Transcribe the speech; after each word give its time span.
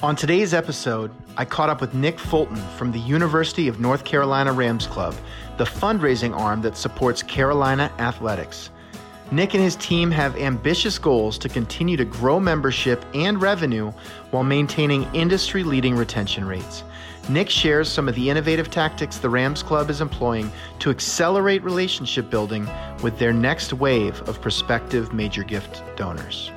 On 0.00 0.14
today's 0.14 0.54
episode, 0.54 1.10
I 1.36 1.44
caught 1.44 1.68
up 1.68 1.80
with 1.80 1.92
Nick 1.92 2.20
Fulton 2.20 2.62
from 2.76 2.92
the 2.92 3.00
University 3.00 3.66
of 3.66 3.80
North 3.80 4.04
Carolina 4.04 4.52
Rams 4.52 4.86
Club, 4.86 5.12
the 5.56 5.64
fundraising 5.64 6.38
arm 6.38 6.62
that 6.62 6.76
supports 6.76 7.20
Carolina 7.20 7.90
athletics. 7.98 8.70
Nick 9.32 9.54
and 9.54 9.62
his 9.62 9.74
team 9.74 10.12
have 10.12 10.36
ambitious 10.36 11.00
goals 11.00 11.36
to 11.38 11.48
continue 11.48 11.96
to 11.96 12.04
grow 12.04 12.38
membership 12.38 13.04
and 13.12 13.42
revenue 13.42 13.90
while 14.30 14.44
maintaining 14.44 15.02
industry 15.16 15.64
leading 15.64 15.96
retention 15.96 16.46
rates. 16.46 16.84
Nick 17.28 17.50
shares 17.50 17.88
some 17.88 18.08
of 18.08 18.14
the 18.14 18.30
innovative 18.30 18.70
tactics 18.70 19.18
the 19.18 19.28
Rams 19.28 19.64
Club 19.64 19.90
is 19.90 20.00
employing 20.00 20.48
to 20.78 20.90
accelerate 20.90 21.64
relationship 21.64 22.30
building 22.30 22.68
with 23.02 23.18
their 23.18 23.32
next 23.32 23.72
wave 23.72 24.22
of 24.28 24.40
prospective 24.40 25.12
major 25.12 25.42
gift 25.42 25.82
donors. 25.96 26.52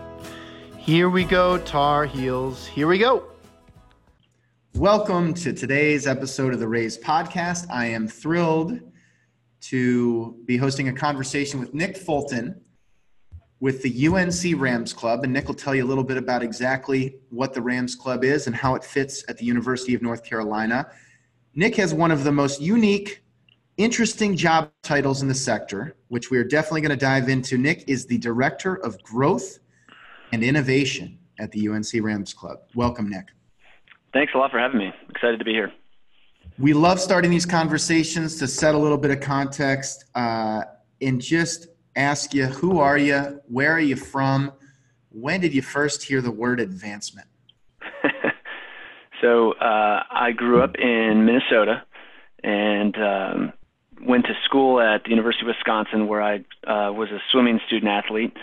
Here 0.77 1.09
we 1.09 1.23
go, 1.23 1.57
Tar 1.57 2.05
Heels. 2.05 2.67
Here 2.67 2.87
we 2.87 2.99
go. 2.99 3.30
Welcome 4.75 5.33
to 5.35 5.51
today's 5.51 6.07
episode 6.07 6.53
of 6.53 6.59
the 6.59 6.67
RAISE 6.67 6.97
podcast. 6.97 7.67
I 7.69 7.87
am 7.87 8.07
thrilled 8.07 8.79
to 9.61 10.37
be 10.45 10.55
hosting 10.55 10.87
a 10.87 10.93
conversation 10.93 11.59
with 11.59 11.73
Nick 11.73 11.97
Fulton 11.97 12.59
with 13.59 13.83
the 13.83 14.07
UNC 14.07 14.59
Rams 14.59 14.93
Club. 14.93 15.23
And 15.23 15.33
Nick 15.33 15.47
will 15.47 15.55
tell 15.55 15.75
you 15.75 15.83
a 15.83 15.85
little 15.85 16.05
bit 16.05 16.17
about 16.17 16.41
exactly 16.41 17.17
what 17.29 17.53
the 17.53 17.61
Rams 17.61 17.95
Club 17.95 18.23
is 18.23 18.47
and 18.47 18.55
how 18.55 18.73
it 18.75 18.83
fits 18.83 19.23
at 19.27 19.37
the 19.37 19.45
University 19.45 19.93
of 19.93 20.01
North 20.01 20.23
Carolina. 20.23 20.89
Nick 21.53 21.75
has 21.75 21.93
one 21.93 22.09
of 22.09 22.23
the 22.23 22.31
most 22.31 22.61
unique, 22.61 23.23
interesting 23.77 24.35
job 24.37 24.71
titles 24.83 25.21
in 25.21 25.27
the 25.27 25.35
sector, 25.35 25.97
which 26.07 26.31
we 26.31 26.37
are 26.37 26.45
definitely 26.45 26.81
going 26.81 26.91
to 26.91 26.95
dive 26.95 27.27
into. 27.29 27.57
Nick 27.57 27.83
is 27.87 28.05
the 28.05 28.17
Director 28.17 28.75
of 28.75 29.03
Growth 29.03 29.59
and 30.31 30.43
Innovation 30.43 31.19
at 31.39 31.51
the 31.51 31.67
UNC 31.67 31.87
Rams 32.01 32.33
Club. 32.33 32.59
Welcome, 32.73 33.09
Nick. 33.09 33.27
Thanks 34.13 34.33
a 34.35 34.37
lot 34.37 34.51
for 34.51 34.59
having 34.59 34.77
me. 34.77 34.91
Excited 35.09 35.39
to 35.39 35.45
be 35.45 35.51
here. 35.51 35.71
We 36.57 36.73
love 36.73 36.99
starting 36.99 37.31
these 37.31 37.45
conversations 37.45 38.37
to 38.39 38.47
set 38.47 38.75
a 38.75 38.77
little 38.77 38.97
bit 38.97 39.11
of 39.11 39.21
context 39.21 40.05
uh, 40.15 40.63
and 41.01 41.21
just 41.21 41.67
ask 41.95 42.33
you 42.33 42.45
who 42.45 42.79
are 42.79 42.97
you, 42.97 43.41
where 43.47 43.71
are 43.71 43.79
you 43.79 43.95
from, 43.95 44.51
when 45.09 45.39
did 45.41 45.53
you 45.53 45.61
first 45.61 46.03
hear 46.03 46.21
the 46.21 46.31
word 46.31 46.59
advancement? 46.59 47.27
so 49.21 49.53
uh, 49.53 50.03
I 50.11 50.31
grew 50.35 50.61
up 50.61 50.75
in 50.77 51.25
Minnesota 51.25 51.83
and 52.43 52.95
um, 52.97 53.53
went 54.05 54.25
to 54.25 54.33
school 54.45 54.79
at 54.81 55.03
the 55.03 55.09
University 55.09 55.43
of 55.43 55.47
Wisconsin 55.47 56.07
where 56.07 56.21
I 56.21 56.35
uh, 56.67 56.91
was 56.91 57.09
a 57.11 57.19
swimming 57.31 57.59
student 57.65 57.89
athlete 57.89 58.35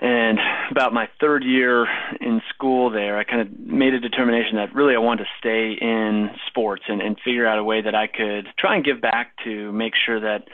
and 0.00 0.38
about 0.70 0.94
my 0.94 1.08
third 1.20 1.44
year 1.44 1.86
in 2.20 2.40
school 2.54 2.90
there, 2.90 3.18
I 3.18 3.24
kind 3.24 3.42
of 3.42 3.58
made 3.58 3.92
a 3.92 4.00
determination 4.00 4.56
that 4.56 4.74
really 4.74 4.94
I 4.94 4.98
wanted 4.98 5.24
to 5.24 5.30
stay 5.38 5.72
in 5.78 6.30
sports 6.46 6.84
and, 6.88 7.02
and 7.02 7.18
figure 7.22 7.46
out 7.46 7.58
a 7.58 7.64
way 7.64 7.82
that 7.82 7.94
I 7.94 8.06
could 8.06 8.48
try 8.58 8.76
and 8.76 8.84
give 8.84 9.02
back 9.02 9.34
to 9.44 9.70
make 9.72 9.92
sure 9.94 10.18
that 10.20 10.48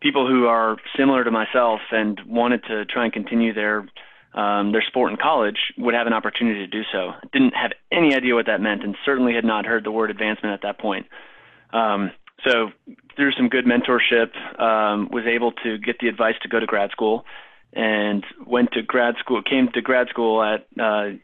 people 0.00 0.28
who 0.28 0.46
are 0.46 0.76
similar 0.98 1.24
to 1.24 1.30
myself 1.30 1.80
and 1.90 2.20
wanted 2.26 2.62
to 2.64 2.84
try 2.84 3.04
and 3.04 3.12
continue 3.12 3.54
their 3.54 3.88
um, 4.32 4.70
their 4.70 4.82
sport 4.82 5.10
in 5.10 5.16
college 5.16 5.72
would 5.76 5.94
have 5.94 6.06
an 6.06 6.12
opportunity 6.12 6.60
to 6.60 6.66
do 6.68 6.82
so. 6.92 7.14
Didn't 7.32 7.54
have 7.56 7.72
any 7.90 8.14
idea 8.14 8.36
what 8.36 8.46
that 8.46 8.60
meant, 8.60 8.84
and 8.84 8.96
certainly 9.04 9.34
had 9.34 9.44
not 9.44 9.66
heard 9.66 9.82
the 9.82 9.90
word 9.90 10.08
advancement 10.08 10.54
at 10.54 10.62
that 10.62 10.78
point. 10.78 11.06
Um, 11.72 12.12
so 12.46 12.68
through 13.16 13.32
some 13.32 13.48
good 13.48 13.64
mentorship, 13.64 14.36
um, 14.60 15.08
was 15.10 15.24
able 15.26 15.50
to 15.64 15.78
get 15.78 15.98
the 15.98 16.06
advice 16.06 16.36
to 16.42 16.48
go 16.48 16.60
to 16.60 16.66
grad 16.66 16.92
school 16.92 17.24
and 17.72 18.24
went 18.46 18.72
to 18.72 18.82
grad 18.82 19.14
school, 19.18 19.42
came 19.42 19.68
to 19.74 19.80
grad 19.80 20.08
school 20.08 20.42
at 20.42 20.66
uh, 20.80 21.16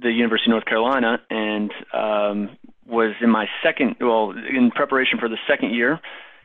the 0.00 0.10
University 0.10 0.50
of 0.50 0.54
North 0.54 0.64
Carolina, 0.64 1.20
and 1.28 1.70
um, 1.92 2.56
was 2.86 3.14
in 3.20 3.30
my 3.30 3.46
second, 3.62 3.96
well, 4.00 4.30
in 4.30 4.70
preparation 4.70 5.18
for 5.18 5.28
the 5.28 5.38
second 5.46 5.74
year, 5.74 6.00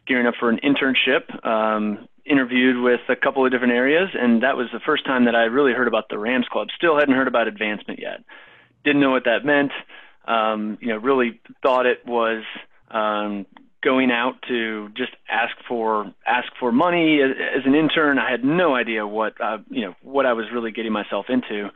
gearing 0.07 0.27
up 0.27 0.35
for 0.39 0.49
an 0.49 0.59
internship. 0.63 1.45
Um, 1.45 2.07
interviewed 2.25 2.81
with 2.81 3.01
a 3.07 3.15
couple 3.15 3.45
of 3.45 3.51
different 3.51 3.73
areas, 3.73 4.09
and 4.13 4.41
that 4.41 4.57
was 4.57 4.67
the 4.73 4.79
first 4.79 5.05
time 5.05 5.25
that 5.25 5.35
I 5.35 5.43
really 5.43 5.73
heard 5.73 5.87
about 5.87 6.09
the 6.09 6.17
Rams 6.17 6.47
Club. 6.51 6.67
Still 6.75 6.97
hadn't 6.97 7.13
heard 7.13 7.27
about 7.27 7.47
advancement 7.47 7.99
yet. 7.99 8.23
Didn't 8.83 9.01
know 9.01 9.11
what 9.11 9.25
that 9.25 9.45
meant. 9.45 9.71
Um, 10.27 10.79
you 10.81 10.87
know, 10.87 10.97
really 10.97 11.39
thought 11.61 11.85
it 11.85 12.05
was 12.05 12.43
um, 12.89 13.45
going 13.85 14.09
out 14.11 14.33
to 14.47 14.89
just 14.97 15.11
ask 15.29 15.55
for 15.67 16.11
ask 16.25 16.47
for 16.59 16.71
money 16.71 17.21
as, 17.21 17.61
an 17.65 17.75
intern. 17.75 18.17
I 18.17 18.29
had 18.29 18.43
no 18.43 18.75
idea 18.75 19.05
what 19.05 19.39
uh, 19.39 19.59
you 19.69 19.81
know 19.81 19.95
what 20.01 20.25
I 20.25 20.33
was 20.33 20.47
really 20.51 20.71
getting 20.71 20.91
myself 20.91 21.27
into, 21.29 21.69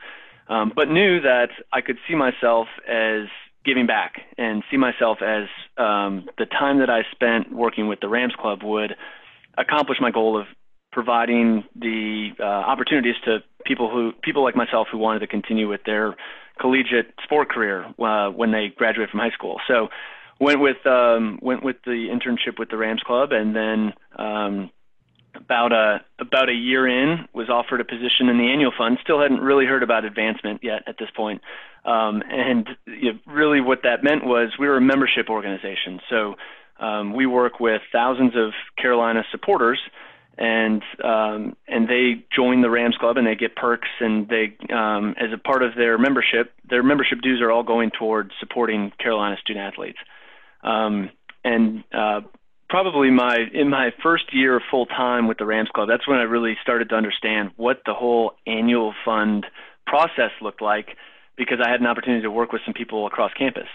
um, 0.48 0.72
but 0.74 0.90
knew 0.90 1.20
that 1.20 1.50
I 1.72 1.80
could 1.80 1.96
see 2.08 2.16
myself 2.16 2.66
as 2.86 3.28
giving 3.64 3.86
back 3.86 4.14
and 4.36 4.64
see 4.70 4.76
myself 4.76 5.18
as 5.22 5.44
um, 5.78 6.28
the 6.36 6.46
time 6.46 6.80
that 6.80 6.90
I 6.90 7.02
spent 7.12 7.52
working 7.54 7.86
with 7.86 8.00
the 8.00 8.08
Rams 8.08 8.34
Club 8.36 8.62
would 8.64 8.96
accomplish 9.56 9.98
my 10.00 10.10
goal 10.10 10.38
of 10.38 10.46
providing 10.90 11.62
the 11.76 12.30
uh, 12.40 12.42
opportunities 12.42 13.14
to 13.24 13.38
people 13.64 13.88
who 13.88 14.12
people 14.22 14.42
like 14.42 14.56
myself 14.56 14.88
who 14.90 14.98
wanted 14.98 15.20
to 15.20 15.28
continue 15.28 15.68
with 15.68 15.82
their 15.86 16.16
collegiate 16.60 17.14
sport 17.22 17.48
career 17.48 17.86
uh, 18.00 18.30
when 18.30 18.50
they 18.50 18.72
graduate 18.76 19.10
from 19.10 19.20
high 19.20 19.30
school. 19.30 19.60
So 19.68 19.88
went 20.40 20.60
with 20.60 20.84
um, 20.86 21.38
went 21.42 21.62
with 21.62 21.76
the 21.84 22.08
internship 22.08 22.58
with 22.58 22.70
the 22.70 22.76
Rams 22.76 23.02
Club, 23.02 23.30
and 23.32 23.54
then 23.54 23.92
um, 24.16 24.70
about 25.34 25.72
a 25.72 26.00
about 26.18 26.48
a 26.48 26.54
year 26.54 26.88
in 26.88 27.28
was 27.32 27.48
offered 27.48 27.80
a 27.80 27.84
position 27.84 28.28
in 28.28 28.38
the 28.38 28.50
annual 28.50 28.72
fund. 28.76 28.98
Still 29.02 29.20
hadn't 29.20 29.40
really 29.40 29.66
heard 29.66 29.82
about 29.82 30.04
advancement 30.04 30.60
yet 30.64 30.82
at 30.86 30.96
this 30.98 31.10
point. 31.14 31.42
Um, 31.84 32.22
and 32.28 32.68
you 32.86 33.12
know, 33.12 33.18
really, 33.26 33.60
what 33.60 33.82
that 33.84 34.02
meant 34.02 34.24
was 34.24 34.52
we 34.58 34.66
were 34.66 34.78
a 34.78 34.82
membership 34.82 35.28
organization, 35.28 36.00
so 36.08 36.34
um, 36.80 37.14
we 37.14 37.26
work 37.26 37.60
with 37.60 37.82
thousands 37.92 38.32
of 38.34 38.52
Carolina 38.76 39.24
supporters. 39.30 39.78
And 40.38 40.82
um, 41.04 41.54
and 41.68 41.86
they 41.86 42.24
join 42.34 42.62
the 42.62 42.70
Rams 42.70 42.96
Club 42.98 43.18
and 43.18 43.26
they 43.26 43.34
get 43.34 43.56
perks 43.56 43.88
and 43.98 44.26
they 44.26 44.56
um, 44.72 45.14
as 45.18 45.34
a 45.34 45.36
part 45.36 45.62
of 45.62 45.74
their 45.74 45.98
membership, 45.98 46.54
their 46.66 46.82
membership 46.82 47.20
dues 47.20 47.42
are 47.42 47.50
all 47.50 47.62
going 47.62 47.90
toward 47.90 48.32
supporting 48.40 48.90
Carolina 48.98 49.36
student 49.42 49.70
athletes. 49.70 49.98
Um, 50.62 51.10
and 51.44 51.84
uh, 51.92 52.20
probably 52.68 53.10
my 53.10 53.36
in 53.52 53.68
my 53.68 53.90
first 54.02 54.32
year 54.32 54.60
full 54.70 54.86
time 54.86 55.26
with 55.26 55.38
the 55.38 55.46
Rams 55.46 55.68
Club, 55.74 55.88
that's 55.88 56.06
when 56.06 56.18
I 56.18 56.22
really 56.22 56.56
started 56.62 56.88
to 56.90 56.94
understand 56.94 57.50
what 57.56 57.82
the 57.86 57.94
whole 57.94 58.32
annual 58.46 58.94
fund 59.04 59.46
process 59.86 60.30
looked 60.40 60.62
like 60.62 60.96
because 61.36 61.58
I 61.64 61.70
had 61.70 61.80
an 61.80 61.86
opportunity 61.86 62.22
to 62.22 62.30
work 62.30 62.52
with 62.52 62.62
some 62.64 62.74
people 62.74 63.06
across 63.06 63.32
campus. 63.32 63.68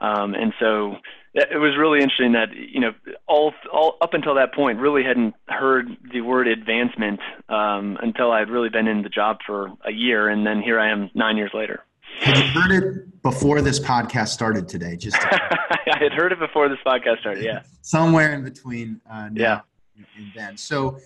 Um, 0.00 0.34
and 0.34 0.54
so 0.58 0.96
it 1.34 1.58
was 1.58 1.76
really 1.78 2.00
interesting 2.00 2.32
that 2.32 2.48
you 2.54 2.80
know 2.80 2.92
all, 3.28 3.52
all 3.72 3.96
up 4.00 4.14
until 4.14 4.34
that 4.36 4.54
point 4.54 4.78
really 4.78 5.04
hadn't 5.04 5.34
heard 5.46 5.88
the 6.12 6.22
word 6.22 6.48
advancement 6.48 7.20
um, 7.48 7.98
until 8.02 8.32
I 8.32 8.40
had 8.40 8.48
really 8.48 8.70
been 8.70 8.88
in 8.88 9.02
the 9.02 9.08
job 9.08 9.38
for 9.46 9.68
a 9.84 9.92
year, 9.92 10.28
and 10.28 10.46
then 10.46 10.62
here 10.62 10.80
I 10.80 10.90
am 10.90 11.10
nine 11.14 11.36
years 11.36 11.52
later. 11.52 11.84
Had 12.18 12.36
you 12.36 12.60
heard 12.60 12.70
it 12.72 13.22
before 13.22 13.62
this 13.62 13.78
podcast 13.80 14.28
started 14.28 14.68
today? 14.68 14.96
Just 14.96 15.20
to- 15.20 15.28
I 15.92 15.98
had 15.98 16.12
heard 16.12 16.32
it 16.32 16.38
before 16.38 16.68
this 16.68 16.78
podcast 16.84 17.20
started. 17.20 17.44
Yeah, 17.44 17.62
somewhere 17.82 18.34
in 18.34 18.42
between 18.44 19.00
uh, 19.10 19.30
yeah. 19.34 19.60
and 19.96 20.26
then. 20.34 20.56
So 20.56 20.98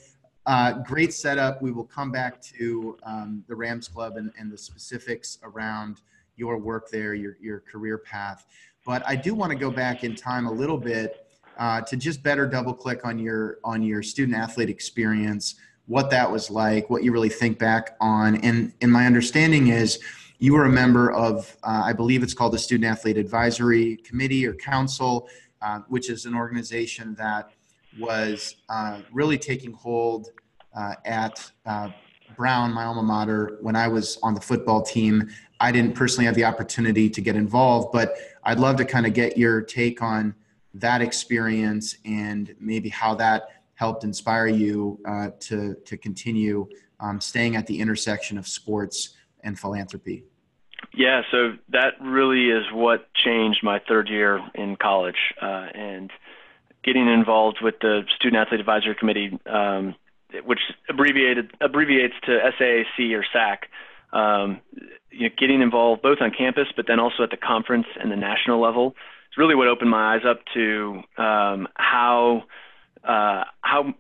uh, 0.47 0.73
great 0.81 1.13
setup. 1.13 1.63
We 1.63 1.73
will 1.73 1.85
come 1.85 2.11
back 2.11 2.41
to 2.43 2.99
um, 3.05 3.45
the 3.49 3.55
Rams 3.55 3.89
Club 3.89 4.17
and, 4.17 4.33
and 4.39 4.53
the 4.53 4.59
specifics 4.59 5.39
around 5.43 6.01
your 6.37 6.59
work 6.59 6.91
there, 6.91 7.15
your 7.15 7.37
your 7.41 7.61
career 7.61 7.99
path. 7.99 8.47
But 8.85 9.03
I 9.07 9.17
do 9.17 9.35
want 9.35 9.51
to 9.53 9.59
go 9.59 9.71
back 9.71 10.05
in 10.05 10.15
time 10.15 10.47
a 10.47 10.53
little 10.53 10.79
bit 10.79 11.27
uh, 11.59 11.81
to 11.83 11.97
just 11.97 12.23
better 12.23 12.47
double 12.47 12.75
click 12.75 13.05
on 13.05 13.19
your 13.19 13.59
on 13.65 13.83
your 13.83 14.03
student 14.03 14.37
athlete 14.37 14.69
experience, 14.69 15.55
what 15.87 16.11
that 16.11 16.31
was 16.31 16.51
like, 16.51 16.91
what 16.91 17.03
you 17.03 17.13
really 17.13 17.29
think 17.29 17.59
back 17.59 17.97
on, 18.01 18.37
and 18.37 18.73
and 18.81 18.93
my 18.93 19.07
understanding 19.07 19.69
is 19.69 19.99
you 20.39 20.55
were 20.55 20.65
a 20.65 20.71
member 20.71 21.13
of, 21.13 21.57
uh, 21.63 21.83
I 21.85 21.93
believe 21.93 22.23
it's 22.23 22.35
called 22.35 22.53
the 22.53 22.59
Student 22.59 22.91
Athlete 22.91 23.17
Advisory 23.17 23.97
Committee 23.99 24.47
or 24.47 24.55
Council, 24.55 25.29
uh, 25.63 25.81
which 25.89 26.11
is 26.11 26.27
an 26.27 26.35
organization 26.35 27.15
that 27.15 27.51
was 27.99 28.57
uh, 28.69 29.01
really 29.13 29.39
taking 29.39 29.73
hold 29.73 30.31
uh, 30.77 30.95
at 31.05 31.51
uh, 31.67 31.91
Brown, 32.37 32.73
my 32.73 32.85
alma 32.85 33.03
mater, 33.03 33.59
when 33.61 33.77
I 33.77 33.87
was 33.87 34.19
on 34.23 34.35
the 34.35 34.41
football 34.41 34.83
team. 34.83 35.31
I 35.61 35.71
didn't 35.71 35.95
personally 35.95 36.27
have 36.27 36.35
the 36.35 36.45
opportunity 36.45 37.09
to 37.09 37.21
get 37.21 37.37
involved, 37.37 37.93
but 37.93 38.17
I'd 38.43 38.59
love 38.59 38.77
to 38.77 38.85
kind 38.85 39.07
of 39.07 39.15
get 39.15 39.39
your 39.39 39.63
take 39.63 40.03
on 40.03 40.35
that 40.75 41.01
experience 41.01 41.97
and 42.05 42.55
maybe 42.59 42.89
how 42.89 43.15
that 43.15 43.63
helped 43.75 44.03
inspire 44.05 44.49
you 44.49 45.01
uh, 45.07 45.31
to 45.41 45.75
to 45.85 45.97
continue 45.97 46.69
um, 47.01 47.21
staying 47.21 47.57
at 47.57 47.67
the 47.67 47.79
intersection 47.79 48.37
of 48.37 48.47
sports 48.49 49.15
and 49.45 49.59
philanthropy. 49.59 50.25
Yeah, 50.97 51.23
so 51.33 51.55
that 51.71 51.95
really 52.01 52.51
is 52.51 52.65
what 52.73 53.13
changed 53.15 53.65
my 53.65 53.81
third 53.81 54.09
year 54.09 54.41
in 54.55 54.77
college, 54.77 55.35
uh, 55.43 55.67
and 55.75 56.11
getting 56.85 57.09
involved 57.09 57.59
with 57.61 57.75
the 57.81 58.03
Student 58.15 58.47
Athlete 58.47 58.61
Advisory 58.61 58.95
Committee, 58.95 59.37
um, 59.47 59.97
which 60.45 60.61
abbreviated 60.89 61.51
abbreviates 61.61 62.15
to 62.27 62.31
SAAC 62.61 63.13
or 63.13 63.25
SAC. 63.33 63.69
um, 64.15 64.61
you 65.11 65.29
know, 65.29 65.35
getting 65.37 65.61
involved 65.61 66.03
both 66.03 66.19
on 66.21 66.31
campus, 66.31 66.69
but 66.77 66.87
then 66.87 67.01
also 67.01 67.23
at 67.25 67.31
the 67.31 67.37
conference 67.37 67.87
and 68.01 68.11
the 68.11 68.17
national 68.17 68.61
level. 68.61 68.95
It's 69.29 69.37
really 69.39 69.55
what 69.57 69.67
opened 69.69 69.91
my 69.91 70.15
eyes 70.15 70.23
up 70.25 70.41
to 70.55 71.03
um, 71.19 71.69
how 71.75 72.45
uh, 73.03 73.45
how 73.61 73.95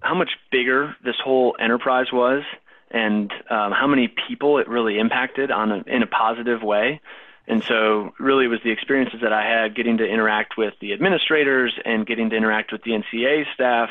how 0.00 0.14
much 0.14 0.30
bigger 0.52 0.94
this 1.04 1.16
whole 1.22 1.56
enterprise 1.60 2.06
was, 2.12 2.44
and 2.90 3.32
um, 3.50 3.72
how 3.72 3.86
many 3.86 4.08
people 4.08 4.58
it 4.58 4.68
really 4.68 4.98
impacted 4.98 5.50
on 5.50 5.72
a, 5.72 5.84
in 5.86 6.02
a 6.02 6.06
positive 6.06 6.62
way. 6.62 7.00
And 7.46 7.64
so, 7.64 8.12
really, 8.18 8.44
it 8.44 8.48
was 8.48 8.60
the 8.62 8.70
experiences 8.70 9.20
that 9.22 9.32
I 9.32 9.42
had 9.42 9.74
getting 9.74 9.98
to 9.98 10.06
interact 10.06 10.58
with 10.58 10.74
the 10.80 10.92
administrators 10.92 11.72
and 11.84 12.06
getting 12.06 12.28
to 12.30 12.36
interact 12.36 12.72
with 12.72 12.82
the 12.82 12.90
NCAA 12.90 13.44
staff, 13.54 13.88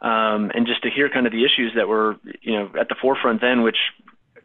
um, 0.00 0.52
and 0.54 0.66
just 0.66 0.82
to 0.84 0.90
hear 0.90 1.08
kind 1.08 1.26
of 1.26 1.32
the 1.32 1.44
issues 1.44 1.72
that 1.74 1.88
were, 1.88 2.16
you 2.42 2.52
know, 2.52 2.70
at 2.78 2.88
the 2.88 2.94
forefront 3.00 3.40
then, 3.40 3.62
which 3.62 3.78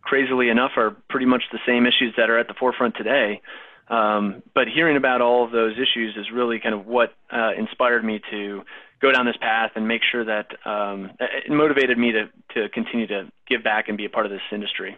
crazily 0.01 0.49
enough 0.49 0.71
are 0.75 0.95
pretty 1.09 1.25
much 1.27 1.43
the 1.51 1.59
same 1.67 1.85
issues 1.85 2.15
that 2.17 2.29
are 2.29 2.39
at 2.39 2.47
the 2.47 2.55
forefront 2.55 2.95
today. 2.95 3.41
Um, 3.89 4.41
but 4.53 4.67
hearing 4.67 4.97
about 4.97 5.21
all 5.21 5.45
of 5.45 5.51
those 5.51 5.73
issues 5.73 6.15
is 6.17 6.31
really 6.31 6.59
kind 6.59 6.73
of 6.73 6.87
what 6.87 7.13
uh, 7.31 7.51
inspired 7.57 8.03
me 8.03 8.21
to 8.31 8.63
go 9.01 9.11
down 9.11 9.25
this 9.25 9.37
path 9.39 9.71
and 9.75 9.87
make 9.87 10.01
sure 10.11 10.25
that 10.25 10.47
um, 10.65 11.11
it 11.19 11.51
motivated 11.51 11.97
me 11.97 12.11
to 12.11 12.29
to 12.53 12.69
continue 12.69 13.07
to 13.07 13.31
give 13.47 13.63
back 13.63 13.87
and 13.87 13.97
be 13.97 14.05
a 14.05 14.09
part 14.09 14.25
of 14.25 14.31
this 14.31 14.41
industry. 14.51 14.97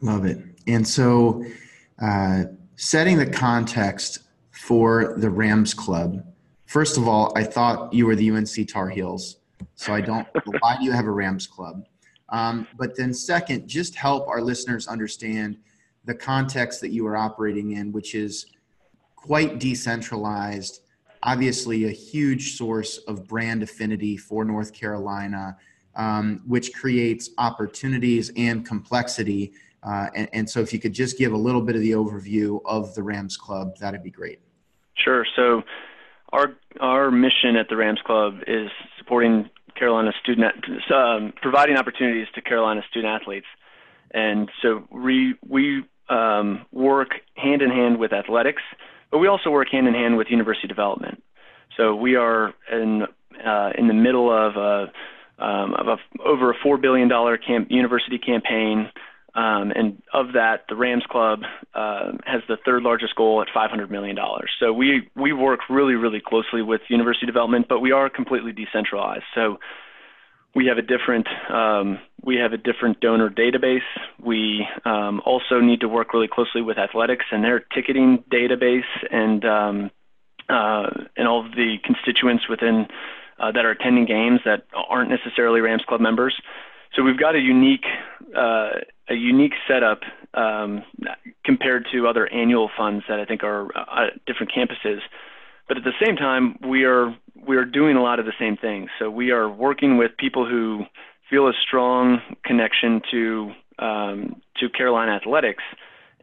Love 0.00 0.24
it. 0.24 0.38
And 0.66 0.86
so, 0.86 1.44
uh, 2.00 2.44
setting 2.76 3.18
the 3.18 3.26
context 3.26 4.20
for 4.50 5.14
the 5.18 5.30
Rams 5.30 5.74
Club. 5.74 6.24
First 6.66 6.96
of 6.96 7.06
all, 7.06 7.32
I 7.36 7.44
thought 7.44 7.92
you 7.92 8.06
were 8.06 8.16
the 8.16 8.30
UNC 8.30 8.68
Tar 8.68 8.88
Heels, 8.88 9.38
so 9.76 9.92
I 9.92 10.00
don't. 10.00 10.26
why 10.60 10.76
do 10.76 10.84
you 10.84 10.92
have 10.92 11.06
a 11.06 11.10
Rams 11.10 11.46
Club? 11.46 11.86
Um, 12.30 12.66
but 12.76 12.96
then, 12.96 13.12
second, 13.12 13.68
just 13.68 13.94
help 13.94 14.26
our 14.28 14.40
listeners 14.40 14.88
understand 14.88 15.58
the 16.04 16.14
context 16.14 16.80
that 16.80 16.90
you 16.90 17.06
are 17.06 17.16
operating 17.16 17.72
in, 17.72 17.92
which 17.92 18.14
is 18.14 18.46
quite 19.16 19.58
decentralized 19.58 20.80
obviously 21.24 21.86
a 21.86 21.90
huge 21.90 22.56
source 22.56 22.98
of 22.98 23.26
brand 23.26 23.62
affinity 23.62 24.16
for 24.16 24.44
North 24.44 24.72
Carolina, 24.72 25.56
um, 25.96 26.42
which 26.46 26.72
creates 26.74 27.30
opportunities 27.38 28.30
and 28.36 28.64
complexity. 28.64 29.52
Uh, 29.82 30.08
and, 30.14 30.28
and, 30.32 30.50
so, 30.50 30.60
if 30.60 30.72
you 30.72 30.78
could 30.78 30.92
just 30.92 31.18
give 31.18 31.32
a 31.32 31.36
little 31.36 31.60
bit 31.60 31.74
of 31.74 31.82
the 31.82 31.90
overview 31.90 32.60
of 32.64 32.94
the 32.94 33.02
Rams 33.02 33.36
Club, 33.36 33.76
that'd 33.78 34.02
be 34.02 34.10
great. 34.10 34.40
Sure. 34.94 35.26
So, 35.36 35.62
our 36.32 36.54
our 36.80 37.10
mission 37.10 37.56
at 37.56 37.68
the 37.68 37.76
Rams 37.76 38.00
Club 38.04 38.38
is 38.46 38.70
supporting 38.98 39.50
Carolina 39.76 40.12
student, 40.22 40.54
um, 40.90 41.32
providing 41.40 41.76
opportunities 41.76 42.28
to 42.34 42.40
Carolina 42.40 42.82
student 42.88 43.20
athletes, 43.20 43.46
and 44.12 44.50
so 44.62 44.88
we 44.90 45.34
we 45.46 45.84
um, 46.08 46.64
work 46.72 47.20
hand 47.34 47.60
in 47.60 47.70
hand 47.70 47.98
with 47.98 48.12
athletics 48.12 48.62
but 49.14 49.20
we 49.20 49.28
also 49.28 49.48
work 49.48 49.68
hand 49.70 49.86
in 49.86 49.94
hand 49.94 50.16
with 50.16 50.26
university 50.28 50.66
development. 50.66 51.22
So 51.76 51.94
we 51.94 52.16
are 52.16 52.52
in 52.72 53.02
uh, 53.46 53.70
in 53.78 53.86
the 53.86 53.94
middle 53.94 54.28
of 54.28 54.56
a, 54.56 55.44
um, 55.44 55.74
of 55.74 55.86
a, 55.86 55.96
over 56.20 56.50
a 56.50 56.54
four 56.60 56.78
billion 56.78 57.06
dollar 57.06 57.38
camp, 57.38 57.68
university 57.70 58.18
campaign, 58.18 58.90
um, 59.36 59.70
and 59.70 60.02
of 60.12 60.32
that, 60.32 60.64
the 60.68 60.74
Rams 60.74 61.04
Club 61.08 61.42
uh, 61.74 62.10
has 62.26 62.42
the 62.48 62.56
third 62.64 62.82
largest 62.82 63.14
goal 63.14 63.40
at 63.40 63.46
five 63.54 63.70
hundred 63.70 63.88
million 63.88 64.16
dollars. 64.16 64.50
So 64.58 64.72
we 64.72 65.08
we 65.14 65.32
work 65.32 65.60
really 65.70 65.94
really 65.94 66.20
closely 66.20 66.62
with 66.62 66.80
university 66.88 67.26
development, 67.26 67.66
but 67.68 67.78
we 67.78 67.92
are 67.92 68.10
completely 68.10 68.50
decentralized. 68.50 69.26
So 69.36 69.58
we 70.56 70.66
have 70.66 70.78
a 70.78 70.82
different 70.82 71.28
um, 71.48 72.00
we 72.24 72.36
have 72.36 72.52
a 72.52 72.56
different 72.56 73.00
donor 73.00 73.28
database. 73.28 73.80
We 74.22 74.66
um, 74.84 75.20
also 75.24 75.60
need 75.60 75.80
to 75.80 75.88
work 75.88 76.14
really 76.14 76.28
closely 76.28 76.62
with 76.62 76.78
athletics 76.78 77.26
and 77.30 77.44
their 77.44 77.60
ticketing 77.74 78.24
database 78.32 78.82
and 79.10 79.44
um, 79.44 79.90
uh, 80.48 80.90
and 81.16 81.26
all 81.26 81.44
of 81.44 81.52
the 81.52 81.76
constituents 81.84 82.48
within 82.48 82.86
uh, 83.38 83.52
that 83.52 83.64
are 83.64 83.70
attending 83.70 84.06
games 84.06 84.40
that 84.44 84.64
aren't 84.74 85.10
necessarily 85.10 85.60
Rams 85.60 85.82
Club 85.88 86.00
members. 86.00 86.34
So 86.94 87.02
we've 87.02 87.18
got 87.18 87.34
a 87.34 87.40
unique 87.40 87.84
uh, 88.36 88.70
a 89.08 89.14
unique 89.14 89.54
setup 89.68 90.00
um, 90.34 90.82
compared 91.44 91.86
to 91.92 92.06
other 92.06 92.26
annual 92.26 92.70
funds 92.76 93.04
that 93.08 93.20
I 93.20 93.24
think 93.24 93.42
are 93.42 93.66
uh, 93.76 94.06
at 94.06 94.24
different 94.26 94.52
campuses. 94.52 95.00
But 95.68 95.78
at 95.78 95.84
the 95.84 95.92
same 96.04 96.16
time, 96.16 96.58
we 96.66 96.84
are 96.84 97.14
we 97.46 97.56
are 97.56 97.64
doing 97.64 97.96
a 97.96 98.02
lot 98.02 98.18
of 98.18 98.26
the 98.26 98.32
same 98.38 98.56
things. 98.56 98.90
So 98.98 99.10
we 99.10 99.30
are 99.30 99.48
working 99.48 99.96
with 99.96 100.12
people 100.18 100.46
who 100.46 100.84
feel 101.34 101.48
a 101.48 101.52
strong 101.66 102.20
connection 102.44 103.02
to 103.10 103.52
um, 103.78 104.40
to 104.56 104.68
Carolina 104.68 105.12
athletics 105.12 105.64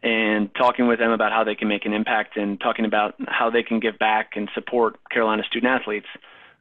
and 0.02 0.50
talking 0.54 0.86
with 0.88 0.98
them 0.98 1.10
about 1.10 1.32
how 1.32 1.44
they 1.44 1.54
can 1.54 1.68
make 1.68 1.84
an 1.84 1.92
impact 1.92 2.36
and 2.38 2.58
talking 2.58 2.86
about 2.86 3.14
how 3.28 3.50
they 3.50 3.62
can 3.62 3.78
give 3.78 3.98
back 3.98 4.30
and 4.36 4.48
support 4.54 4.96
Carolina 5.10 5.42
student 5.48 5.70
athletes. 5.70 6.06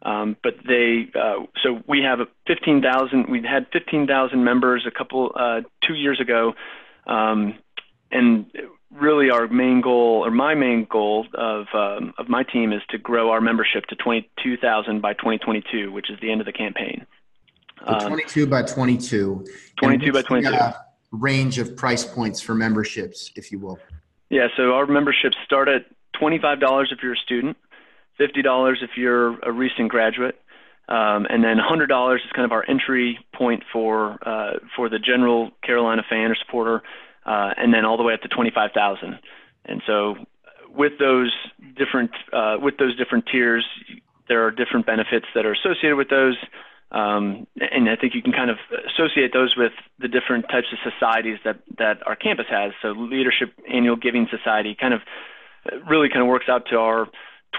Um, 0.03 0.35
but 0.43 0.55
they, 0.67 1.09
uh, 1.15 1.45
so 1.63 1.81
we 1.87 2.01
have 2.01 2.19
a 2.19 2.25
15,000, 2.47 3.29
we 3.29 3.41
had 3.41 3.67
15,000 3.71 4.43
members 4.43 4.85
a 4.85 4.91
couple, 4.91 5.31
uh, 5.33 5.61
two 5.87 5.93
years 5.93 6.19
ago. 6.19 6.53
Um, 7.07 7.55
and 8.11 8.47
really 8.91 9.29
our 9.29 9.47
main 9.47 9.79
goal, 9.81 10.25
or 10.25 10.29
my 10.29 10.55
main 10.55 10.85
goal 10.89 11.25
of 11.33 11.67
um, 11.73 12.13
of 12.17 12.27
my 12.27 12.43
team, 12.43 12.73
is 12.73 12.81
to 12.89 12.97
grow 12.97 13.31
our 13.31 13.39
membership 13.39 13.85
to 13.85 13.95
22,000 13.95 15.01
by 15.01 15.13
2022, 15.13 15.91
which 15.91 16.09
is 16.09 16.19
the 16.21 16.31
end 16.31 16.41
of 16.41 16.45
the 16.45 16.51
campaign. 16.51 17.05
Um, 17.85 18.07
22 18.07 18.47
by 18.47 18.63
22. 18.63 19.45
22 19.77 20.13
by 20.13 20.21
22. 20.21 20.49
The, 20.49 20.63
uh, 20.63 20.73
range 21.11 21.57
of 21.57 21.75
price 21.75 22.05
points 22.05 22.39
for 22.39 22.55
memberships, 22.55 23.31
if 23.35 23.51
you 23.51 23.59
will. 23.59 23.79
Yeah, 24.29 24.47
so 24.55 24.73
our 24.73 24.85
memberships 24.85 25.35
start 25.43 25.67
at 25.67 25.85
$25 26.21 26.85
if 26.91 26.99
you're 27.03 27.13
a 27.13 27.17
student, 27.17 27.57
$50 28.19 28.75
if 28.81 28.91
you're 28.95 29.37
a 29.39 29.51
recent 29.51 29.89
graduate, 29.89 30.41
um, 30.87 31.25
and 31.29 31.43
then 31.43 31.57
$100 31.57 32.15
is 32.15 32.21
kind 32.33 32.45
of 32.45 32.51
our 32.53 32.63
entry 32.69 33.19
point 33.35 33.63
for 33.73 34.17
uh, 34.25 34.59
for 34.75 34.89
the 34.89 34.99
general 34.99 35.51
Carolina 35.63 36.03
fan 36.09 36.31
or 36.31 36.35
supporter 36.35 36.81
uh, 37.25 37.51
and 37.57 37.73
then 37.73 37.85
all 37.85 37.97
the 37.97 38.03
way 38.03 38.13
up 38.13 38.21
to 38.21 38.27
25,000. 38.27 39.19
And 39.65 39.81
so 39.85 40.15
with 40.69 40.93
those 40.99 41.33
different 41.77 42.11
uh, 42.33 42.57
with 42.59 42.77
those 42.77 42.95
different 42.97 43.25
tiers, 43.31 43.65
there 44.27 44.45
are 44.45 44.51
different 44.51 44.85
benefits 44.85 45.27
that 45.35 45.45
are 45.45 45.53
associated 45.53 45.95
with 45.95 46.09
those. 46.09 46.37
Um, 46.91 47.47
and 47.59 47.89
I 47.89 47.95
think 47.95 48.13
you 48.15 48.21
can 48.21 48.33
kind 48.33 48.49
of 48.49 48.57
associate 48.93 49.31
those 49.33 49.55
with 49.55 49.71
the 49.99 50.09
different 50.09 50.45
types 50.49 50.67
of 50.73 50.91
societies 50.91 51.39
that, 51.45 51.59
that 51.77 52.05
our 52.05 52.15
campus 52.15 52.47
has. 52.49 52.73
So 52.81 52.89
Leadership 52.89 53.53
Annual 53.71 53.95
Giving 53.95 54.27
Society 54.29 54.75
kind 54.79 54.93
of 54.93 55.01
really 55.89 56.09
kind 56.09 56.21
of 56.21 56.27
works 56.27 56.47
out 56.49 56.65
to 56.71 56.77
our 56.77 57.07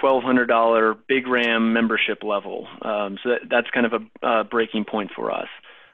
$1,200 0.03 0.97
Big 1.09 1.27
Ram 1.27 1.73
membership 1.73 2.23
level. 2.23 2.67
Um, 2.83 3.19
so 3.23 3.31
that, 3.31 3.41
that's 3.49 3.71
kind 3.71 3.87
of 3.87 3.93
a, 3.95 4.27
a 4.27 4.45
breaking 4.45 4.85
point 4.85 5.11
for 5.15 5.31
us. 5.31 5.49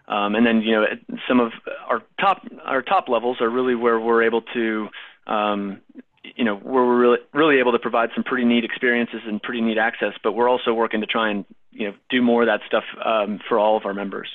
Um, 0.09 0.35
and 0.35 0.47
then 0.47 0.63
you 0.63 0.73
know 0.73 0.85
some 1.29 1.39
of 1.39 1.53
our 1.87 2.03
top 2.19 2.43
our 2.65 2.81
top 2.81 3.11
levels 3.11 3.43
are 3.43 3.51
really 3.51 3.75
where 3.75 4.01
we're 4.01 4.23
able 4.23 4.41
to 4.55 4.89
um, 5.27 5.83
you 6.35 6.45
know 6.45 6.57
where 6.57 6.83
we're 6.83 6.99
really 6.99 7.19
really 7.35 7.59
able 7.59 7.73
to 7.73 7.79
provide 7.79 8.09
some 8.15 8.25
pretty 8.25 8.47
neat 8.47 8.65
experiences 8.65 9.21
and 9.27 9.43
pretty 9.43 9.61
neat 9.61 9.77
access. 9.77 10.15
But 10.25 10.33
we're 10.33 10.49
also 10.49 10.73
working 10.73 11.03
to 11.03 11.07
try 11.07 11.31
and 11.31 11.45
you 11.71 11.89
know 11.89 11.95
do 12.11 12.23
more 12.23 12.43
of 12.43 12.47
that 12.47 12.61
stuff 12.67 12.85
um, 13.05 13.41
for 13.49 13.59
all 13.59 13.77
of 13.77 13.85
our 13.85 13.95
members. 13.95 14.29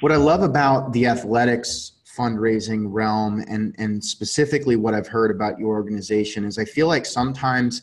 What 0.00 0.12
I 0.12 0.16
love 0.16 0.42
about 0.42 0.92
the 0.92 1.06
athletics 1.06 1.92
fundraising 2.16 2.86
realm 2.88 3.42
and 3.48 3.74
and 3.78 4.04
specifically 4.04 4.76
what 4.76 4.94
I've 4.94 5.06
heard 5.06 5.30
about 5.30 5.58
your 5.58 5.70
organization 5.70 6.44
is 6.44 6.58
I 6.58 6.64
feel 6.64 6.86
like 6.86 7.06
sometimes 7.06 7.82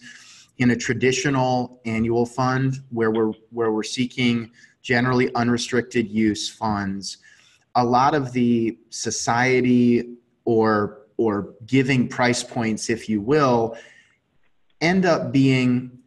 in 0.60 0.72
a 0.72 0.76
traditional 0.76 1.82
annual 1.86 2.26
fund 2.26 2.76
where 2.90 3.12
we're 3.12 3.32
where 3.50 3.72
we're 3.72 3.84
seeking 3.84 4.52
generally 4.82 5.34
unrestricted 5.36 6.10
use 6.10 6.50
funds, 6.50 7.18
a 7.76 7.84
lot 7.84 8.14
of 8.14 8.32
the 8.34 8.78
society 8.90 10.16
or 10.46 11.00
or 11.18 11.54
giving 11.66 12.08
price 12.08 12.44
points, 12.44 12.90
if 12.90 13.10
you 13.10 13.20
will, 13.20 13.78
end 14.80 15.06
up 15.06 15.32
being 15.34 15.99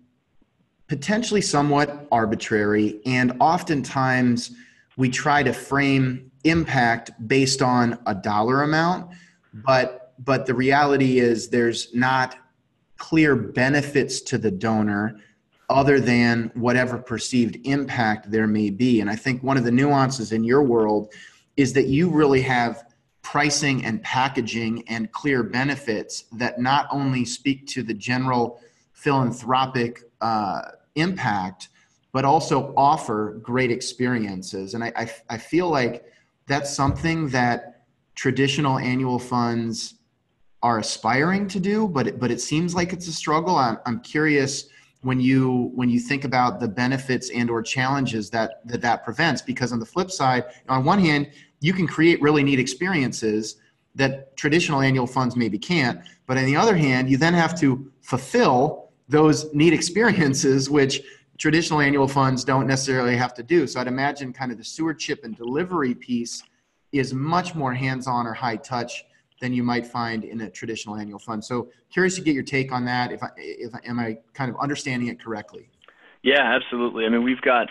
potentially 0.92 1.40
somewhat 1.40 2.06
arbitrary 2.12 3.00
and 3.06 3.32
oftentimes 3.40 4.50
we 4.98 5.08
try 5.08 5.42
to 5.42 5.50
frame 5.50 6.30
impact 6.44 7.10
based 7.26 7.62
on 7.62 7.98
a 8.04 8.14
dollar 8.14 8.62
amount 8.62 9.10
but 9.54 10.12
but 10.18 10.44
the 10.44 10.52
reality 10.52 11.18
is 11.18 11.48
there's 11.48 11.94
not 11.94 12.36
clear 12.98 13.34
benefits 13.34 14.20
to 14.20 14.36
the 14.36 14.50
donor 14.50 15.18
other 15.70 15.98
than 15.98 16.50
whatever 16.52 16.98
perceived 16.98 17.56
impact 17.64 18.30
there 18.30 18.46
may 18.46 18.68
be. 18.68 19.00
And 19.00 19.08
I 19.08 19.16
think 19.16 19.42
one 19.42 19.56
of 19.56 19.64
the 19.64 19.72
nuances 19.72 20.32
in 20.32 20.44
your 20.44 20.62
world 20.62 21.10
is 21.56 21.72
that 21.72 21.86
you 21.86 22.10
really 22.10 22.42
have 22.42 22.84
pricing 23.22 23.82
and 23.86 24.02
packaging 24.02 24.86
and 24.88 25.10
clear 25.10 25.42
benefits 25.42 26.24
that 26.32 26.60
not 26.60 26.86
only 26.90 27.24
speak 27.24 27.66
to 27.68 27.82
the 27.82 27.94
general 27.94 28.60
philanthropic 28.92 30.02
uh, 30.20 30.62
impact, 30.96 31.68
but 32.12 32.24
also 32.24 32.74
offer 32.76 33.38
great 33.42 33.70
experiences. 33.70 34.74
And 34.74 34.84
I, 34.84 34.92
I, 34.96 35.10
I 35.30 35.38
feel 35.38 35.68
like 35.68 36.04
that's 36.46 36.74
something 36.74 37.28
that 37.28 37.84
traditional 38.14 38.78
annual 38.78 39.18
funds 39.18 39.94
are 40.62 40.78
aspiring 40.78 41.48
to 41.48 41.58
do, 41.58 41.88
but 41.88 42.06
it, 42.06 42.20
but 42.20 42.30
it 42.30 42.40
seems 42.40 42.74
like 42.74 42.92
it's 42.92 43.08
a 43.08 43.12
struggle. 43.12 43.56
I'm, 43.56 43.78
I'm 43.86 44.00
curious 44.00 44.68
when 45.02 45.20
you 45.20 45.72
when 45.74 45.88
you 45.88 45.98
think 45.98 46.24
about 46.24 46.60
the 46.60 46.68
benefits 46.68 47.30
and 47.30 47.50
or 47.50 47.62
challenges 47.62 48.30
that 48.30 48.66
that 48.66 48.80
that 48.80 49.04
prevents 49.04 49.42
because 49.42 49.72
on 49.72 49.78
the 49.78 49.86
flip 49.86 50.10
side 50.10 50.44
on 50.68 50.84
one 50.84 50.98
hand 50.98 51.30
you 51.60 51.72
can 51.72 51.86
create 51.86 52.20
really 52.22 52.42
neat 52.42 52.58
experiences 52.58 53.56
that 53.94 54.34
traditional 54.36 54.80
annual 54.80 55.06
funds 55.06 55.36
maybe 55.36 55.58
can't 55.58 56.00
but 56.26 56.38
on 56.38 56.44
the 56.44 56.56
other 56.56 56.76
hand 56.76 57.10
you 57.10 57.16
then 57.16 57.34
have 57.34 57.58
to 57.58 57.90
fulfill 58.00 58.81
those 59.08 59.52
neat 59.54 59.72
experiences 59.72 60.70
which 60.70 61.02
traditional 61.38 61.80
annual 61.80 62.06
funds 62.06 62.44
don't 62.44 62.66
necessarily 62.66 63.16
have 63.16 63.34
to 63.34 63.42
do 63.42 63.66
so 63.66 63.80
i'd 63.80 63.88
imagine 63.88 64.32
kind 64.32 64.52
of 64.52 64.58
the 64.58 64.64
stewardship 64.64 65.24
and 65.24 65.36
delivery 65.36 65.94
piece 65.94 66.42
is 66.92 67.14
much 67.14 67.54
more 67.54 67.72
hands-on 67.72 68.26
or 68.26 68.34
high 68.34 68.56
touch 68.56 69.04
than 69.42 69.52
you 69.52 69.62
might 69.62 69.84
find 69.84 70.24
in 70.24 70.42
a 70.42 70.50
traditional 70.50 70.96
annual 70.96 71.18
fund. 71.18 71.44
So 71.44 71.68
curious 71.92 72.14
to 72.14 72.22
get 72.22 72.32
your 72.32 72.44
take 72.44 72.70
on 72.70 72.84
that. 72.84 73.10
If 73.10 73.22
I, 73.22 73.28
if 73.36 73.72
am 73.84 73.98
I 73.98 74.18
kind 74.34 74.50
of 74.50 74.56
understanding 74.60 75.08
it 75.08 75.20
correctly? 75.20 75.68
Yeah, 76.22 76.54
absolutely. 76.54 77.04
I 77.04 77.08
mean, 77.08 77.24
we've 77.24 77.40
got 77.40 77.68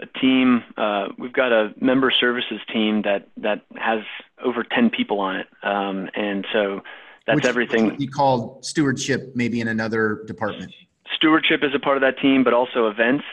a 0.00 0.06
team. 0.20 0.62
Uh, 0.76 1.08
we've 1.18 1.32
got 1.32 1.50
a 1.50 1.74
member 1.80 2.12
services 2.12 2.60
team 2.72 3.02
that 3.02 3.28
that 3.36 3.62
has 3.76 4.00
over 4.44 4.62
ten 4.62 4.90
people 4.90 5.18
on 5.18 5.36
it, 5.36 5.48
um, 5.64 6.08
and 6.14 6.46
so 6.52 6.82
that's 7.28 7.46
everything. 7.46 7.96
Which 7.96 8.10
called 8.10 8.64
stewardship, 8.64 9.32
maybe 9.34 9.60
in 9.60 9.68
another 9.68 10.24
department. 10.26 10.72
Stewardship 11.14 11.60
is 11.62 11.74
a 11.74 11.78
part 11.78 11.96
of 11.96 12.00
that 12.02 12.18
team, 12.20 12.44
but 12.44 12.52
also 12.52 12.88
events 12.88 13.24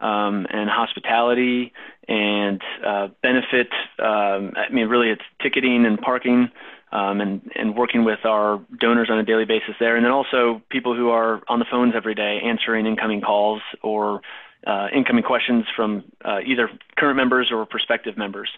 um, 0.00 0.46
and 0.50 0.68
hospitality 0.68 1.72
and 2.08 2.60
uh, 2.86 3.08
benefit. 3.22 3.68
Um, 3.98 4.52
I 4.56 4.72
mean, 4.72 4.88
really, 4.88 5.10
it's 5.10 5.22
ticketing 5.42 5.86
and 5.86 5.98
parking 6.00 6.50
um, 6.92 7.20
and, 7.20 7.50
and 7.56 7.76
working 7.76 8.04
with 8.04 8.20
our 8.24 8.60
donors 8.80 9.08
on 9.10 9.18
a 9.18 9.24
daily 9.24 9.44
basis 9.44 9.74
there. 9.80 9.96
And 9.96 10.04
then 10.04 10.12
also 10.12 10.62
people 10.70 10.94
who 10.96 11.08
are 11.08 11.42
on 11.48 11.58
the 11.58 11.64
phones 11.70 11.94
every 11.96 12.14
day 12.14 12.40
answering 12.44 12.86
incoming 12.86 13.20
calls 13.20 13.62
or 13.82 14.20
uh, 14.66 14.86
incoming 14.94 15.24
questions 15.24 15.64
from 15.74 16.04
uh, 16.24 16.38
either 16.46 16.70
current 16.96 17.16
members 17.16 17.50
or 17.50 17.66
prospective 17.66 18.16
members. 18.16 18.50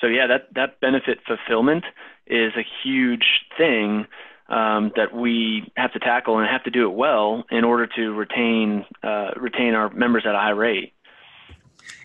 So 0.00 0.08
yeah, 0.08 0.26
that, 0.26 0.48
that 0.54 0.80
benefit 0.80 1.20
fulfillment 1.26 1.84
is 2.26 2.52
a 2.56 2.64
huge 2.82 3.46
thing 3.56 4.06
um, 4.48 4.92
that 4.96 5.14
we 5.14 5.72
have 5.76 5.92
to 5.92 5.98
tackle 5.98 6.38
and 6.38 6.48
have 6.48 6.64
to 6.64 6.70
do 6.70 6.90
it 6.90 6.94
well 6.94 7.44
in 7.50 7.64
order 7.64 7.86
to 7.86 8.12
retain 8.12 8.84
uh, 9.02 9.30
retain 9.36 9.74
our 9.74 9.90
members 9.90 10.24
at 10.26 10.34
a 10.34 10.38
high 10.38 10.50
rate. 10.50 10.92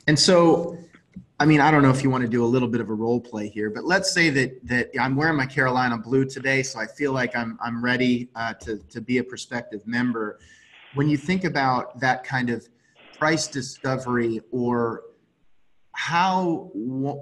And 0.08 0.18
so 0.18 0.78
I 1.42 1.46
mean, 1.46 1.62
I 1.62 1.72
don't 1.72 1.82
know 1.82 1.90
if 1.90 2.04
you 2.04 2.10
want 2.10 2.24
to 2.24 2.30
do 2.30 2.44
a 2.44 2.46
little 2.46 2.68
bit 2.68 2.82
of 2.82 2.90
a 2.90 2.94
role 2.94 3.22
play 3.22 3.48
here, 3.48 3.70
but 3.70 3.86
let's 3.86 4.12
say 4.12 4.30
that 4.32 4.60
that 4.68 4.90
I'm 5.00 5.16
wearing 5.16 5.38
my 5.38 5.46
Carolina 5.46 5.98
blue 5.98 6.26
today, 6.26 6.64
so 6.64 6.80
I 6.80 6.86
feel 6.86 7.14
like 7.14 7.34
I'm 7.34 7.58
I'm 7.62 7.82
ready 7.82 8.30
uh, 8.36 8.54
to 8.56 8.78
to 8.78 9.00
be 9.00 9.20
a 9.20 9.24
prospective 9.24 9.88
member. 9.88 10.40
When 10.96 11.08
you 11.08 11.16
think 11.16 11.46
about 11.46 11.98
that 12.02 12.26
kind 12.26 12.50
of 12.50 12.68
price 13.18 13.48
discovery 13.48 14.42
or 14.52 15.04
how 15.94 16.72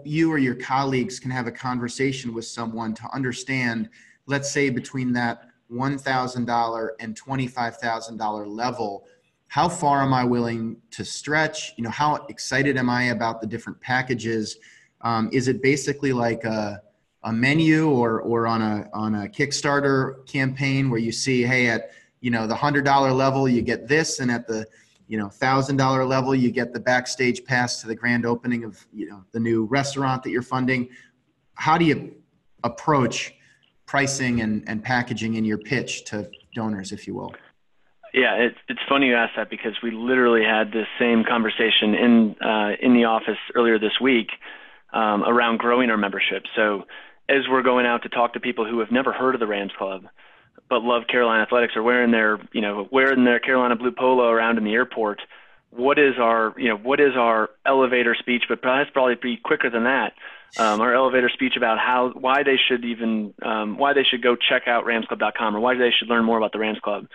you 0.04 0.32
or 0.32 0.40
your 0.40 0.56
colleagues 0.56 1.20
can 1.20 1.30
have 1.30 1.46
a 1.46 1.52
conversation 1.52 2.34
with 2.34 2.46
someone 2.46 2.96
to 2.96 3.04
understand, 3.14 3.90
let's 4.27 4.51
say 4.51 4.69
between 4.69 5.13
that 5.13 5.50
$1,000 5.72 6.89
and 7.00 7.19
$25,000 7.19 8.48
level, 8.48 9.05
how 9.48 9.69
far 9.69 10.03
am 10.03 10.13
I 10.13 10.24
willing 10.24 10.77
to 10.91 11.05
stretch? 11.05 11.74
You 11.77 11.86
know, 11.86 11.89
how 11.89 12.15
excited 12.27 12.77
am 12.77 12.89
I 12.89 13.05
about 13.05 13.41
the 13.41 13.48
different 13.48 13.79
packages? 13.81 14.57
Um, 15.01 15.29
is 15.31 15.48
it 15.48 15.63
basically 15.63 16.12
like 16.12 16.43
a, 16.43 16.81
a 17.24 17.31
menu 17.31 17.89
or, 17.89 18.22
or 18.22 18.46
on 18.46 18.62
a, 18.62 18.89
on 18.93 19.15
a 19.15 19.27
Kickstarter 19.27 20.25
campaign 20.27 20.89
where 20.89 21.00
you 21.00 21.12
see, 21.12 21.43
hey, 21.43 21.67
at, 21.67 21.91
you 22.19 22.29
know, 22.29 22.46
the 22.46 22.55
hundred 22.55 22.84
dollar 22.84 23.12
level, 23.12 23.48
you 23.48 23.62
get 23.62 23.88
this. 23.88 24.19
And 24.19 24.29
at 24.29 24.48
the, 24.48 24.65
you 25.07 25.17
know, 25.17 25.29
thousand 25.29 25.77
dollar 25.77 26.03
level, 26.03 26.36
you 26.36 26.51
get 26.51 26.74
the 26.74 26.79
backstage 26.79 27.46
pass 27.46 27.79
to 27.81 27.88
the 27.88 27.96
grand 27.96 28.25
opening 28.25 28.65
of, 28.65 28.86
you 28.91 29.10
know, 29.10 29.24
the 29.31 29.39
new 29.39 29.65
restaurant 29.65 30.24
that 30.24 30.31
you're 30.31 30.41
funding. 30.41 30.89
How 31.53 31.77
do 31.77 31.86
you 31.86 32.15
approach 32.63 33.37
pricing 33.88 34.41
and, 34.41 34.63
and 34.67 34.84
packaging 34.84 35.34
in 35.36 35.44
your 35.44 35.58
pitch 35.58 36.03
to 36.06 36.29
donors, 36.53 36.91
if 36.91 37.08
you 37.08 37.15
will? 37.15 37.34
Yeah, 38.13 38.36
it's 38.36 38.58
it's 38.70 38.79
funny 38.88 39.08
you 39.08 39.15
ask 39.15 39.36
that 39.36 39.50
because 39.50 39.74
we 39.84 39.91
literally 39.91 40.44
had 40.44 40.72
this 40.72 40.88
same 41.00 41.24
conversation 41.24 41.94
in 41.96 42.36
uh, 42.41 42.72
in 42.82 42.94
the 42.94 43.06
office 43.06 43.38
earlier 43.56 43.79
this 43.79 44.00
week 44.00 44.29
um, 44.94 45.24
around 45.24 45.58
growing 45.58 45.89
our 45.89 45.98
membership. 45.98 46.44
So 46.56 46.84
as 47.27 47.48
we're 47.50 47.63
going 47.63 47.86
out 47.86 48.03
to 48.03 48.10
talk 48.10 48.34
to 48.34 48.39
people 48.39 48.65
who 48.65 48.79
have 48.79 48.91
never 48.91 49.12
heard 49.12 49.34
of 49.36 49.39
the 49.39 49.48
Rams 49.48 49.72
Club 49.77 50.06
but 50.70 50.84
love 50.84 51.03
Carolina 51.08 51.44
athletics 51.44 51.74
or 51.75 51.84
wearing 51.84 52.12
their 52.12 52.39
you 52.51 52.62
know 52.62 52.88
wearing 52.91 53.24
their 53.24 53.39
Carolina 53.39 53.75
blue 53.75 53.91
polo 53.91 54.29
around 54.29 54.58
in 54.58 54.63
the 54.63 54.74
airport, 54.74 55.22
what 55.72 56.00
is 56.00 56.14
our 56.20 56.54
you 56.58 56.70
know 56.70 56.78
what 56.78 57.00
is 57.00 57.16
our 57.16 57.50
elevator 57.66 58.16
speech? 58.18 58.44
But 58.48 58.62
perhaps 58.62 58.90
probably 58.94 59.16
be 59.16 59.38
quicker 59.38 59.70
than 59.70 59.84
that. 59.84 60.14
Um, 60.58 60.80
our 60.80 60.96
elevator 60.96 61.30
speech 61.30 61.54
about 61.58 61.78
how 61.78 62.12
why 62.14 62.44
they 62.44 62.58
should 62.58 62.86
even 62.86 63.34
um, 63.44 63.78
why 63.78 63.94
they 63.94 64.04
should 64.04 64.24
go 64.24 64.36
check 64.36 64.64
out 64.68 64.86
RamsClub.com 64.86 65.56
or 65.56 65.60
why 65.60 65.76
they 65.76 65.92
should 65.98 66.08
learn 66.08 66.24
more 66.24 66.38
about 66.38 66.54
the 66.54 66.60
Rams 66.60 66.80
Club. 66.80 67.08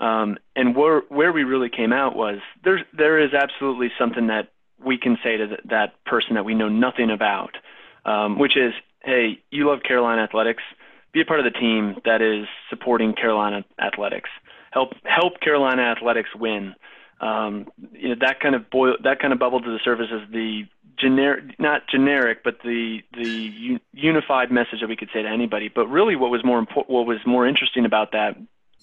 Um, 0.00 0.38
and 0.56 0.74
where 0.74 1.02
where 1.08 1.32
we 1.32 1.44
really 1.44 1.68
came 1.68 1.92
out 1.92 2.16
was 2.16 2.38
there's 2.64 2.82
there 2.96 3.20
is 3.22 3.34
absolutely 3.34 3.90
something 3.98 4.28
that 4.28 4.48
we 4.84 4.98
can 4.98 5.16
say 5.22 5.36
to 5.36 5.48
th- 5.48 5.60
that 5.66 6.04
person 6.04 6.34
that 6.34 6.44
we 6.44 6.54
know 6.54 6.68
nothing 6.68 7.10
about, 7.10 7.56
um, 8.04 8.38
which 8.38 8.56
is, 8.56 8.72
hey, 9.04 9.40
you 9.50 9.68
love 9.68 9.80
Carolina 9.86 10.22
athletics, 10.22 10.62
be 11.12 11.20
a 11.20 11.24
part 11.24 11.40
of 11.40 11.44
the 11.44 11.58
team 11.58 11.96
that 12.04 12.22
is 12.22 12.46
supporting 12.70 13.14
Carolina 13.14 13.64
athletics. 13.80 14.30
Help 14.72 14.92
help 15.04 15.40
Carolina 15.40 15.82
athletics 15.82 16.30
win. 16.34 16.74
Um, 17.22 17.68
you 17.92 18.10
know 18.10 18.16
that 18.20 18.40
kind 18.40 18.54
of 18.54 18.68
boil 18.68 18.96
that 19.04 19.20
kind 19.20 19.32
of 19.32 19.38
bubbled 19.38 19.64
to 19.64 19.70
the 19.70 19.78
surface 19.82 20.08
as 20.12 20.28
the 20.30 20.64
generic, 20.98 21.58
not 21.58 21.82
generic, 21.88 22.42
but 22.42 22.58
the 22.64 22.98
the 23.14 23.52
un- 23.70 23.80
unified 23.92 24.50
message 24.50 24.80
that 24.80 24.88
we 24.88 24.96
could 24.96 25.10
say 25.14 25.22
to 25.22 25.28
anybody. 25.28 25.68
But 25.68 25.86
really, 25.86 26.16
what 26.16 26.30
was 26.30 26.44
more 26.44 26.58
important, 26.58 26.92
what 26.92 27.06
was 27.06 27.18
more 27.24 27.46
interesting 27.46 27.84
about 27.84 28.12
that 28.12 28.36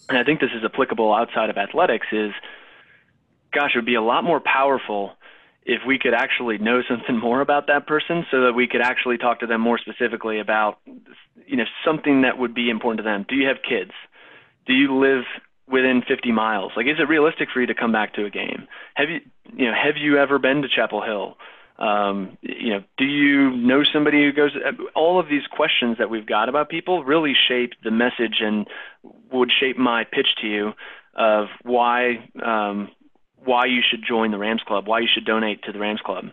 and 0.10 0.18
I 0.18 0.24
think 0.24 0.40
this 0.40 0.50
is 0.56 0.64
applicable 0.66 1.14
outside 1.14 1.50
of 1.52 1.58
athletics, 1.58 2.08
is 2.12 2.32
gosh, 3.54 3.72
it 3.76 3.78
would 3.78 3.86
be 3.86 3.96
a 3.96 4.02
lot 4.02 4.24
more 4.24 4.40
powerful 4.40 5.14
if 5.64 5.82
we 5.86 6.00
could 6.00 6.14
actually 6.14 6.58
know 6.58 6.82
something 6.90 7.18
more 7.18 7.42
about 7.42 7.68
that 7.68 7.88
person 7.88 8.26
so 8.32 8.42
that 8.42 8.54
we 8.54 8.68
could 8.68 8.82
actually 8.82 9.18
talk 9.18 9.40
to 9.42 9.48
them 9.48 9.62
more 9.62 9.78
specifically 9.78 10.40
about 10.40 10.80
you 11.46 11.56
know 11.56 11.66
something 11.86 12.24
that 12.24 12.38
would 12.38 12.54
be 12.54 12.70
important 12.70 12.98
to 12.98 13.04
them. 13.04 13.26
Do 13.30 13.36
you 13.36 13.48
have 13.48 13.58
kids? 13.68 13.92
Do 14.66 14.74
you 14.74 14.98
live 14.98 15.24
within 15.72 16.02
50 16.08 16.32
miles? 16.32 16.72
Like 16.76 16.88
is 16.88 16.98
it 17.00 17.08
realistic 17.08 17.50
for 17.54 17.62
you 17.62 17.68
to 17.68 17.76
come 17.76 17.92
back 17.92 18.14
to 18.16 18.26
a 18.26 18.30
game? 18.30 18.68
Have 18.96 19.10
you 19.10 19.20
you 19.54 19.66
know 19.66 19.74
have 19.74 19.98
you 19.98 20.18
ever 20.18 20.40
been 20.40 20.62
to 20.62 20.68
Chapel 20.68 21.02
Hill? 21.02 21.38
Um, 21.80 22.38
you 22.42 22.72
know, 22.72 22.84
do 22.98 23.06
you 23.06 23.52
know 23.52 23.84
somebody 23.86 24.26
who 24.26 24.34
goes? 24.34 24.52
All 24.96 25.18
of 25.18 25.30
these 25.30 25.48
questions 25.50 25.98
that 25.98 26.10
we've 26.10 26.26
got 26.26 26.50
about 26.50 26.70
people 26.70 27.06
really 27.06 27.34
shape 27.48 27.72
the 27.84 27.92
message 27.92 28.42
and 28.42 28.68
would 29.32 29.50
shape 29.58 29.78
my 29.78 30.04
pitch 30.04 30.28
to 30.42 30.48
you 30.48 30.74
of 31.16 31.48
why 31.64 32.28
um, 32.44 32.90
why 33.46 33.66
you 33.66 33.82
should 33.90 34.04
join 34.06 34.32
the 34.32 34.38
Rams 34.38 34.62
Club, 34.68 34.88
why 34.88 35.00
you 35.00 35.08
should 35.12 35.26
donate 35.26 35.64
to 35.64 35.72
the 35.72 35.80
Rams 35.80 36.02
Club. 36.06 36.26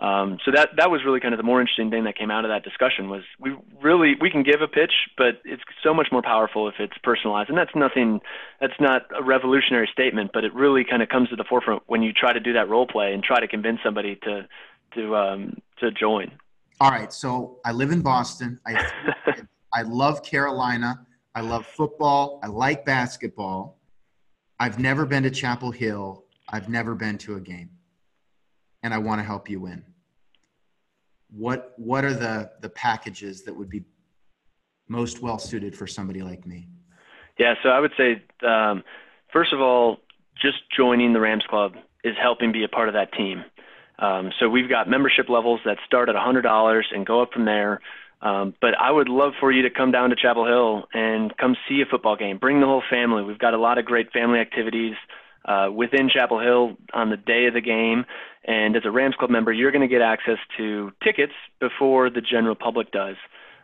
Um, 0.00 0.38
so 0.44 0.50
that 0.50 0.70
that 0.76 0.90
was 0.90 1.02
really 1.04 1.20
kind 1.20 1.34
of 1.34 1.38
the 1.38 1.44
more 1.44 1.60
interesting 1.60 1.88
thing 1.88 2.04
that 2.04 2.18
came 2.18 2.30
out 2.30 2.44
of 2.44 2.50
that 2.50 2.64
discussion 2.64 3.08
was 3.08 3.22
we 3.38 3.56
really 3.80 4.14
we 4.20 4.28
can 4.28 4.42
give 4.42 4.60
a 4.60 4.66
pitch, 4.66 4.92
but 5.16 5.40
it's 5.44 5.62
so 5.84 5.94
much 5.94 6.08
more 6.10 6.22
powerful 6.22 6.68
if 6.68 6.74
it's 6.80 6.98
personalized, 7.04 7.48
and 7.48 7.56
that's 7.56 7.74
nothing 7.76 8.20
that's 8.60 8.80
not 8.80 9.02
a 9.16 9.22
revolutionary 9.22 9.88
statement, 9.92 10.30
but 10.34 10.44
it 10.44 10.52
really 10.52 10.84
kind 10.84 11.00
of 11.00 11.08
comes 11.08 11.28
to 11.28 11.36
the 11.36 11.44
forefront 11.44 11.82
when 11.86 12.02
you 12.02 12.12
try 12.12 12.32
to 12.32 12.40
do 12.40 12.52
that 12.52 12.68
role 12.68 12.88
play 12.88 13.12
and 13.12 13.22
try 13.22 13.38
to 13.38 13.46
convince 13.46 13.78
somebody 13.84 14.16
to 14.16 14.48
to 14.94 15.16
um, 15.16 15.58
to 15.78 15.92
join. 15.92 16.32
All 16.80 16.90
right, 16.90 17.12
so 17.12 17.60
I 17.64 17.70
live 17.70 17.92
in 17.92 18.02
Boston. 18.02 18.58
I 18.66 18.84
I 19.72 19.82
love 19.82 20.24
Carolina. 20.24 21.06
I 21.36 21.40
love 21.40 21.66
football. 21.66 22.40
I 22.42 22.48
like 22.48 22.84
basketball. 22.84 23.78
I've 24.58 24.78
never 24.78 25.06
been 25.06 25.22
to 25.24 25.30
Chapel 25.30 25.70
Hill. 25.70 26.24
I've 26.48 26.68
never 26.68 26.94
been 26.94 27.18
to 27.18 27.36
a 27.36 27.40
game, 27.40 27.70
and 28.84 28.92
I 28.92 28.98
want 28.98 29.18
to 29.18 29.24
help 29.24 29.50
you 29.50 29.58
win. 29.60 29.82
What 31.30 31.72
what 31.76 32.04
are 32.04 32.12
the 32.12 32.52
the 32.60 32.68
packages 32.68 33.42
that 33.44 33.56
would 33.56 33.70
be 33.70 33.82
most 34.86 35.20
well 35.20 35.38
suited 35.38 35.74
for 35.76 35.88
somebody 35.88 36.22
like 36.22 36.46
me? 36.46 36.68
Yeah, 37.36 37.54
so 37.64 37.70
I 37.70 37.80
would 37.80 37.92
say 37.96 38.22
um, 38.46 38.84
first 39.32 39.52
of 39.52 39.60
all, 39.60 39.96
just 40.40 40.58
joining 40.76 41.14
the 41.14 41.20
Rams 41.20 41.44
Club 41.48 41.72
is 42.04 42.14
helping 42.22 42.52
be 42.52 42.62
a 42.62 42.68
part 42.68 42.88
of 42.88 42.94
that 42.94 43.12
team. 43.14 43.42
Um, 43.98 44.30
so 44.38 44.48
we've 44.48 44.68
got 44.68 44.88
membership 44.88 45.28
levels 45.28 45.60
that 45.64 45.78
start 45.86 46.08
at 46.08 46.16
$100 46.16 46.82
and 46.92 47.06
go 47.06 47.22
up 47.22 47.32
from 47.32 47.46
there. 47.46 47.80
Um, 48.20 48.54
but 48.60 48.74
I 48.78 48.90
would 48.90 49.08
love 49.08 49.32
for 49.40 49.52
you 49.52 49.62
to 49.62 49.70
come 49.70 49.92
down 49.92 50.10
to 50.10 50.16
Chapel 50.16 50.46
Hill 50.46 50.88
and 50.92 51.34
come 51.36 51.56
see 51.68 51.80
a 51.80 51.86
football 51.88 52.16
game. 52.16 52.38
Bring 52.38 52.60
the 52.60 52.66
whole 52.66 52.82
family. 52.90 53.22
We've 53.22 53.38
got 53.38 53.54
a 53.54 53.58
lot 53.58 53.78
of 53.78 53.84
great 53.84 54.12
family 54.12 54.40
activities 54.40 54.94
uh, 55.44 55.68
within 55.74 56.08
Chapel 56.08 56.40
Hill 56.40 56.76
on 56.92 57.10
the 57.10 57.16
day 57.16 57.46
of 57.46 57.54
the 57.54 57.60
game. 57.60 58.04
And 58.44 58.76
as 58.76 58.82
a 58.84 58.90
Rams 58.90 59.14
Club 59.16 59.30
member, 59.30 59.52
you're 59.52 59.72
going 59.72 59.82
to 59.82 59.88
get 59.88 60.02
access 60.02 60.38
to 60.56 60.92
tickets 61.02 61.32
before 61.60 62.10
the 62.10 62.20
general 62.20 62.54
public 62.54 62.92
does. 62.92 63.16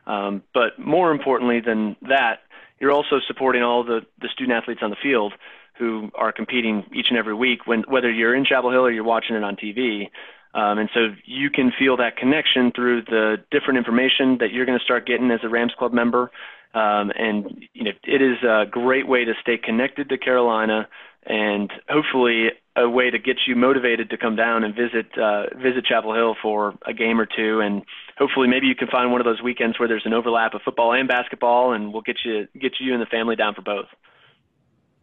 Um, 0.07 0.43
but 0.55 0.79
more 0.79 1.11
importantly 1.13 1.61
than 1.61 1.97
that, 2.03 2.41
you're 2.79 2.93
also 2.93 3.21
supporting 3.27 3.63
all 3.63 3.85
the, 3.85 4.01
the 4.21 4.29
student 4.33 4.57
athletes 4.57 4.81
on 4.83 4.91
the 4.91 4.97
field 5.03 5.35
who 5.79 6.11
are 6.15 6.33
competing 6.33 6.85
each 6.95 7.07
and 7.09 7.19
every 7.19 7.35
week, 7.35 7.67
when, 7.67 7.85
whether 7.89 8.11
you're 8.11 8.35
in 8.35 8.45
Chapel 8.45 8.71
Hill 8.71 8.87
or 8.87 8.91
you're 8.91 9.05
watching 9.05 9.37
it 9.37 9.45
on 9.45 9.57
TV. 9.57 10.11
Um, 10.53 10.79
and 10.79 10.91
so 10.93 11.15
you 11.25 11.49
can 11.51 11.73
feel 11.79 11.97
that 11.99 12.17
connection 12.17 12.73
through 12.75 13.03
the 13.03 13.37
different 13.51 13.79
information 13.79 14.39
that 14.41 14.53
you're 14.53 14.67
going 14.67 14.79
to 14.79 14.85
start 14.85 15.07
getting 15.07 15.31
as 15.31 15.41
a 15.43 15.49
Rams 15.49 15.73
Club 15.79 15.93
member. 15.93 16.31
Um, 16.75 17.11
and 17.17 17.65
you 17.73 17.85
know, 17.85 17.93
it 18.05 18.23
is 18.23 18.43
a 18.43 18.65
great 18.71 19.07
way 19.09 19.25
to 19.25 19.33
stay 19.41 19.59
connected 19.59 20.09
to 20.09 20.19
Carolina, 20.19 20.89
and 21.27 21.71
hopefully 21.89 22.49
a 22.77 22.89
way 22.89 23.11
to 23.11 23.19
get 23.19 23.37
you 23.47 23.57
motivated 23.57 24.11
to 24.11 24.17
come 24.17 24.37
down 24.37 24.65
and 24.65 24.75
visit 24.75 25.07
uh, 25.19 25.45
visit 25.57 25.85
Chapel 25.85 26.15
Hill 26.15 26.37
for 26.41 26.75
a 26.87 26.95
game 26.95 27.21
or 27.21 27.27
two, 27.27 27.61
and 27.61 27.83
hopefully 28.17 28.49
maybe 28.49 28.67
you 28.67 28.75
can 28.75 28.89
find 28.89 29.11
one 29.11 29.21
of 29.21 29.25
those 29.25 29.43
weekends 29.43 29.79
where 29.79 29.89
there's 29.89 30.07
an 30.07 30.13
overlap 30.13 30.55
of 30.55 30.63
football 30.63 30.93
and 30.93 31.09
basketball, 31.09 31.73
and 31.73 31.93
we'll 31.93 32.03
get 32.03 32.17
you 32.25 32.47
get 32.61 32.73
you 32.81 32.93
and 32.93 33.03
the 33.03 33.07
family 33.07 33.37
down 33.37 33.55
for 33.55 33.63
both. 33.63 33.87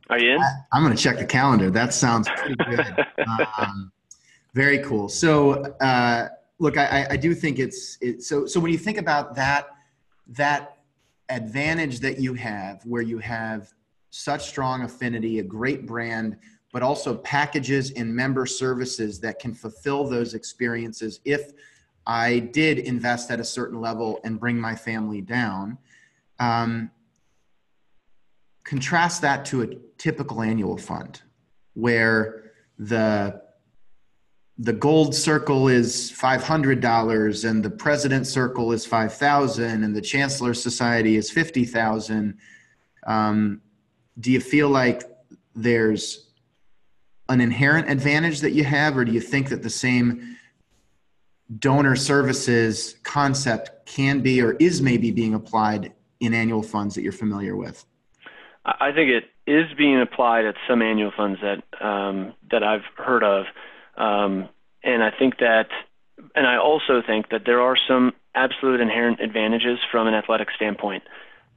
Are 0.10 0.20
you 0.20 0.36
in? 0.36 0.42
I, 0.42 0.78
am 0.78 0.84
going 0.84 0.96
to 0.96 1.02
check 1.02 1.18
the 1.18 1.26
calendar. 1.26 1.70
That 1.70 1.94
sounds 1.94 2.30
pretty 2.30 2.56
good. 2.56 3.06
um, 3.58 3.92
very 4.54 4.80
cool. 4.80 5.10
So, 5.10 5.76
uh, 5.82 6.30
look, 6.60 6.78
I, 6.78 7.08
I 7.10 7.18
do 7.18 7.36
think 7.36 7.60
it's 7.60 7.98
it, 8.02 8.24
so. 8.24 8.46
So 8.46 8.60
when 8.60 8.72
you 8.72 8.78
think 8.78 8.98
about 8.98 9.36
that, 9.36 9.68
that 10.30 10.78
advantage 11.30 12.00
that 12.00 12.20
you 12.20 12.34
have, 12.36 12.86
where 12.86 13.02
you 13.02 13.18
have 13.20 13.74
such 14.10 14.48
strong 14.48 14.84
affinity, 14.84 15.40
a 15.40 15.44
great 15.44 15.86
brand, 15.86 16.38
but 16.74 16.82
also 16.82 17.16
packages 17.16 17.92
and 17.92 18.14
member 18.14 18.46
services 18.46 19.20
that 19.20 19.40
can 19.40 19.54
fulfill 19.54 20.08
those 20.08 20.34
experiences. 20.34 21.20
If 21.26 21.52
I 22.08 22.40
did 22.40 22.80
invest 22.80 23.30
at 23.32 23.40
a 23.42 23.44
certain 23.44 23.82
level 23.82 24.22
and 24.24 24.40
bring 24.40 24.58
my 24.58 24.74
family 24.74 25.20
down. 25.22 25.78
Um, 26.40 26.90
contrast 28.64 29.22
that 29.22 29.44
to 29.46 29.64
a 29.64 29.68
typical 29.98 30.42
annual 30.42 30.78
fund 30.78 31.22
where 31.74 32.52
the 32.80 33.42
the 34.60 34.74
gold 34.74 35.14
circle 35.14 35.68
is 35.68 36.12
$500 36.12 37.48
and 37.48 37.64
the 37.64 37.70
president 37.70 38.26
circle 38.26 38.72
is 38.72 38.88
5000 38.88 39.84
and 39.84 39.96
the 39.96 40.02
chancellor 40.02 40.56
society 40.56 41.16
is 41.16 41.30
50000 41.30 42.36
um, 43.06 43.62
do 44.20 44.32
you 44.32 44.40
feel 44.40 44.70
like 44.70 45.04
there's 45.56 46.30
an 47.30 47.42
inherent 47.42 47.90
advantage 47.90 48.42
that 48.42 48.52
you 48.52 48.64
have 48.64 48.98
or 48.98 49.06
do 49.06 49.12
you 49.12 49.22
think 49.22 49.50
that 49.50 49.64
the 49.64 49.70
same 49.70 50.38
donor 51.60 51.96
services 51.96 52.96
concept 53.04 53.86
can 53.86 54.22
be 54.22 54.42
or 54.42 54.54
is 54.54 54.82
maybe 54.82 55.12
being 55.12 55.34
applied 55.34 55.94
in 56.20 56.34
annual 56.34 56.64
funds 56.64 56.96
that 56.96 57.04
you're 57.04 57.12
familiar 57.12 57.56
with 57.56 57.86
I 58.68 58.92
think 58.92 59.10
it 59.10 59.24
is 59.50 59.66
being 59.78 60.02
applied 60.02 60.46
at 60.46 60.56
some 60.68 60.82
annual 60.82 61.12
funds 61.16 61.40
that 61.42 61.64
um, 61.84 62.34
that 62.52 62.64
I've 62.64 62.84
heard 62.98 63.24
of, 63.24 63.46
um, 63.96 64.50
and 64.84 65.02
I 65.02 65.12
think 65.18 65.38
that, 65.40 65.70
and 66.36 66.46
I 66.46 66.58
also 66.58 67.02
think 67.06 67.30
that 67.30 67.44
there 67.46 67.62
are 67.62 67.78
some 67.88 68.14
absolute 68.36 68.82
inherent 68.82 69.22
advantages 69.22 69.80
from 69.90 70.08
an 70.08 70.14
athletic 70.14 70.50
standpoint. 70.56 71.04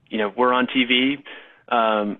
You 0.08 0.18
know, 0.18 0.32
we're 0.36 0.52
on 0.52 0.68
TV. 0.68 1.22
Um, 1.68 2.18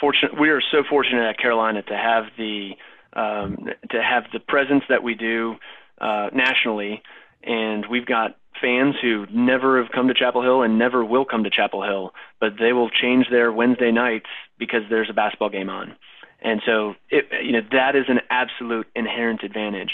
fortunate, 0.00 0.38
we 0.38 0.50
are 0.50 0.60
so 0.60 0.82
fortunate 0.88 1.28
at 1.28 1.38
Carolina 1.38 1.82
to 1.82 1.96
have 1.96 2.24
the 2.36 2.72
um, 3.12 3.68
to 3.90 4.02
have 4.02 4.24
the 4.32 4.40
presence 4.40 4.84
that 4.88 5.02
we 5.02 5.14
do 5.14 5.56
uh, 6.00 6.28
nationally, 6.34 7.02
and 7.42 7.86
we've 7.90 8.06
got 8.06 8.36
fans 8.60 8.94
who 9.00 9.26
never 9.32 9.82
have 9.82 9.92
come 9.92 10.08
to 10.08 10.14
Chapel 10.14 10.42
Hill 10.42 10.62
and 10.62 10.78
never 10.78 11.04
will 11.04 11.24
come 11.24 11.44
to 11.44 11.50
Chapel 11.50 11.82
Hill, 11.82 12.12
but 12.40 12.54
they 12.58 12.72
will 12.72 12.90
change 12.90 13.26
their 13.30 13.52
Wednesday 13.52 13.90
nights 13.90 14.26
because 14.58 14.82
there's 14.88 15.10
a 15.10 15.14
basketball 15.14 15.50
game 15.50 15.70
on. 15.70 15.94
And 16.42 16.60
so, 16.66 16.94
it, 17.10 17.26
you 17.42 17.52
know, 17.52 17.62
that 17.72 17.96
is 17.96 18.04
an 18.08 18.20
absolute 18.30 18.86
inherent 18.94 19.42
advantage. 19.42 19.92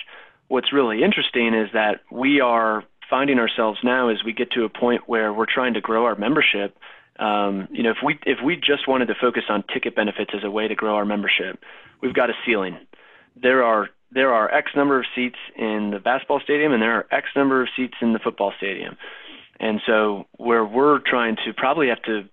What's 0.49 0.73
really 0.73 1.03
interesting 1.03 1.55
is 1.55 1.71
that 1.73 2.01
we 2.11 2.41
are 2.41 2.85
finding 3.09 3.39
ourselves 3.39 3.79
now 3.83 4.09
as 4.09 4.25
we 4.25 4.33
get 4.33 4.51
to 4.53 4.65
a 4.65 4.69
point 4.69 5.03
where 5.07 5.33
we're 5.33 5.47
trying 5.47 5.75
to 5.75 5.81
grow 5.81 6.05
our 6.05 6.17
membership. 6.17 6.77
Um, 7.18 7.68
you 7.70 7.83
know, 7.83 7.90
if 7.90 7.98
we 8.05 8.18
if 8.25 8.38
we 8.44 8.57
just 8.57 8.88
wanted 8.88 9.07
to 9.07 9.14
focus 9.20 9.44
on 9.48 9.64
ticket 9.72 9.94
benefits 9.94 10.31
as 10.35 10.44
a 10.44 10.51
way 10.51 10.68
to 10.68 10.75
grow 10.75 10.96
our 10.96 11.05
membership, 11.05 11.61
we've 12.01 12.14
got 12.14 12.31
a 12.31 12.35
ceiling. 12.46 12.79
There 13.40 13.62
are 13.62 13.88
there 14.11 14.33
are 14.33 14.53
X 14.53 14.72
number 14.77 14.98
of 14.98 15.07
seats 15.14 15.38
in 15.57 15.90
the 15.90 15.98
basketball 15.98 16.40
stadium 16.40 16.72
and 16.72 16.83
there 16.83 16.94
are 16.94 17.07
X 17.11 17.29
number 17.35 17.62
of 17.62 17.68
seats 17.77 17.94
in 18.01 18.12
the 18.12 18.18
football 18.18 18.53
stadium. 18.57 18.96
And 19.59 19.81
so 19.87 20.27
where 20.37 20.64
we're 20.64 20.98
trying 20.98 21.37
to 21.46 21.53
probably 21.55 21.88
have 21.88 22.03
to 22.03 22.25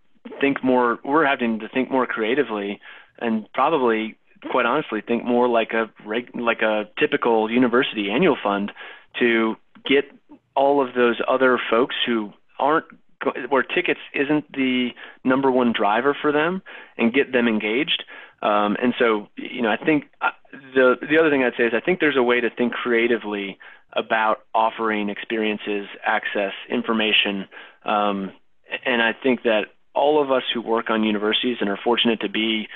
think 0.41 0.63
more, 0.63 0.99
we're 1.05 1.25
having 1.25 1.59
to 1.59 1.69
think 1.69 1.89
more 1.91 2.05
creatively 2.05 2.79
and 3.19 3.51
probably 3.53 4.17
quite 4.51 4.65
honestly 4.65 5.01
think 5.01 5.23
more 5.25 5.47
like 5.47 5.73
a 5.73 5.89
like 6.33 6.61
a 6.61 6.85
typical 6.97 7.51
university 7.51 8.09
annual 8.09 8.37
fund 8.41 8.71
to 9.19 9.55
get 9.85 10.05
all 10.55 10.85
of 10.85 10.93
those 10.95 11.19
other 11.27 11.59
folks 11.69 11.95
who 12.05 12.31
aren't 12.57 12.85
where 13.49 13.63
tickets 13.63 13.99
isn't 14.13 14.51
the 14.53 14.89
number 15.23 15.51
one 15.51 15.73
driver 15.73 16.15
for 16.19 16.31
them 16.31 16.61
and 16.97 17.13
get 17.13 17.31
them 17.33 17.47
engaged 17.47 18.03
um, 18.41 18.77
and 18.81 18.93
so, 18.97 19.27
you 19.35 19.61
know, 19.61 19.69
I 19.69 19.77
think 19.77 20.05
uh, 20.21 20.29
the 20.73 20.95
the 21.01 21.17
other 21.19 21.29
thing 21.29 21.43
I'd 21.43 21.53
say 21.57 21.65
is 21.65 21.73
I 21.73 21.81
think 21.81 21.99
there's 21.99 22.17
a 22.17 22.23
way 22.23 22.39
to 22.39 22.49
think 22.49 22.73
creatively 22.73 23.57
about 23.93 24.41
offering 24.53 25.09
experiences, 25.09 25.87
access, 26.05 26.53
information, 26.69 27.47
um, 27.83 28.31
and 28.85 29.01
I 29.01 29.13
think 29.13 29.43
that 29.43 29.65
all 29.93 30.21
of 30.21 30.31
us 30.31 30.43
who 30.53 30.61
work 30.61 30.89
on 30.89 31.03
universities 31.03 31.57
and 31.59 31.69
are 31.69 31.79
fortunate 31.83 32.21
to 32.21 32.29
be 32.29 32.67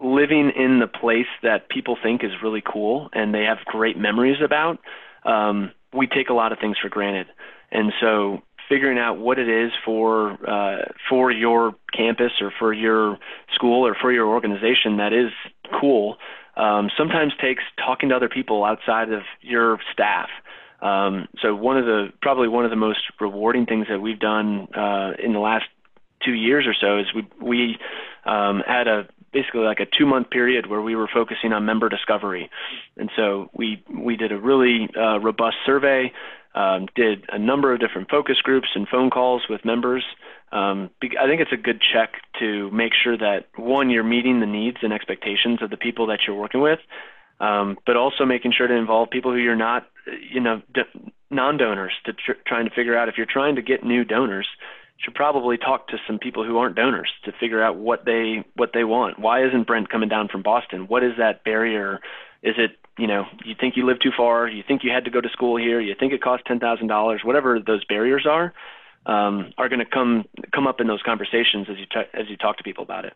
living 0.00 0.50
in 0.50 0.80
the 0.80 0.88
place 0.88 1.28
that 1.42 1.68
people 1.68 1.96
think 2.02 2.24
is 2.24 2.32
really 2.42 2.60
cool 2.60 3.08
and 3.12 3.32
they 3.32 3.44
have 3.44 3.58
great 3.64 3.96
memories 3.96 4.42
about, 4.44 4.80
um, 5.24 5.70
we 5.94 6.08
take 6.08 6.28
a 6.28 6.34
lot 6.34 6.50
of 6.50 6.58
things 6.58 6.76
for 6.76 6.88
granted. 6.88 7.28
And 7.70 7.92
so 8.00 8.42
figuring 8.72 8.98
out 8.98 9.18
what 9.18 9.38
it 9.38 9.50
is 9.50 9.70
for 9.84 10.38
uh, 10.48 10.90
for 11.10 11.30
your 11.30 11.74
campus 11.92 12.32
or 12.40 12.50
for 12.58 12.72
your 12.72 13.18
school 13.52 13.86
or 13.86 13.94
for 14.00 14.10
your 14.10 14.28
organization 14.28 14.96
that 14.96 15.12
is 15.12 15.30
cool 15.78 16.16
um, 16.56 16.90
sometimes 16.96 17.32
takes 17.40 17.62
talking 17.76 18.10
to 18.10 18.16
other 18.16 18.28
people 18.28 18.64
outside 18.64 19.10
of 19.10 19.22
your 19.40 19.78
staff. 19.92 20.28
Um, 20.80 21.28
so 21.40 21.54
one 21.54 21.78
of 21.78 21.86
the 21.86 22.12
probably 22.20 22.48
one 22.48 22.64
of 22.64 22.70
the 22.70 22.76
most 22.76 23.00
rewarding 23.20 23.66
things 23.66 23.86
that 23.88 24.00
we've 24.00 24.18
done 24.18 24.68
uh, 24.74 25.12
in 25.22 25.32
the 25.32 25.38
last 25.38 25.64
two 26.24 26.32
years 26.32 26.66
or 26.66 26.74
so 26.74 26.98
is 26.98 27.06
we 27.14 27.26
we 27.40 27.78
um, 28.24 28.62
had 28.66 28.88
a 28.88 29.06
basically 29.32 29.60
like 29.60 29.80
a 29.80 29.86
two 29.86 30.06
month 30.06 30.28
period 30.30 30.66
where 30.66 30.82
we 30.82 30.96
were 30.96 31.08
focusing 31.12 31.52
on 31.52 31.64
member 31.64 31.88
discovery, 31.88 32.50
and 32.96 33.10
so 33.16 33.48
we 33.54 33.82
we 33.88 34.16
did 34.16 34.32
a 34.32 34.38
really 34.38 34.88
uh, 34.96 35.18
robust 35.20 35.56
survey 35.64 36.12
um, 36.54 36.86
did 36.94 37.24
a 37.30 37.38
number 37.38 37.72
of 37.72 37.80
different 37.80 38.10
focus 38.10 38.40
groups 38.42 38.68
and 38.74 38.86
phone 38.88 39.10
calls 39.10 39.42
with 39.48 39.64
members. 39.64 40.04
Um, 40.52 40.90
I 41.02 41.26
think 41.26 41.40
it's 41.40 41.52
a 41.52 41.56
good 41.56 41.80
check 41.80 42.14
to 42.40 42.70
make 42.70 42.92
sure 42.94 43.16
that 43.16 43.46
one, 43.56 43.88
you're 43.88 44.04
meeting 44.04 44.40
the 44.40 44.46
needs 44.46 44.78
and 44.82 44.92
expectations 44.92 45.62
of 45.62 45.70
the 45.70 45.78
people 45.78 46.06
that 46.08 46.20
you're 46.26 46.36
working 46.36 46.60
with, 46.60 46.80
um, 47.40 47.78
but 47.86 47.96
also 47.96 48.26
making 48.26 48.52
sure 48.52 48.66
to 48.66 48.74
involve 48.74 49.08
people 49.10 49.32
who 49.32 49.38
you're 49.38 49.56
not, 49.56 49.88
you 50.30 50.40
know, 50.40 50.60
d- 50.74 50.82
non-donors 51.30 51.92
to 52.04 52.12
tr- 52.12 52.40
trying 52.46 52.68
to 52.68 52.74
figure 52.74 52.96
out 52.96 53.08
if 53.08 53.16
you're 53.16 53.26
trying 53.26 53.56
to 53.56 53.62
get 53.62 53.82
new 53.82 54.04
donors. 54.04 54.48
Should 54.98 55.14
probably 55.16 55.56
talk 55.56 55.88
to 55.88 55.96
some 56.06 56.20
people 56.20 56.44
who 56.44 56.58
aren't 56.58 56.76
donors 56.76 57.10
to 57.24 57.32
figure 57.32 57.60
out 57.60 57.76
what 57.76 58.04
they 58.04 58.44
what 58.54 58.70
they 58.72 58.84
want. 58.84 59.18
Why 59.18 59.44
isn't 59.44 59.66
Brent 59.66 59.88
coming 59.88 60.08
down 60.08 60.28
from 60.28 60.42
Boston? 60.42 60.86
What 60.86 61.02
is 61.02 61.12
that 61.18 61.42
barrier? 61.42 61.98
Is 62.42 62.54
it 62.58 62.72
you 62.98 63.06
know, 63.06 63.26
you 63.44 63.54
think 63.58 63.76
you 63.76 63.86
live 63.86 64.00
too 64.00 64.12
far, 64.16 64.46
you 64.48 64.62
think 64.66 64.84
you 64.84 64.90
had 64.90 65.04
to 65.04 65.10
go 65.10 65.20
to 65.20 65.28
school 65.30 65.56
here, 65.56 65.80
you 65.80 65.94
think 65.98 66.12
it 66.12 66.22
cost 66.22 66.44
ten 66.44 66.60
thousand 66.60 66.88
dollars, 66.88 67.22
whatever 67.24 67.58
those 67.58 67.84
barriers 67.86 68.26
are, 68.26 68.52
um, 69.06 69.52
are 69.56 69.68
going 69.68 69.78
to 69.78 69.86
come 69.86 70.24
come 70.52 70.66
up 70.66 70.80
in 70.80 70.86
those 70.86 71.02
conversations 71.02 71.68
as 71.70 71.78
you 71.78 71.86
t- 71.86 72.10
as 72.12 72.28
you 72.28 72.36
talk 72.36 72.58
to 72.58 72.62
people 72.62 72.84
about 72.84 73.04
it. 73.04 73.14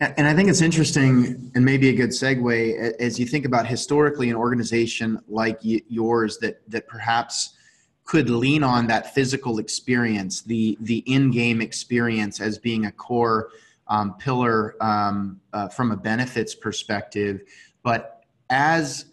And 0.00 0.26
I 0.26 0.34
think 0.34 0.48
it's 0.48 0.62
interesting, 0.62 1.52
and 1.54 1.62
maybe 1.62 1.90
a 1.90 1.92
good 1.92 2.08
segue 2.08 2.94
as 2.98 3.20
you 3.20 3.26
think 3.26 3.44
about 3.44 3.66
historically 3.66 4.30
an 4.30 4.36
organization 4.36 5.20
like 5.28 5.58
yours 5.62 6.38
that 6.38 6.62
that 6.70 6.88
perhaps 6.88 7.56
could 8.04 8.30
lean 8.30 8.64
on 8.64 8.88
that 8.88 9.14
physical 9.14 9.58
experience, 9.58 10.40
the 10.42 10.76
the 10.80 10.98
in-game 11.06 11.60
experience, 11.60 12.40
as 12.40 12.58
being 12.58 12.86
a 12.86 12.92
core 12.92 13.50
um, 13.88 14.14
pillar 14.14 14.74
um, 14.82 15.40
uh, 15.52 15.68
from 15.68 15.92
a 15.92 15.96
benefits 15.96 16.54
perspective, 16.54 17.42
but 17.82 18.24
as 18.50 19.06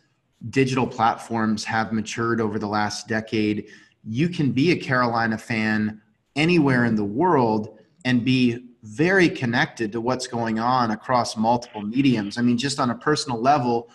digital 0.50 0.88
platforms 0.88 1.64
have 1.64 1.92
matured 1.92 2.42
over 2.42 2.60
the 2.60 2.68
last 2.68 3.08
decade, 3.08 3.68
you 4.04 4.30
can 4.30 4.52
be 4.52 4.72
a 4.72 4.76
Carolina 4.76 5.38
fan 5.38 6.02
anywhere 6.36 6.86
in 6.86 6.96
the 6.96 7.04
world 7.04 7.80
and 8.06 8.24
be 8.24 8.64
very 8.84 9.28
connected 9.28 9.92
to 9.92 10.00
what's 10.00 10.28
going 10.28 10.60
on 10.60 10.92
across 10.92 11.36
multiple 11.36 11.82
mediums. 11.82 12.38
I 12.38 12.42
mean, 12.42 12.58
just 12.58 12.80
on 12.80 12.90
a 12.90 12.96
personal 12.96 13.42
level, 13.42 13.90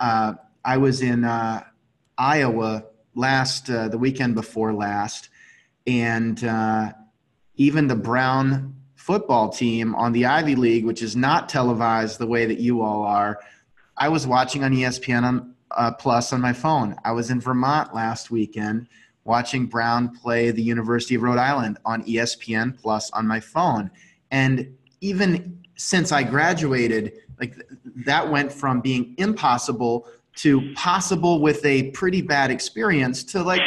uh, 0.00 0.34
I 0.64 0.76
was 0.78 1.02
in 1.02 1.24
uh, 1.24 1.64
Iowa 2.16 2.84
last 3.14 3.68
uh, 3.68 3.88
the 3.88 3.98
weekend 3.98 4.34
before 4.34 4.72
last, 4.72 5.28
and 5.86 6.42
uh, 6.44 6.92
even 7.56 7.86
the 7.86 7.96
Brown 7.96 8.74
football 8.94 9.48
team 9.48 9.94
on 9.94 10.12
the 10.12 10.26
Ivy 10.26 10.54
League, 10.54 10.84
which 10.84 11.02
is 11.02 11.14
not 11.14 11.48
televised 11.48 12.18
the 12.18 12.26
way 12.26 12.46
that 12.46 12.58
you 12.58 12.82
all 12.82 13.02
are. 13.02 13.38
I 13.98 14.08
was 14.08 14.26
watching 14.26 14.64
on 14.64 14.72
ESPN 14.72 15.22
on, 15.22 15.54
uh, 15.70 15.92
Plus 15.92 16.32
on 16.32 16.40
my 16.40 16.52
phone. 16.52 16.96
I 17.04 17.12
was 17.12 17.30
in 17.30 17.40
Vermont 17.40 17.94
last 17.94 18.30
weekend 18.30 18.88
watching 19.24 19.66
Brown 19.66 20.16
play 20.16 20.50
the 20.50 20.62
University 20.62 21.16
of 21.16 21.22
Rhode 21.22 21.38
Island 21.38 21.78
on 21.84 22.02
ESPN 22.04 22.80
Plus 22.80 23.10
on 23.10 23.26
my 23.26 23.40
phone. 23.40 23.90
And 24.30 24.76
even 25.00 25.62
since 25.76 26.12
I 26.12 26.22
graduated, 26.22 27.12
like 27.38 27.56
that 28.06 28.30
went 28.30 28.52
from 28.52 28.80
being 28.80 29.14
impossible 29.18 30.06
to 30.36 30.72
possible 30.74 31.40
with 31.40 31.64
a 31.64 31.90
pretty 31.90 32.22
bad 32.22 32.50
experience 32.50 33.24
to 33.24 33.42
like 33.42 33.62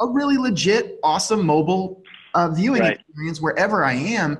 a 0.00 0.06
really 0.06 0.36
legit, 0.36 0.98
awesome 1.02 1.44
mobile 1.44 2.02
uh, 2.34 2.48
viewing 2.50 2.82
right. 2.82 2.98
experience 2.98 3.40
wherever 3.40 3.84
I 3.84 3.94
am. 3.94 4.38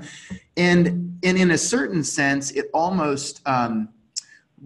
And, 0.57 1.19
and 1.23 1.39
in 1.39 1.53
a 1.53 1.59
certain 1.59 2.03
sense, 2.03 2.51
it 2.51 2.71
almost 2.75 3.41
um, 3.47 3.89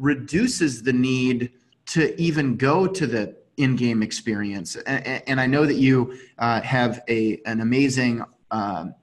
reduces 0.01 0.83
the 0.83 0.93
need 0.93 1.53
to 1.87 2.21
even 2.21 2.57
go 2.57 2.87
to 2.87 3.07
the 3.07 3.37
in-game 3.57 4.03
experience. 4.03 4.77
And, 4.77 5.23
and 5.29 5.41
I 5.41 5.47
know 5.47 5.67
that 5.67 5.77
you 5.77 6.19
uh, 6.39 6.61
have 6.63 7.03
a, 7.09 7.41
an 7.45 7.61
amazing 7.61 8.25
um, 8.51 8.95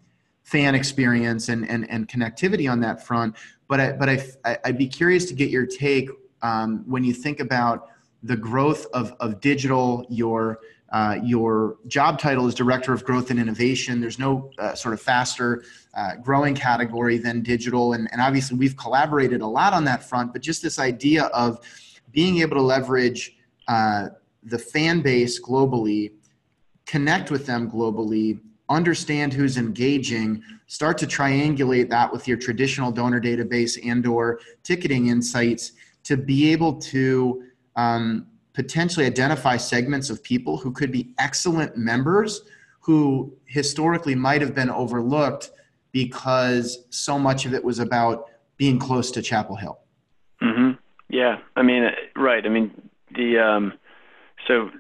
fan 0.43 0.73
experience 0.73 1.49
and, 1.49 1.69
and, 1.69 1.89
and 1.89 2.07
connectivity 2.07 2.69
on 2.71 2.79
that 2.79 3.05
front. 3.05 3.36
But, 3.67 3.79
I, 3.79 3.91
but 3.91 4.10
I, 4.10 4.57
I'd 4.65 4.77
be 4.77 4.88
curious 4.88 5.25
to 5.25 5.33
get 5.33 5.49
your 5.49 5.65
take 5.65 6.10
um, 6.41 6.83
when 6.88 7.03
you 7.03 7.13
think 7.13 7.39
about 7.39 7.89
the 8.23 8.38
growth 8.38 8.88
of, 8.93 9.13
of 9.19 9.41
digital, 9.41 10.05
your 10.10 10.60
uh, 10.91 11.17
your 11.23 11.78
job 11.88 12.17
title 12.17 12.47
is 12.47 12.56
Director 12.56 12.93
of 12.93 13.04
Growth 13.04 13.30
and 13.30 13.39
Innovation. 13.39 14.00
There's 14.00 14.19
no 14.19 14.52
uh, 14.58 14.73
sort 14.73 14.93
of 14.93 15.02
faster 15.02 15.63
uh, 15.93 16.15
growing 16.15 16.56
category 16.56 17.17
than 17.17 17.41
digital. 17.41 17.93
And, 17.93 18.08
and 18.12 18.21
obviously, 18.21 18.58
we've 18.58 18.78
collaborated 18.78 19.41
a 19.41 19.47
lot 19.47 19.73
on 19.73 19.84
that 19.86 20.04
front, 20.04 20.32
but 20.32 20.41
just 20.41 20.62
this 20.62 20.80
idea 20.80 21.26
of 21.26 21.60
being 22.12 22.39
able 22.39 22.56
to 22.56 22.62
leverage 22.62 23.38
uh, 23.67 24.08
the 24.43 24.58
fan 24.58 25.02
base 25.02 25.41
globally, 25.41 26.13
connect 26.86 27.32
with 27.32 27.45
them 27.45 27.69
globally, 27.69 28.39
understand 28.69 29.34
who's 29.34 29.58
engaging, 29.58 30.41
start 30.67 30.97
to 30.97 31.06
triangulate 31.06 31.89
that 31.89 32.12
with 32.12 32.28
your 32.28 32.38
traditional 32.38 32.91
donor 32.91 33.19
database 33.19 33.78
and 33.86 34.06
or 34.06 34.39
ticketing 34.63 35.08
insights 35.08 35.73
to 36.04 36.15
be 36.15 36.52
able 36.52 36.80
to 36.80 37.43
um, 37.76 38.28
potentially 38.58 39.06
identify 39.06 39.56
segments 39.56 40.10
of 40.10 40.24
people 40.24 40.58
who 40.58 40.72
could 40.72 40.91
be 40.91 41.13
excellent 41.20 41.78
members 41.78 42.41
who 42.80 43.32
historically 43.46 44.15
might 44.15 44.41
have 44.41 44.56
been 44.56 44.72
overlooked 44.72 45.52
because 45.91 46.80
so 46.89 47.20
much 47.20 47.46
of 47.46 47.54
it 47.54 47.63
was 47.63 47.78
about 47.78 48.26
being 48.58 48.80
close 48.80 49.12
to 49.12 49.22
Chapel 49.22 49.56
Hill. 49.56 49.78
Mm-hmm. 50.41 50.72
Yeah, 51.08 51.38
I 51.56 51.62
mean, 51.62 51.84
right. 52.15 52.43
I 52.43 52.50
mean, 52.50 52.72
the 53.15 53.38
um, 53.38 53.74
so 54.48 54.72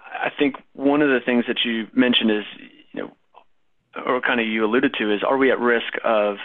I 0.00 0.30
think 0.30 0.56
one 0.72 1.02
of 1.02 1.10
the 1.10 1.20
things 1.20 1.44
that 1.46 1.58
you 1.62 1.88
mentioned 1.92 2.30
is, 2.30 2.44
you 2.92 3.02
know, 3.02 3.10
or 4.06 4.22
kind 4.22 4.40
of 4.40 4.46
you 4.46 4.64
alluded 4.64 4.94
to 4.98 5.14
is, 5.14 5.22
are 5.22 5.36
we 5.36 5.50
at 5.50 5.60
risk 5.60 5.92
of 6.04 6.36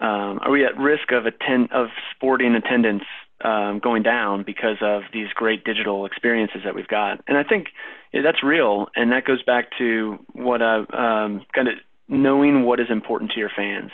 um, 0.00 0.40
are 0.42 0.50
we 0.50 0.64
at 0.64 0.76
risk 0.76 1.12
of 1.12 1.26
attend 1.26 1.70
of 1.70 1.86
sporting 2.16 2.56
attendance 2.56 3.04
um, 3.42 3.78
going 3.78 4.02
down 4.02 4.42
because 4.44 4.76
of 4.80 5.02
these 5.12 5.28
great 5.34 5.64
digital 5.64 6.06
experiences 6.06 6.62
that 6.64 6.74
we've 6.74 6.88
got. 6.88 7.22
And 7.26 7.36
I 7.36 7.42
think 7.42 7.68
yeah, 8.12 8.22
that's 8.22 8.42
real, 8.42 8.88
and 8.96 9.12
that 9.12 9.24
goes 9.24 9.42
back 9.42 9.70
to 9.78 10.18
what 10.32 10.62
I 10.62 10.78
um, 10.78 11.44
kind 11.54 11.68
of 11.68 11.74
knowing 12.08 12.64
what 12.64 12.80
is 12.80 12.86
important 12.90 13.30
to 13.32 13.38
your 13.38 13.50
fans, 13.54 13.90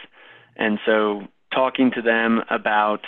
and 0.57 0.79
so 0.87 1.23
talking 1.53 1.91
to 1.93 2.03
them 2.03 2.43
about 2.51 3.01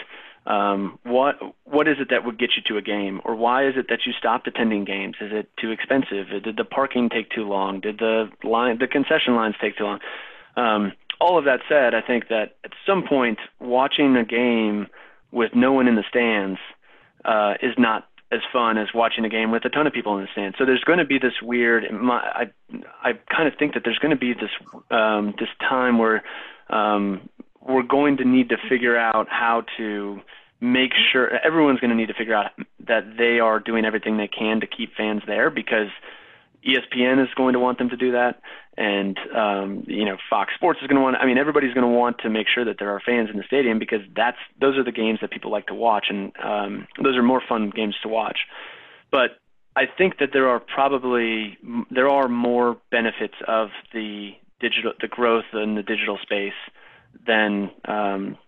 um, 0.47 0.99
what 1.05 1.37
what 1.65 1.89
is 1.89 1.97
it 2.01 2.09
that 2.11 2.25
would 2.25 2.39
get 2.39 2.51
you 2.57 2.63
to 2.69 2.79
a 2.79 2.83
game, 2.83 3.21
or 3.25 3.35
why 3.35 3.67
is 3.67 3.75
it 3.77 3.87
that 3.89 4.01
you 4.07 4.13
stopped 4.13 4.47
attending 4.47 4.85
games? 4.85 5.17
Is 5.21 5.31
it 5.33 5.51
too 5.61 5.71
expensive? 5.71 6.29
Did 6.43 6.57
the 6.57 6.65
parking 6.65 7.09
take 7.09 7.31
too 7.31 7.45
long? 7.45 7.81
Did 7.81 7.99
the 7.99 8.31
line 8.43 8.79
the 8.79 8.87
concession 8.87 9.35
lines 9.35 9.57
take 9.61 9.77
too 9.77 9.85
long? 9.85 10.01
Um, 10.57 10.93
all 11.21 11.39
of 11.39 11.45
that 11.45 11.61
said, 11.69 11.95
I 11.95 12.01
think 12.01 12.29
that 12.29 12.57
at 12.65 12.73
some 12.87 13.05
point 13.07 13.39
watching 13.61 14.17
a 14.17 14.25
game 14.25 14.87
with 15.31 15.55
no 15.55 15.73
one 15.73 15.89
in 15.89 15.97
the 15.97 16.05
stands 16.09 16.59
uh, 17.25 17.55
is 17.63 17.75
not 17.79 18.09
as 18.31 18.41
fun 18.53 18.77
as 18.77 18.89
watching 18.95 19.25
a 19.25 19.29
game 19.29 19.51
with 19.51 19.65
a 19.65 19.71
ton 19.71 19.87
of 19.87 19.93
people 19.93 20.17
in 20.19 20.23
the 20.23 20.29
stands. 20.33 20.57
So 20.59 20.67
there's 20.67 20.85
going 20.85 20.99
to 20.99 21.05
be 21.05 21.19
this 21.19 21.33
weird. 21.43 21.91
My, 21.91 22.17
I 22.17 22.45
I 23.03 23.13
kind 23.35 23.49
of 23.49 23.59
think 23.59 23.75
that 23.75 23.83
there's 23.85 23.99
going 23.99 24.11
to 24.11 24.17
be 24.17 24.35
this 24.35 24.51
um, 24.91 25.35
this 25.39 25.49
time 25.61 25.99
where 25.99 26.23
um, 26.69 27.29
we're 27.61 27.83
going 27.83 28.19
to 28.19 28.25
need 28.25 28.51
to 28.51 28.57
figure 28.69 28.97
out 28.97 29.29
how 29.31 29.65
to 29.79 30.21
make 30.61 30.93
sure 31.13 31.31
everyone's 31.45 31.81
going 31.81 31.91
to 31.91 31.97
need 31.97 32.09
to 32.09 32.15
figure 32.15 32.35
out 32.35 32.51
that 32.87 33.17
they 33.17 33.39
are 33.39 33.61
doing 33.61 33.85
everything 33.85 34.17
they 34.17 34.29
can 34.29 34.61
to 34.61 34.67
keep 34.67 34.95
fans 34.97 35.23
there 35.27 35.51
because 35.51 35.89
ESPN 36.67 37.23
is 37.23 37.29
going 37.37 37.53
to 37.53 37.61
want 37.61 37.79
them 37.79 37.91
to 37.91 37.97
do 37.97 38.13
that, 38.13 38.41
and 38.79 39.19
um, 39.37 39.85
you 39.87 40.05
know 40.05 40.17
Fox 40.31 40.55
Sports 40.55 40.79
is 40.81 40.87
going 40.87 40.97
to 40.97 41.03
want. 41.03 41.17
I 41.17 41.27
mean, 41.27 41.37
everybody's 41.37 41.75
going 41.75 41.87
to 41.91 41.99
want 41.99 42.19
to 42.21 42.31
make 42.31 42.47
sure 42.53 42.65
that 42.65 42.77
there 42.79 42.91
are 42.95 43.01
fans 43.05 43.29
in 43.31 43.37
the 43.37 43.43
stadium 43.45 43.79
because 43.79 44.01
that's 44.15 44.39
those 44.61 44.79
are 44.79 44.85
the 44.85 44.93
games 44.93 45.19
that 45.21 45.31
people 45.33 45.51
like 45.51 45.67
to 45.67 45.75
watch, 45.75 46.07
and 46.09 46.33
um, 46.43 46.87
those 47.03 47.17
are 47.17 47.23
more 47.23 47.43
fun 47.47 47.71
games 47.75 47.97
to 48.03 48.09
watch. 48.09 48.39
But 49.11 49.39
I 49.75 49.87
think 49.87 50.19
that 50.19 50.31
there 50.33 50.49
are 50.49 50.61
probably 50.61 51.59
there 51.91 52.09
are 52.09 52.29
more 52.29 52.79
benefits 52.91 53.35
of 53.49 53.71
the 53.93 54.31
digital 54.61 54.93
the 55.01 55.09
growth 55.09 55.47
in 55.53 55.75
the 55.75 55.83
digital 55.83 56.17
space 56.23 56.53
than 57.27 57.73
um, 57.87 58.39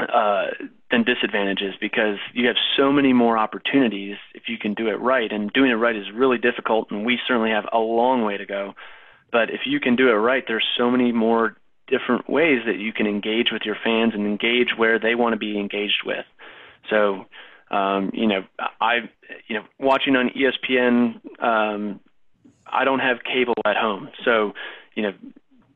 uh, 0.00 0.46
than 0.90 1.04
disadvantages 1.04 1.74
because 1.80 2.16
you 2.32 2.48
have 2.48 2.56
so 2.76 2.90
many 2.90 3.12
more 3.12 3.38
opportunities 3.38 4.16
if 4.34 4.44
you 4.48 4.58
can 4.58 4.74
do 4.74 4.88
it 4.88 4.98
right. 5.00 5.30
And 5.30 5.52
doing 5.52 5.70
it 5.70 5.74
right 5.74 5.94
is 5.94 6.06
really 6.12 6.38
difficult, 6.38 6.90
and 6.90 7.06
we 7.06 7.20
certainly 7.28 7.50
have 7.50 7.66
a 7.72 7.78
long 7.78 8.24
way 8.24 8.36
to 8.36 8.46
go. 8.46 8.74
But 9.32 9.50
if 9.50 9.60
you 9.64 9.80
can 9.80 9.96
do 9.96 10.08
it 10.08 10.14
right, 10.14 10.44
there's 10.46 10.66
so 10.76 10.90
many 10.90 11.12
more 11.12 11.56
different 11.86 12.28
ways 12.28 12.60
that 12.66 12.78
you 12.78 12.92
can 12.92 13.06
engage 13.06 13.48
with 13.52 13.62
your 13.64 13.76
fans 13.82 14.12
and 14.14 14.26
engage 14.26 14.68
where 14.76 14.98
they 14.98 15.14
want 15.14 15.32
to 15.32 15.38
be 15.38 15.58
engaged 15.58 16.02
with. 16.04 16.24
So, 16.88 17.26
um, 17.70 18.10
you 18.14 18.26
know, 18.26 18.42
I, 18.80 19.10
you 19.48 19.56
know, 19.56 19.64
watching 19.78 20.16
on 20.16 20.30
ESPN, 20.30 21.42
um, 21.42 22.00
I 22.66 22.84
don't 22.84 23.00
have 23.00 23.18
cable 23.24 23.54
at 23.64 23.76
home, 23.76 24.10
so 24.24 24.52
you 24.94 25.02
know, 25.02 25.12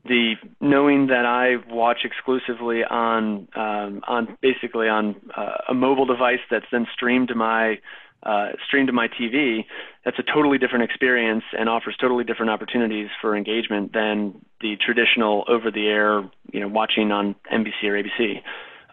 the 0.06 0.34
knowing 0.60 1.06
that 1.06 1.24
I 1.24 1.56
watch 1.72 2.00
exclusively 2.04 2.84
on 2.84 3.48
um, 3.54 4.02
on 4.06 4.36
basically 4.42 4.88
on 4.88 5.16
uh, 5.36 5.56
a 5.68 5.74
mobile 5.74 6.04
device 6.04 6.40
that's 6.50 6.66
then 6.70 6.86
streamed 6.92 7.28
to 7.28 7.34
my 7.34 7.78
uh, 8.24 8.48
streamed 8.66 8.88
to 8.88 8.92
my 8.92 9.08
TV, 9.08 9.64
that's 10.04 10.18
a 10.18 10.22
totally 10.22 10.58
different 10.58 10.84
experience 10.84 11.44
and 11.56 11.68
offers 11.68 11.96
totally 12.00 12.24
different 12.24 12.50
opportunities 12.50 13.08
for 13.20 13.36
engagement 13.36 13.92
than 13.92 14.44
the 14.60 14.76
traditional 14.76 15.44
over-the-air, 15.48 16.28
you 16.52 16.60
know, 16.60 16.68
watching 16.68 17.12
on 17.12 17.34
NBC 17.52 17.84
or 17.84 18.02
ABC. 18.02 18.42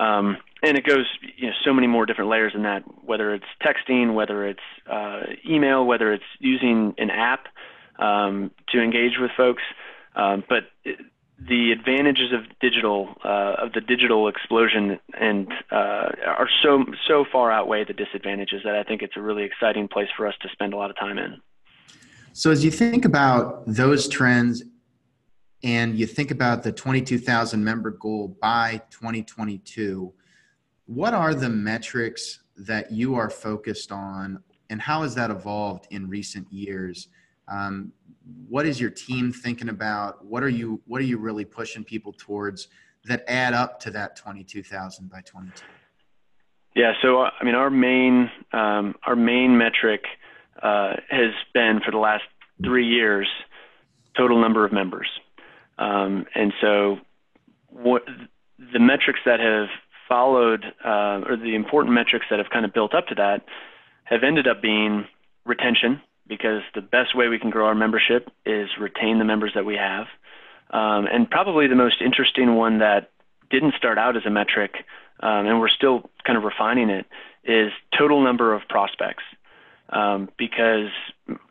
Um, 0.02 0.38
and 0.63 0.78
it 0.78 0.86
goes, 0.86 1.06
you 1.38 1.48
know, 1.48 1.54
so 1.63 1.74
many 1.74 1.88
more 1.88 2.06
different 2.06 2.30
layers 2.30 2.54
than 2.54 2.63
that. 2.63 2.84
Whether 3.04 3.34
it's 3.34 3.46
texting, 3.63 4.13
whether 4.13 4.46
it's 4.46 4.60
uh, 4.89 5.22
email, 5.48 5.86
whether 5.86 6.13
it's 6.13 6.24
using 6.39 6.94
an 6.98 7.10
app 7.10 7.48
um, 8.00 8.52
to 8.70 8.82
engage 8.82 9.13
with 9.20 9.32
folks. 9.36 9.63
Um, 10.15 10.44
but 10.48 10.63
the 11.47 11.71
advantages 11.71 12.32
of 12.34 12.41
digital 12.60 13.15
uh, 13.23 13.56
of 13.58 13.73
the 13.73 13.82
digital 13.82 14.27
explosion 14.27 14.99
and 15.19 15.51
uh, 15.71 16.10
are 16.27 16.49
so 16.62 16.86
so 17.08 17.25
far 17.32 17.51
outweigh 17.51 17.84
the 17.84 17.93
disadvantages 17.93 18.62
that 18.63 18.75
I 18.75 18.84
think 18.84 19.01
it's 19.01 19.17
a 19.17 19.21
really 19.21 19.43
exciting 19.43 19.88
place 19.88 20.10
for 20.15 20.27
us 20.27 20.36
to 20.41 20.49
spend 20.51 20.73
a 20.73 20.77
lot 20.77 20.89
of 20.89 20.97
time 20.97 21.17
in. 21.17 21.41
So 22.34 22.51
as 22.51 22.63
you 22.63 22.71
think 22.71 23.06
about 23.06 23.63
those 23.65 24.08
trends 24.08 24.63
and 25.63 25.97
you 25.97 26.06
think 26.06 26.32
about 26.32 26.63
the 26.63 26.71
22,000 26.71 27.63
member 27.63 27.91
goal 27.91 28.38
by 28.41 28.82
2022, 28.89 30.13
what 30.86 31.13
are 31.13 31.34
the 31.34 31.49
metrics 31.49 32.43
that 32.56 32.91
you 32.91 33.15
are 33.15 33.30
focused 33.30 33.91
on 33.91 34.41
and 34.69 34.82
how 34.82 35.01
has 35.01 35.13
that 35.15 35.30
evolved 35.30 35.88
in 35.91 36.08
recent 36.08 36.51
years? 36.51 37.10
Um, 37.47 37.91
what 38.47 38.65
is 38.65 38.79
your 38.79 38.89
team 38.89 39.31
thinking 39.31 39.69
about? 39.69 40.23
What 40.25 40.43
are 40.43 40.49
you 40.49 40.81
What 40.86 41.01
are 41.01 41.05
you 41.05 41.17
really 41.17 41.45
pushing 41.45 41.84
people 41.84 42.13
towards 42.17 42.67
that 43.05 43.23
add 43.27 43.53
up 43.53 43.79
to 43.81 43.91
that 43.91 44.15
twenty 44.15 44.43
two 44.43 44.63
thousand 44.63 45.10
by 45.10 45.21
twenty 45.21 45.51
two? 45.55 45.65
Yeah, 46.75 46.93
so 47.01 47.21
uh, 47.21 47.31
I 47.39 47.43
mean, 47.43 47.55
our 47.55 47.69
main 47.69 48.29
um, 48.53 48.95
our 49.05 49.15
main 49.15 49.57
metric 49.57 50.03
uh, 50.62 50.93
has 51.10 51.31
been 51.53 51.81
for 51.84 51.91
the 51.91 51.97
last 51.97 52.23
three 52.63 52.88
years 52.88 53.27
total 54.15 54.39
number 54.39 54.65
of 54.65 54.71
members, 54.71 55.07
um, 55.77 56.25
and 56.36 56.53
so 56.62 56.99
what 57.69 58.03
the 58.73 58.79
metrics 58.79 59.19
that 59.25 59.39
have 59.39 59.67
followed, 60.07 60.65
uh, 60.86 61.21
or 61.25 61.38
the 61.38 61.55
important 61.55 61.93
metrics 61.93 62.25
that 62.29 62.38
have 62.38 62.49
kind 62.51 62.65
of 62.65 62.73
built 62.73 62.93
up 62.93 63.07
to 63.07 63.15
that, 63.15 63.45
have 64.03 64.23
ended 64.23 64.47
up 64.47 64.62
being 64.62 65.05
retention, 65.45 66.01
because 66.27 66.62
the 66.75 66.81
best 66.81 67.15
way 67.15 67.27
we 67.27 67.39
can 67.39 67.49
grow 67.49 67.65
our 67.67 67.75
membership 67.75 68.29
is 68.45 68.69
retain 68.79 69.19
the 69.19 69.25
members 69.25 69.51
that 69.55 69.65
we 69.65 69.75
have. 69.75 70.07
Um, 70.71 71.07
and 71.12 71.29
probably 71.29 71.67
the 71.67 71.75
most 71.75 72.01
interesting 72.01 72.55
one 72.55 72.79
that 72.79 73.12
didn't 73.49 73.73
start 73.75 73.97
out 73.97 74.15
as 74.15 74.25
a 74.25 74.29
metric, 74.29 74.75
um, 75.19 75.45
and 75.45 75.60
we're 75.60 75.69
still 75.69 76.10
kind 76.25 76.38
of 76.38 76.43
refining 76.43 76.89
it, 76.89 77.05
is 77.43 77.71
total 77.97 78.23
number 78.23 78.53
of 78.53 78.62
prospects. 78.69 79.23
Um, 79.89 80.29
because 80.38 80.89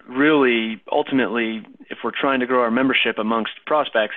really, 0.09 0.81
ultimately, 0.91 1.63
if 1.91 1.99
we're 2.03 2.19
trying 2.19 2.41
to 2.41 2.47
grow 2.47 2.63
our 2.63 2.71
membership 2.71 3.19
amongst 3.19 3.53
prospects, 3.67 4.15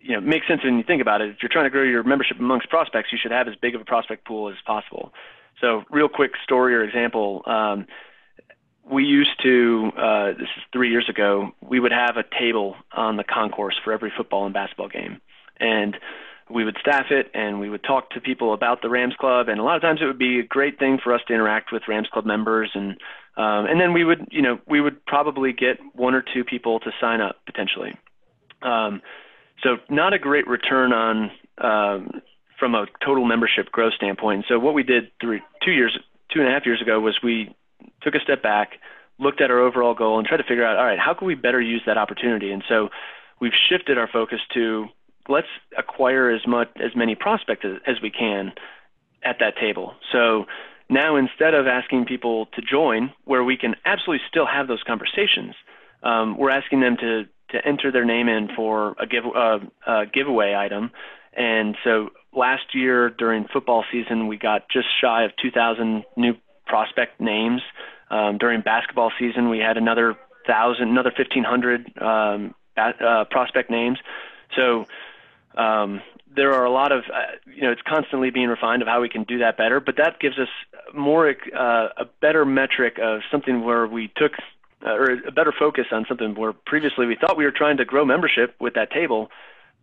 you 0.00 0.12
know, 0.12 0.18
it 0.18 0.26
makes 0.26 0.48
sense 0.48 0.64
when 0.64 0.76
you 0.76 0.82
think 0.82 1.00
about 1.00 1.20
it. 1.20 1.30
If 1.30 1.36
you're 1.40 1.50
trying 1.50 1.66
to 1.66 1.70
grow 1.70 1.84
your 1.84 2.02
membership 2.02 2.38
amongst 2.40 2.68
prospects, 2.68 3.12
you 3.12 3.18
should 3.20 3.30
have 3.30 3.46
as 3.46 3.54
big 3.60 3.76
of 3.76 3.80
a 3.80 3.84
prospect 3.84 4.26
pool 4.26 4.48
as 4.48 4.56
possible. 4.66 5.12
So, 5.60 5.84
real 5.90 6.08
quick 6.08 6.32
story 6.42 6.74
or 6.74 6.82
example. 6.82 7.42
Um, 7.46 7.86
we 8.90 9.04
used 9.04 9.42
to, 9.42 9.90
uh, 9.96 10.26
this 10.32 10.48
is 10.56 10.62
three 10.72 10.90
years 10.90 11.08
ago, 11.08 11.50
we 11.60 11.80
would 11.80 11.92
have 11.92 12.16
a 12.16 12.24
table 12.38 12.76
on 12.92 13.16
the 13.16 13.24
concourse 13.24 13.78
for 13.82 13.92
every 13.92 14.12
football 14.16 14.44
and 14.44 14.54
basketball 14.54 14.88
game. 14.88 15.20
And 15.60 15.96
we 16.50 16.64
would 16.64 16.76
staff 16.80 17.06
it 17.10 17.30
and 17.34 17.60
we 17.60 17.68
would 17.68 17.82
talk 17.82 18.10
to 18.10 18.20
people 18.20 18.54
about 18.54 18.80
the 18.80 18.88
Rams 18.88 19.14
Club. 19.18 19.48
And 19.48 19.60
a 19.60 19.62
lot 19.62 19.76
of 19.76 19.82
times 19.82 20.00
it 20.02 20.06
would 20.06 20.18
be 20.18 20.40
a 20.40 20.44
great 20.44 20.78
thing 20.78 20.98
for 21.02 21.12
us 21.12 21.20
to 21.28 21.34
interact 21.34 21.72
with 21.72 21.82
Rams 21.88 22.08
Club 22.12 22.24
members. 22.24 22.70
And, 22.74 22.92
um, 23.36 23.66
and 23.66 23.80
then 23.80 23.92
we 23.92 24.04
would, 24.04 24.28
you 24.30 24.40
know, 24.40 24.58
we 24.66 24.80
would 24.80 25.04
probably 25.04 25.52
get 25.52 25.78
one 25.94 26.14
or 26.14 26.22
two 26.22 26.44
people 26.44 26.80
to 26.80 26.90
sign 27.00 27.20
up 27.20 27.36
potentially. 27.44 27.94
Um, 28.62 29.02
so 29.62 29.76
not 29.90 30.14
a 30.14 30.18
great 30.18 30.46
return 30.46 30.92
on, 30.92 31.30
um, 31.58 32.22
from 32.58 32.74
a 32.74 32.86
total 33.04 33.24
membership 33.24 33.70
growth 33.70 33.92
standpoint. 33.94 34.46
So 34.48 34.58
what 34.58 34.74
we 34.74 34.82
did 34.82 35.10
three, 35.20 35.42
two 35.64 35.72
years, 35.72 35.96
two 36.32 36.40
and 36.40 36.48
a 36.48 36.52
half 36.52 36.64
years 36.64 36.80
ago 36.80 36.98
was 36.98 37.18
we 37.22 37.54
took 38.02 38.14
a 38.14 38.20
step 38.20 38.42
back, 38.42 38.72
looked 39.18 39.40
at 39.40 39.50
our 39.50 39.58
overall 39.58 39.94
goal, 39.94 40.18
and 40.18 40.26
tried 40.26 40.38
to 40.38 40.44
figure 40.44 40.64
out, 40.64 40.76
all 40.76 40.84
right, 40.84 40.98
how 40.98 41.14
can 41.14 41.26
we 41.26 41.34
better 41.34 41.60
use 41.60 41.82
that 41.86 41.98
opportunity? 41.98 42.50
And 42.50 42.62
so 42.68 42.88
we've 43.40 43.52
shifted 43.68 43.98
our 43.98 44.08
focus 44.08 44.40
to 44.54 44.86
let's 45.28 45.48
acquire 45.76 46.30
as 46.30 46.46
much 46.46 46.68
as 46.76 46.96
many 46.96 47.14
prospects 47.14 47.66
as, 47.86 47.96
we 48.02 48.10
can 48.10 48.52
at 49.22 49.36
that 49.40 49.56
table. 49.60 49.94
So 50.12 50.46
now 50.88 51.16
instead 51.16 51.54
of 51.54 51.66
asking 51.66 52.06
people 52.06 52.46
to 52.54 52.62
join, 52.62 53.12
where 53.24 53.44
we 53.44 53.56
can 53.56 53.74
absolutely 53.84 54.24
still 54.28 54.46
have 54.46 54.68
those 54.68 54.82
conversations, 54.86 55.54
um, 56.02 56.38
we're 56.38 56.50
asking 56.50 56.80
them 56.80 56.96
to 57.00 57.24
to 57.50 57.66
enter 57.66 57.90
their 57.90 58.04
name 58.04 58.28
in 58.28 58.48
for 58.54 58.94
a 59.00 59.06
give 59.06 59.24
uh, 59.24 59.58
a 59.86 60.06
giveaway 60.06 60.54
item. 60.54 60.90
And 61.34 61.76
so 61.82 62.10
last 62.32 62.74
year 62.74 63.10
during 63.10 63.46
football 63.50 63.84
season, 63.90 64.26
we 64.26 64.36
got 64.36 64.68
just 64.68 64.86
shy 65.00 65.24
of 65.24 65.30
2,000 65.40 66.04
new 66.16 66.34
prospect 66.68 67.20
names. 67.20 67.62
Um, 68.10 68.38
during 68.38 68.62
basketball 68.62 69.12
season, 69.18 69.50
we 69.50 69.58
had 69.58 69.76
another 69.76 70.16
thousand, 70.46 70.88
another 70.88 71.12
1,500 71.16 71.98
um, 72.00 72.54
uh, 72.76 73.24
prospect 73.30 73.70
names. 73.70 73.98
So 74.56 74.86
um, 75.56 76.00
there 76.34 76.54
are 76.54 76.64
a 76.64 76.70
lot 76.70 76.92
of, 76.92 77.04
uh, 77.12 77.36
you 77.54 77.62
know, 77.62 77.70
it's 77.70 77.82
constantly 77.86 78.30
being 78.30 78.48
refined 78.48 78.82
of 78.82 78.88
how 78.88 79.00
we 79.00 79.08
can 79.08 79.24
do 79.24 79.38
that 79.38 79.56
better. 79.56 79.80
But 79.80 79.96
that 79.96 80.20
gives 80.20 80.38
us 80.38 80.48
more 80.94 81.28
uh, 81.28 81.88
a 81.96 82.04
better 82.20 82.44
metric 82.44 82.98
of 83.02 83.20
something 83.30 83.64
where 83.64 83.86
we 83.86 84.10
took 84.16 84.32
uh, 84.86 84.90
or 84.90 85.10
a 85.26 85.32
better 85.32 85.52
focus 85.56 85.86
on 85.90 86.06
something 86.08 86.34
where 86.34 86.52
previously 86.52 87.06
we 87.06 87.16
thought 87.16 87.36
we 87.36 87.44
were 87.44 87.52
trying 87.54 87.76
to 87.78 87.84
grow 87.84 88.04
membership 88.04 88.54
with 88.60 88.74
that 88.74 88.92
table, 88.92 89.28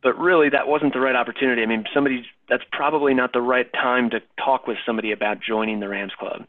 but 0.02 0.18
really 0.18 0.50
that 0.50 0.68
wasn't 0.68 0.94
the 0.94 1.02
right 1.02 1.16
opportunity. 1.16 1.62
I 1.62 1.66
mean, 1.66 1.84
somebody 1.94 2.26
that's 2.48 2.64
probably 2.72 3.14
not 3.14 3.34
the 3.34 3.42
right 3.42 3.72
time 3.74 4.10
to 4.12 4.22
talk 4.44 4.68
with 4.68 4.78
somebody 4.86 5.12
about 5.12 5.40
joining 5.42 5.82
the 5.82 5.90
Rams 5.90 6.14
Club 6.18 6.46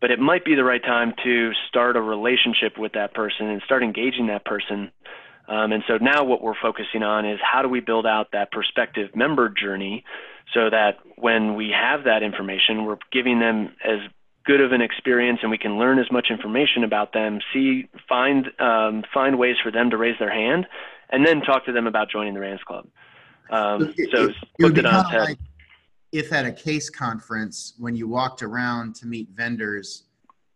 but 0.00 0.10
it 0.10 0.18
might 0.18 0.44
be 0.44 0.54
the 0.54 0.64
right 0.64 0.82
time 0.82 1.12
to 1.24 1.52
start 1.68 1.96
a 1.96 2.00
relationship 2.00 2.78
with 2.78 2.92
that 2.92 3.14
person 3.14 3.46
and 3.48 3.62
start 3.62 3.82
engaging 3.82 4.28
that 4.28 4.44
person. 4.44 4.90
Um, 5.48 5.72
and 5.72 5.82
so 5.86 5.98
now 5.98 6.24
what 6.24 6.42
we're 6.42 6.60
focusing 6.60 7.02
on 7.02 7.28
is 7.28 7.38
how 7.42 7.62
do 7.62 7.68
we 7.68 7.80
build 7.80 8.06
out 8.06 8.28
that 8.32 8.50
prospective 8.52 9.14
member 9.14 9.48
journey 9.48 10.04
so 10.54 10.70
that 10.70 10.98
when 11.16 11.54
we 11.54 11.70
have 11.70 12.04
that 12.04 12.22
information, 12.22 12.84
we're 12.84 12.98
giving 13.12 13.40
them 13.40 13.74
as 13.84 13.98
good 14.46 14.60
of 14.60 14.72
an 14.72 14.80
experience 14.80 15.40
and 15.42 15.50
we 15.50 15.58
can 15.58 15.78
learn 15.78 15.98
as 15.98 16.10
much 16.10 16.28
information 16.30 16.82
about 16.82 17.12
them, 17.12 17.40
see, 17.52 17.88
find, 18.08 18.46
um, 18.58 19.04
find 19.12 19.38
ways 19.38 19.56
for 19.62 19.70
them 19.70 19.90
to 19.90 19.96
raise 19.96 20.18
their 20.18 20.32
hand, 20.32 20.66
and 21.10 21.26
then 21.26 21.40
talk 21.42 21.66
to 21.66 21.72
them 21.72 21.86
about 21.86 22.10
joining 22.10 22.34
the 22.34 22.40
Rams 22.40 22.60
Club. 22.66 22.86
Um, 23.50 23.92
so 24.12 24.24
it, 24.24 24.34
it, 24.58 24.78
it 24.78 24.86
on 24.86 25.12
like, 25.12 25.38
if 26.12 26.32
at 26.32 26.44
a 26.44 26.52
CASE 26.52 26.90
conference, 26.90 27.74
when 27.78 27.94
you 27.94 28.08
walked 28.08 28.42
around 28.42 28.94
to 28.96 29.06
meet 29.06 29.28
vendors, 29.30 30.04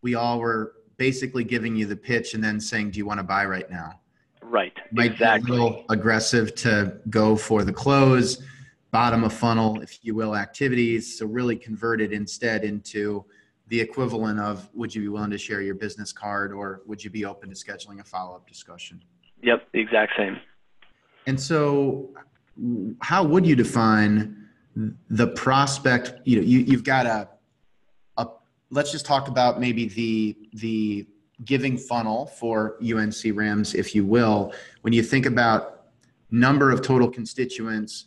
we 0.03 0.15
all 0.15 0.39
were 0.41 0.75
basically 0.97 1.45
giving 1.45 1.77
you 1.77 1.87
the 1.87 1.97
pitch 1.97 2.35
and 2.35 2.43
then 2.43 2.61
saying, 2.61 2.91
"Do 2.91 2.99
you 2.99 3.07
want 3.07 3.19
to 3.19 3.25
buy 3.25 3.45
right 3.45 3.71
now?" 3.71 4.01
Right. 4.43 4.73
Might 4.93 5.13
exactly. 5.13 5.47
Be 5.47 5.57
a 5.57 5.63
little 5.63 5.85
aggressive 5.91 6.55
to 6.57 7.01
go 7.11 7.37
for 7.37 7.65
the 7.65 7.73
close, 7.73 8.43
bottom 8.91 9.25
of 9.25 9.33
funnel, 9.33 9.81
if 9.81 9.99
you 10.03 10.15
will, 10.15 10.37
activities. 10.37 11.19
So 11.19 11.27
really 11.27 11.57
convert 11.57 12.01
it 12.01 12.13
instead 12.13 12.65
into 12.65 13.25
the 13.69 13.81
equivalent 13.81 14.39
of, 14.39 14.69
"Would 14.75 14.95
you 14.95 15.03
be 15.03 15.09
willing 15.09 15.31
to 15.31 15.39
share 15.39 15.63
your 15.63 15.75
business 15.75 16.13
card, 16.13 16.53
or 16.53 16.83
would 16.87 17.03
you 17.03 17.11
be 17.11 17.25
open 17.25 17.49
to 17.49 17.55
scheduling 17.55 18.01
a 18.01 18.05
follow-up 18.05 18.47
discussion?" 18.47 19.03
Yep. 19.43 19.69
The 19.73 19.81
exact 19.81 20.13
same. 20.17 20.39
And 21.27 21.41
so, 21.41 22.15
how 23.01 23.25
would 23.25 23.47
you 23.47 23.57
define? 23.57 24.44
The 24.77 25.29
prospect, 25.29 26.15
you 26.25 26.37
know, 26.37 26.43
you, 26.43 26.61
you've 26.61 26.85
got 26.85 27.07
a, 27.07 27.29
a, 28.17 28.29
let's 28.71 28.91
just 28.91 29.07
talk 29.07 29.29
about 29.29 29.61
maybe 29.61 29.87
the, 29.87 30.37
the 30.55 31.07
giving 31.45 31.77
funnel 31.77 32.27
for 32.27 32.77
UNC 32.83 33.17
Rams, 33.35 33.75
if 33.75 33.95
you 33.95 34.05
will. 34.05 34.53
When 34.83 34.93
you 34.93 35.03
think 35.03 35.27
about 35.27 35.87
number 36.31 36.71
of 36.71 36.83
total 36.83 37.09
constituents, 37.09 38.07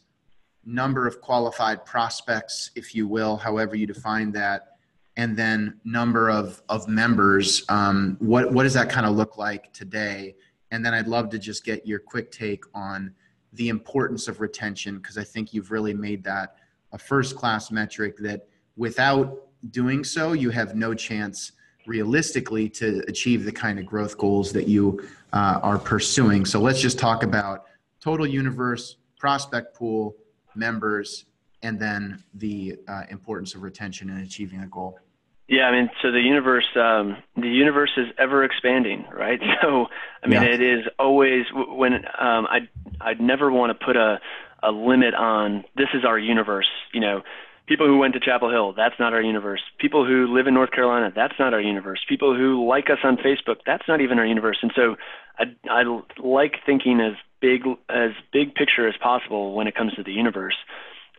number 0.65 1.07
of 1.07 1.21
qualified 1.21 1.85
prospects, 1.85 2.71
if 2.75 2.93
you 2.93 3.07
will, 3.07 3.37
however 3.37 3.75
you 3.75 3.87
define 3.87 4.31
that, 4.33 4.77
and 5.15 5.35
then 5.35 5.79
number 5.83 6.29
of, 6.29 6.61
of 6.69 6.87
members, 6.87 7.63
um, 7.69 8.17
what, 8.19 8.51
what 8.51 8.63
does 8.63 8.73
that 8.73 8.89
kind 8.89 9.05
of 9.05 9.15
look 9.15 9.37
like 9.37 9.73
today? 9.73 10.35
And 10.71 10.85
then 10.85 10.93
I'd 10.93 11.07
love 11.07 11.29
to 11.29 11.39
just 11.39 11.63
get 11.63 11.87
your 11.87 11.99
quick 11.99 12.31
take 12.31 12.65
on 12.73 13.13
the 13.53 13.69
importance 13.69 14.27
of 14.27 14.41
retention 14.41 14.97
because 14.97 15.17
I 15.17 15.23
think 15.23 15.53
you've 15.53 15.71
really 15.71 15.93
made 15.93 16.23
that 16.25 16.56
a 16.91 16.97
first 16.97 17.35
class 17.35 17.71
metric 17.71 18.17
that 18.19 18.47
without 18.75 19.47
doing 19.71 20.03
so, 20.03 20.33
you 20.33 20.49
have 20.49 20.75
no 20.75 20.93
chance 20.93 21.51
realistically 21.85 22.69
to 22.69 23.03
achieve 23.07 23.45
the 23.45 23.51
kind 23.51 23.79
of 23.79 23.85
growth 23.85 24.17
goals 24.17 24.51
that 24.51 24.67
you 24.67 25.01
uh, 25.33 25.59
are 25.63 25.77
pursuing. 25.77 26.45
So 26.45 26.59
let's 26.59 26.81
just 26.81 26.99
talk 26.99 27.23
about 27.23 27.65
total 28.01 28.27
universe, 28.27 28.97
prospect 29.17 29.75
pool, 29.75 30.15
members, 30.55 31.25
and 31.63 31.79
then 31.79 32.23
the 32.35 32.77
uh, 32.87 33.03
importance 33.09 33.55
of 33.55 33.63
retention 33.63 34.09
and 34.09 34.21
achieving 34.23 34.61
a 34.61 34.67
goal. 34.67 34.99
Yeah, 35.47 35.63
I 35.63 35.71
mean, 35.71 35.89
so 36.01 36.11
the 36.11 36.19
universe, 36.19 36.67
um, 36.75 37.17
the 37.37 37.47
universe 37.47 37.91
is 37.95 38.07
ever 38.17 38.43
expanding, 38.43 39.05
right? 39.13 39.39
So, 39.61 39.87
I 40.23 40.27
mean, 40.27 40.41
yeah. 40.41 40.49
it 40.49 40.61
is 40.61 40.85
always 40.99 41.45
when 41.53 41.93
um, 41.93 42.47
I 42.47 42.67
I'd 43.01 43.21
never 43.21 43.51
want 43.51 43.77
to 43.77 43.85
put 43.85 43.95
a 43.95 44.19
a 44.67 44.71
limit 44.71 45.13
on 45.13 45.63
this 45.75 45.87
is 45.93 46.03
our 46.05 46.19
universe. 46.19 46.67
You 46.93 47.01
know, 47.01 47.21
people 47.67 47.87
who 47.87 47.97
went 47.97 48.13
to 48.13 48.19
Chapel 48.19 48.49
Hill, 48.49 48.73
that's 48.75 48.95
not 48.99 49.13
our 49.13 49.21
universe. 49.21 49.61
People 49.79 50.05
who 50.05 50.27
live 50.27 50.47
in 50.47 50.53
North 50.53 50.71
Carolina, 50.71 51.11
that's 51.15 51.35
not 51.39 51.53
our 51.53 51.61
universe. 51.61 51.99
People 52.07 52.35
who 52.35 52.67
like 52.67 52.89
us 52.89 52.99
on 53.03 53.17
Facebook, 53.17 53.57
that's 53.65 53.87
not 53.87 54.01
even 54.01 54.19
our 54.19 54.25
universe. 54.25 54.57
And 54.61 54.71
so 54.75 54.95
I 55.39 55.45
I 55.69 55.83
like 56.19 56.55
thinking 56.65 56.99
as 56.99 57.13
big 57.39 57.61
as 57.89 58.11
big 58.33 58.55
picture 58.55 58.87
as 58.87 58.95
possible 59.01 59.53
when 59.55 59.67
it 59.67 59.75
comes 59.75 59.93
to 59.93 60.03
the 60.03 60.11
universe. 60.11 60.55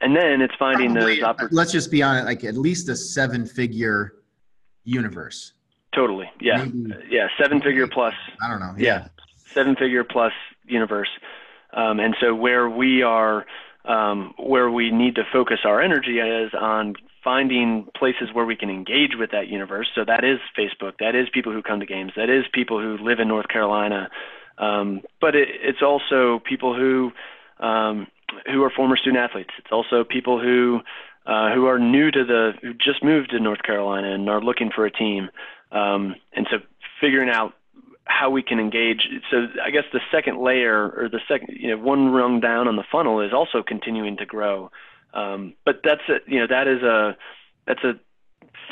And 0.01 0.15
then 0.15 0.41
it's 0.41 0.55
finding 0.59 0.93
Probably, 0.93 1.17
those 1.17 1.25
opportunities. 1.25 1.57
Let's 1.57 1.73
just 1.73 1.91
be 1.91 2.03
honest, 2.03 2.27
like 2.27 2.45
at 2.45 2.57
least 2.57 2.89
a 2.89 2.97
seven 2.97 3.47
figure 3.47 4.15
universe. 4.85 5.55
Totally. 5.95 6.31
Yeah. 6.41 6.65
Maybe, 6.65 6.95
yeah. 7.11 7.29
Seven 7.41 7.61
figure 7.61 7.89
plus. 7.89 8.15
I 8.43 8.49
don't 8.49 8.61
know. 8.61 8.75
Yeah. 8.77 8.85
yeah. 8.85 9.09
Seven 9.53 9.75
figure 9.75 10.05
plus 10.05 10.33
universe. 10.67 11.09
Um, 11.73 12.01
and 12.01 12.17
so 12.21 12.35
where 12.35 12.69
we 12.69 13.03
are, 13.03 13.47
um, 13.85 14.35
where 14.39 14.71
we 14.71 14.91
need 14.91 15.15
to 15.17 15.25
focus 15.33 15.61
our 15.65 15.81
energy 15.81 16.19
is 16.19 16.53
on 16.59 16.95
finding 17.23 17.87
places 17.97 18.29
where 18.33 18.45
we 18.45 18.57
can 18.57 18.71
engage 18.71 19.13
with 19.19 19.31
that 19.33 19.49
universe. 19.49 19.89
So 19.95 20.05
that 20.05 20.25
is 20.25 20.39
Facebook. 20.57 20.95
That 21.01 21.15
is 21.15 21.29
people 21.33 21.53
who 21.53 21.63
come 21.63 21.81
to 21.81 21.87
games. 21.87 22.13
That 22.17 22.31
is 22.31 22.45
people 22.53 22.81
who 22.81 22.97
live 22.99 23.21
in 23.21 23.29
North 23.29 23.49
Carolina. 23.49 24.09
Um, 24.57 25.03
but 25.21 25.35
it, 25.35 25.49
it's 25.63 25.83
also 25.83 26.41
people 26.45 26.75
who 26.75 27.13
um, 27.61 28.07
who 28.47 28.63
are 28.63 28.71
former 28.71 28.97
student 28.97 29.23
athletes. 29.23 29.51
It's 29.59 29.73
also 29.73 30.05
people 30.05 30.41
who 30.41 30.81
uh, 31.27 31.53
who 31.55 31.67
are 31.67 31.79
new 31.79 32.11
to 32.11 32.25
the 32.25 32.53
who 32.63 32.75
just 32.75 33.03
moved 33.03 33.31
to 33.31 33.41
North 33.41 33.63
Carolina 33.63 34.13
and 34.15 34.29
are 34.29 34.41
looking 34.41 34.71
for 34.75 34.87
a 34.87 34.91
team. 34.91 35.29
Um, 35.71 36.15
and 36.33 36.47
so 36.51 36.59
figuring 37.01 37.29
out 37.29 37.55
how 38.09 38.31
we 38.31 38.43
can 38.43 38.59
engage. 38.59 39.09
So 39.31 39.47
I 39.65 39.71
guess 39.71 39.85
the 39.93 40.01
second 40.11 40.43
layer 40.43 40.91
or 40.91 41.09
the 41.09 41.21
second, 41.29 41.57
you 41.59 41.69
know, 41.69 41.83
one 41.83 42.09
rung 42.09 42.41
down 42.41 42.67
on 42.67 42.77
the 42.77 42.85
funnel 42.91 43.21
is 43.21 43.33
also 43.33 43.63
continuing 43.63 44.17
to 44.17 44.27
grow. 44.27 44.71
Um, 45.15 45.55
but 45.65 45.81
that's 45.85 46.03
a, 46.09 46.19
you 46.27 46.41
know, 46.41 46.47
that 46.49 46.67
is 46.67 46.83
a, 46.83 47.17
that's 47.67 47.85
a 47.85 47.95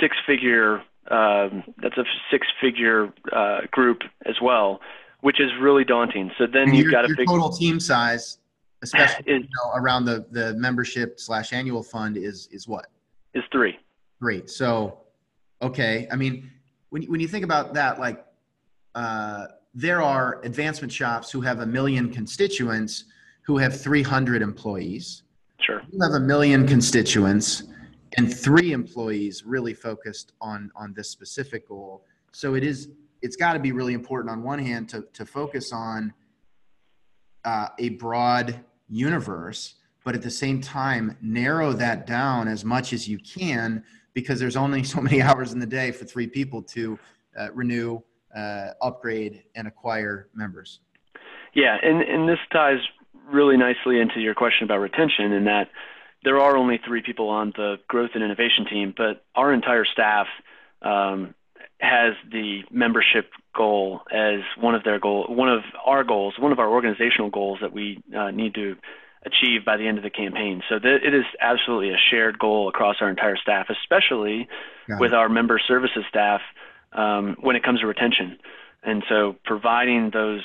six 0.01 0.17
figure, 0.27 0.83
um, 1.11 1.65
that's 1.83 1.97
a 1.97 2.05
six 2.31 2.47
figure 2.61 3.13
uh, 3.33 3.61
group 3.71 4.03
as 4.27 4.37
well, 4.43 4.81
which 5.21 5.41
is 5.41 5.51
really 5.61 5.85
daunting. 5.85 6.31
So 6.39 6.47
then 6.47 6.69
and 6.69 6.77
you've 6.77 6.91
got 6.91 7.05
a 7.05 7.09
your 7.09 7.25
total 7.25 7.51
team 7.51 7.79
size 7.79 8.39
especially 8.83 9.25
it, 9.27 9.43
you 9.43 9.49
know, 9.49 9.73
around 9.75 10.05
the 10.05 10.27
the 10.31 10.55
membership 10.55 11.19
slash 11.21 11.53
annual 11.53 11.83
fund 11.83 12.17
is 12.17 12.49
is 12.53 12.69
what 12.69 12.87
is 13.35 13.43
three 13.53 13.77
Great. 14.21 14.49
so 14.51 15.01
okay 15.63 16.09
i 16.11 16.17
mean 16.17 16.51
when, 16.91 17.03
you, 17.03 17.11
when 17.11 17.21
you 17.21 17.29
think 17.29 17.45
about 17.45 17.75
that 17.75 17.99
like 17.99 18.25
uh, 18.97 19.47
there 19.75 20.01
are 20.01 20.41
advancement 20.43 20.91
shops 20.91 21.31
who 21.31 21.43
have 21.43 21.61
a 21.61 21.67
million 21.67 22.11
constituents 22.11 23.05
who 23.43 23.59
have 23.59 23.79
300 23.79 24.43
employees. 24.43 25.23
Sure. 25.61 25.83
You 25.93 26.03
have 26.03 26.13
a 26.13 26.21
million 26.21 26.67
constituents 26.67 27.65
and 28.17 28.35
three 28.35 28.73
employees 28.73 29.45
really 29.45 29.75
focused 29.75 30.33
on 30.41 30.71
on 30.75 30.95
this 30.95 31.11
specific 31.11 31.69
goal. 31.69 32.05
So 32.33 32.55
it 32.55 32.65
is 32.65 32.89
it's 33.23 33.37
got 33.37 33.53
to 33.53 33.59
be 33.59 33.73
really 33.73 33.95
important 33.95 34.31
on 34.31 34.43
one 34.43 34.59
hand 34.59 34.89
to 34.91 35.05
to 35.13 35.27
focus 35.27 35.73
on 35.73 36.13
uh, 37.45 37.69
a 37.79 37.91
broad 37.91 38.59
universe, 38.89 39.75
but 40.05 40.15
at 40.15 40.23
the 40.23 40.31
same 40.31 40.61
time, 40.61 41.17
narrow 41.21 41.73
that 41.75 42.07
down 42.07 42.49
as 42.49 42.65
much 42.65 42.93
as 42.93 43.07
you 43.07 43.19
can 43.19 43.85
because 44.15 44.41
there's 44.41 44.57
only 44.57 44.83
so 44.83 45.01
many 45.03 45.21
hours 45.29 45.53
in 45.53 45.61
the 45.61 45.67
day 45.67 45.93
for 45.93 46.07
three 46.07 46.27
people 46.27 46.63
to 46.63 46.99
uh, 47.39 47.49
renew, 47.53 48.01
uh, 48.35 48.69
upgrade, 48.83 49.43
and 49.55 49.67
acquire 49.67 50.29
members. 50.35 50.81
Yeah, 51.55 51.77
and, 51.83 52.03
and 52.03 52.29
this 52.29 52.39
ties 52.53 52.81
really 53.31 53.57
nicely 53.57 54.01
into 54.01 54.21
your 54.21 54.35
question 54.35 54.65
about 54.65 54.79
retention 54.79 55.33
in 55.33 55.45
that 55.45 55.69
there 56.23 56.41
are 56.41 56.57
only 56.57 56.79
three 56.87 57.03
people 57.03 57.29
on 57.29 57.53
the 57.57 57.77
growth 57.89 58.11
and 58.15 58.23
innovation 58.23 58.67
team, 58.69 58.95
but 58.97 59.25
our 59.35 59.53
entire 59.53 59.85
staff 59.85 60.27
um, 60.83 61.35
has 61.81 62.15
the 62.31 62.63
membership 62.71 63.31
goal 63.55 64.01
as 64.13 64.41
one 64.59 64.75
of 64.75 64.85
their 64.85 64.99
goal, 64.99 65.27
one 65.29 65.49
of 65.49 65.63
our 65.85 66.05
goals, 66.05 66.35
one 66.39 66.53
of 66.53 66.59
our 66.59 66.69
organizational 66.69 67.31
goals 67.31 67.59
that 67.63 67.73
we 67.73 68.03
uh, 68.17 68.31
need 68.31 68.55
to 68.55 68.77
achieve 69.25 69.65
by 69.65 69.77
the 69.77 69.87
end 69.87 69.99
of 69.99 70.05
the 70.05 70.11
campaign. 70.11 70.63
So 70.69 70.79
th- 70.79 71.03
it 71.05 71.15
is 71.15 71.25
absolutely 71.41 71.91
a 71.91 71.99
shared 72.11 72.39
goal 72.39 72.69
across 72.69 72.97
our 73.01 73.11
entire 73.11 73.37
staff, 73.37 73.67
especially 73.71 74.49
with 75.01 75.13
our 75.13 75.29
member 75.29 75.61
services 75.67 76.05
staff 76.09 76.41
um, 76.97 77.37
when 77.41 77.57
it 77.57 77.63
comes 77.63 77.81
to 77.81 77.87
retention. 77.87 78.39
And 78.83 79.05
so 79.09 79.37
providing 79.45 80.11
those 80.13 80.43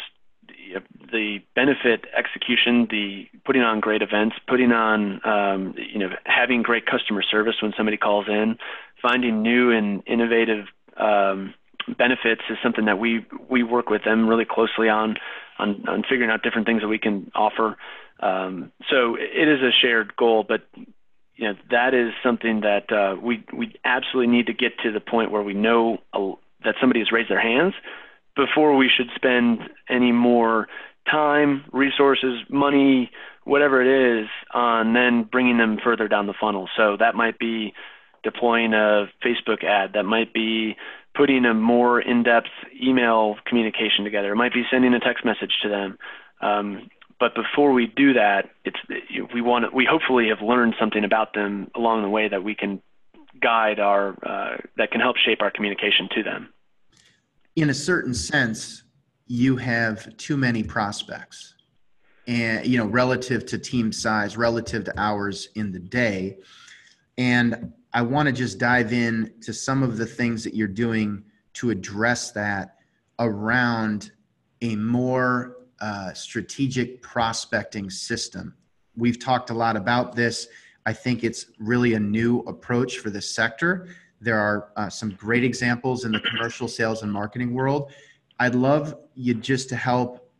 the 1.12 1.40
benefit 1.56 2.06
execution, 2.16 2.88
the 2.90 3.28
putting 3.46 3.62
on 3.62 3.80
great 3.80 4.02
events, 4.02 4.36
putting 4.48 4.72
on 4.72 5.22
um, 5.26 5.76
you 5.78 6.00
know 6.00 6.10
having 6.26 6.62
great 6.62 6.86
customer 6.86 7.22
service 7.24 7.56
when 7.62 7.74
somebody 7.76 7.98
calls 7.98 8.28
in, 8.28 8.58
finding 9.02 9.42
new 9.42 9.72
and 9.72 10.04
innovative 10.08 10.66
um, 10.98 11.54
benefits 11.98 12.42
is 12.50 12.58
something 12.64 12.86
that 12.86 13.00
we 13.00 13.26
we 13.50 13.64
work 13.64 13.90
with 13.90 14.04
them 14.04 14.28
really 14.28 14.46
closely 14.46 14.90
on 14.90 15.18
on, 15.60 15.88
on 15.88 16.04
figuring 16.04 16.30
out 16.30 16.44
different 16.44 16.68
things 16.68 16.82
that 16.82 16.88
we 16.88 17.00
can 17.00 17.32
offer. 17.36 17.78
Um, 18.20 18.72
so 18.90 19.16
it 19.16 19.48
is 19.48 19.62
a 19.62 19.72
shared 19.72 20.16
goal, 20.16 20.46
but 20.48 20.62
you 21.36 21.48
know 21.48 21.54
that 21.70 21.94
is 21.94 22.14
something 22.24 22.62
that 22.62 22.92
uh, 22.92 23.16
we 23.22 23.44
we 23.54 23.74
absolutely 23.84 24.32
need 24.36 24.48
to 24.48 24.54
get 24.54 24.80
to 24.84 24.92
the 24.92 25.00
point 25.00 25.32
where 25.32 25.42
we 25.44 25.54
know 25.54 25.98
that 26.63 26.76
somebody 26.80 27.00
has 27.00 27.12
raised 27.12 27.30
their 27.30 27.41
hands 27.41 27.74
before 28.36 28.76
we 28.76 28.89
should 28.89 29.10
spend 29.15 29.60
any 29.89 30.12
more 30.12 30.67
time, 31.10 31.65
resources, 31.71 32.39
money, 32.50 33.12
whatever 33.43 33.82
it 33.82 34.21
is, 34.21 34.30
on 34.54 34.93
then 34.93 35.24
bringing 35.24 35.58
them 35.58 35.78
further 35.84 36.08
down 36.08 36.28
the 36.28 36.34
funnel. 36.39 36.69
So 36.78 36.97
that 37.00 37.15
might 37.15 37.39
be 37.39 37.74
deploying 38.24 38.74
a 38.74 39.10
Facebook 39.26 39.63
ad. 39.63 39.93
That 39.93 40.04
might 40.04 40.34
be 40.34 40.76
putting 41.15 41.45
a 41.45 41.54
more 41.54 42.00
in-depth 42.00 42.47
email 42.82 43.36
communication 43.45 44.06
together. 44.06 44.32
It 44.32 44.36
might 44.36 44.54
be 44.54 44.63
sending 44.71 44.93
a 44.93 45.00
text 45.00 45.26
message 45.26 45.54
to 45.63 45.69
them. 45.69 45.97
Um, 46.41 46.89
but 47.19 47.36
before 47.36 47.71
we 47.71 47.88
do 47.88 48.13
that, 48.13 48.50
it's 48.65 48.78
we 49.34 49.41
want 49.41 49.71
we 49.74 49.86
hopefully 49.89 50.30
have 50.30 50.41
learned 50.41 50.74
something 50.80 51.04
about 51.04 51.34
them 51.36 51.69
along 51.76 52.02
the 52.02 52.10
way 52.10 52.28
that 52.28 52.43
we 52.43 52.56
can 52.56 52.82
guide 53.41 53.80
our 53.80 54.15
uh, 54.25 54.58
that 54.77 54.91
can 54.91 55.01
help 55.01 55.17
shape 55.17 55.41
our 55.41 55.51
communication 55.51 56.08
to 56.15 56.23
them. 56.23 56.54
In 57.56 57.69
a 57.69 57.73
certain 57.73 58.13
sense, 58.13 58.84
you 59.27 59.58
have 59.58 60.15
too 60.17 60.38
many 60.38 60.63
prospects, 60.63 61.56
and 62.27 62.65
you 62.65 62.77
know 62.77 62.86
relative 62.86 63.45
to 63.47 63.58
team 63.58 63.91
size, 63.91 64.38
relative 64.38 64.84
to 64.86 64.99
hours 64.99 65.49
in 65.56 65.71
the 65.71 65.80
day, 65.80 66.38
and 67.17 67.73
I 67.93 68.01
want 68.01 68.27
to 68.27 68.34
just 68.34 68.58
dive 68.58 68.93
in 68.93 69.34
to 69.41 69.54
some 69.54 69.84
of 69.84 69.97
the 69.97 70.06
things 70.06 70.43
that 70.43 70.54
you're 70.54 70.67
doing 70.67 71.23
to 71.54 71.69
address 71.69 72.32
that 72.32 72.77
around 73.19 74.12
a 74.62 74.75
more 74.75 75.58
uh, 75.82 76.13
strategic 76.13 77.01
prospecting 77.01 77.89
system. 77.89 78.56
We've 78.95 79.19
talked 79.19 79.49
a 79.49 79.54
lot 79.54 79.75
about 79.75 80.15
this. 80.15 80.47
I 80.86 80.94
think 80.94 81.24
it's 81.24 81.48
really 81.60 81.94
a 81.94 82.00
new 82.00 82.39
approach 82.39 82.98
for 83.00 83.10
the 83.10 83.22
sector. 83.22 83.88
There 84.20 84.38
are 84.38 84.70
uh, 84.76 84.89
some 84.89 85.12
great 85.12 85.44
examples 85.44 86.06
in 86.06 86.12
the 86.12 86.20
commercial 86.20 86.67
sales 86.67 87.04
and 87.04 87.12
marketing 87.12 87.54
world. 87.54 87.91
I'd 88.39 88.56
love 88.56 88.96
you 89.15 89.34
just 89.36 89.70
to 89.70 89.76
help 89.76 90.32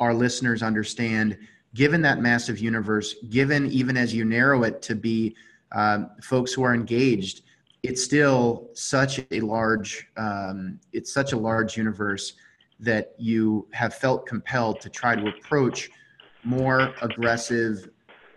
our 0.00 0.12
listeners 0.12 0.62
understand, 0.62 1.38
given 1.74 2.02
that 2.02 2.20
massive 2.20 2.58
universe, 2.58 3.14
given 3.30 3.70
even 3.70 3.96
as 3.96 4.14
you 4.14 4.24
narrow 4.24 4.64
it 4.64 4.82
to 4.82 4.94
be 4.94 5.34
um, 5.72 6.10
folks 6.20 6.52
who 6.52 6.62
are 6.62 6.74
engaged, 6.74 7.42
it's 7.82 8.02
still 8.02 8.68
such 8.74 9.20
a 9.30 9.40
large 9.40 10.08
um, 10.16 10.78
it's 10.92 11.12
such 11.12 11.32
a 11.32 11.36
large 11.36 11.76
universe 11.76 12.34
that 12.78 13.14
you 13.16 13.66
have 13.72 13.94
felt 13.94 14.26
compelled 14.26 14.80
to 14.80 14.88
try 14.90 15.14
to 15.14 15.28
approach 15.28 15.90
more 16.44 16.94
aggressive, 17.00 17.88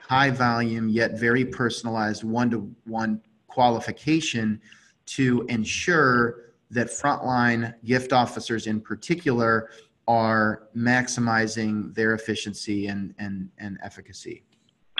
high 0.07 0.29
volume 0.29 0.87
yet 0.87 1.19
very 1.19 1.43
personalized 1.43 2.23
one 2.23 2.49
to 2.51 2.75
one 2.85 3.21
qualification 3.47 4.61
to 5.05 5.45
ensure 5.49 6.51
that 6.71 6.87
frontline 6.87 7.73
gift 7.83 8.13
officers 8.13 8.67
in 8.67 8.79
particular 8.81 9.69
are 10.07 10.67
maximizing 10.75 11.93
their 11.95 12.13
efficiency 12.13 12.87
and, 12.87 13.15
and, 13.17 13.49
and 13.57 13.79
efficacy. 13.83 14.43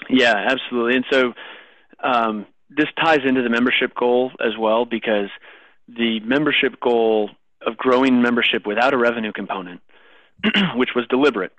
Yeah, 0.10 0.34
absolutely. 0.50 0.96
And 0.96 1.06
so 1.12 1.34
um, 2.04 2.46
this 2.70 2.88
ties 3.04 3.20
into 3.26 3.44
the 3.44 3.50
membership 3.50 3.94
goal 3.96 4.32
as 4.44 4.58
well 4.58 4.86
because 4.86 5.30
the 5.88 6.20
membership 6.22 6.80
goal 6.80 7.30
of 7.66 7.78
growing 7.78 8.22
membership 8.22 8.66
without 8.66 8.94
a 8.94 8.98
revenue 8.98 9.32
component, 9.32 9.82
which 10.76 10.90
was 10.96 11.06
deliberate, 11.10 11.52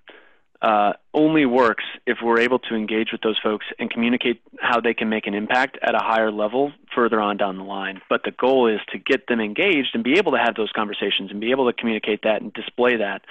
uh, 0.63 0.95
only 1.13 1.47
works 1.47 1.85
if 2.07 2.19
we're 2.23 2.41
able 2.41 2.59
to 2.59 2.75
engage 2.75 3.13
with 3.13 3.21
those 3.21 3.39
folks 3.43 3.67
and 3.79 3.91
communicate 3.91 4.41
how 4.61 4.81
they 4.81 4.95
can 4.95 5.09
make 5.09 5.27
an 5.27 5.35
impact 5.35 5.79
at 5.83 5.95
a 5.95 5.99
higher 5.99 6.31
level 6.31 6.73
further 6.95 7.21
on 7.21 7.37
down 7.37 7.57
the 7.59 7.65
line. 7.65 8.01
But 8.09 8.23
the 8.25 8.31
goal 8.31 8.67
is 8.67 8.81
to 8.93 8.99
get 8.99 9.27
them 9.27 9.41
engaged 9.41 9.91
and 9.95 10.03
be 10.03 10.19
able 10.19 10.33
to 10.33 10.39
have 10.39 10.55
those 10.55 10.73
conversations 10.75 11.31
and 11.31 11.41
be 11.41 11.51
able 11.51 11.71
to 11.71 11.73
communicate 11.73 12.23
that 12.23 12.43
and 12.43 12.53
display 12.53 12.97
that. 12.97 13.23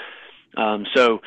Um, 0.58 0.86
so, 0.94 1.22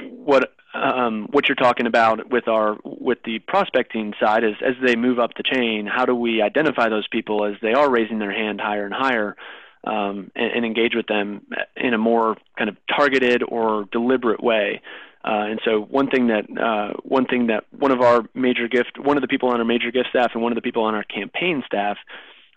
what 0.00 0.54
um, 0.72 1.28
what 1.30 1.48
you're 1.48 1.56
talking 1.56 1.86
about 1.86 2.30
with 2.30 2.48
our 2.48 2.76
with 2.84 3.18
the 3.24 3.38
prospecting 3.40 4.14
side 4.18 4.42
is 4.44 4.54
as 4.64 4.74
they 4.84 4.96
move 4.96 5.18
up 5.18 5.34
the 5.36 5.42
chain, 5.42 5.86
how 5.86 6.04
do 6.04 6.14
we 6.14 6.42
identify 6.42 6.88
those 6.88 7.06
people 7.08 7.44
as 7.44 7.54
they 7.62 7.72
are 7.72 7.90
raising 7.90 8.18
their 8.18 8.32
hand 8.32 8.60
higher 8.60 8.84
and 8.84 8.94
higher, 8.94 9.36
um, 9.84 10.30
and, 10.34 10.52
and, 10.52 10.64
engage 10.64 10.94
with 10.94 11.06
them 11.06 11.46
in 11.76 11.92
a 11.92 11.98
more 11.98 12.36
kind 12.56 12.70
of 12.70 12.76
targeted 12.88 13.42
or 13.46 13.84
deliberate 13.92 14.42
way. 14.42 14.80
Uh, 15.24 15.46
and 15.48 15.60
so 15.64 15.80
one 15.80 16.10
thing 16.10 16.26
that 16.26 16.44
uh, 16.60 16.92
one 17.02 17.24
thing 17.24 17.46
that 17.46 17.64
one 17.70 17.90
of 17.90 18.00
our 18.02 18.24
major 18.34 18.68
gift 18.68 18.98
one 18.98 19.16
of 19.16 19.22
the 19.22 19.28
people 19.28 19.48
on 19.48 19.58
our 19.58 19.64
major 19.64 19.90
gift 19.90 20.08
staff 20.10 20.32
and 20.34 20.42
one 20.42 20.52
of 20.52 20.56
the 20.56 20.62
people 20.62 20.82
on 20.82 20.94
our 20.94 21.04
campaign 21.04 21.62
staff 21.64 21.96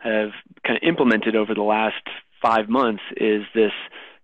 have 0.04 0.32
kind 0.66 0.78
of 0.78 0.88
implemented 0.88 1.36
over 1.36 1.54
the 1.54 1.62
last 1.62 2.04
five 2.42 2.68
months 2.68 3.02
is 3.16 3.44
this 3.56 3.72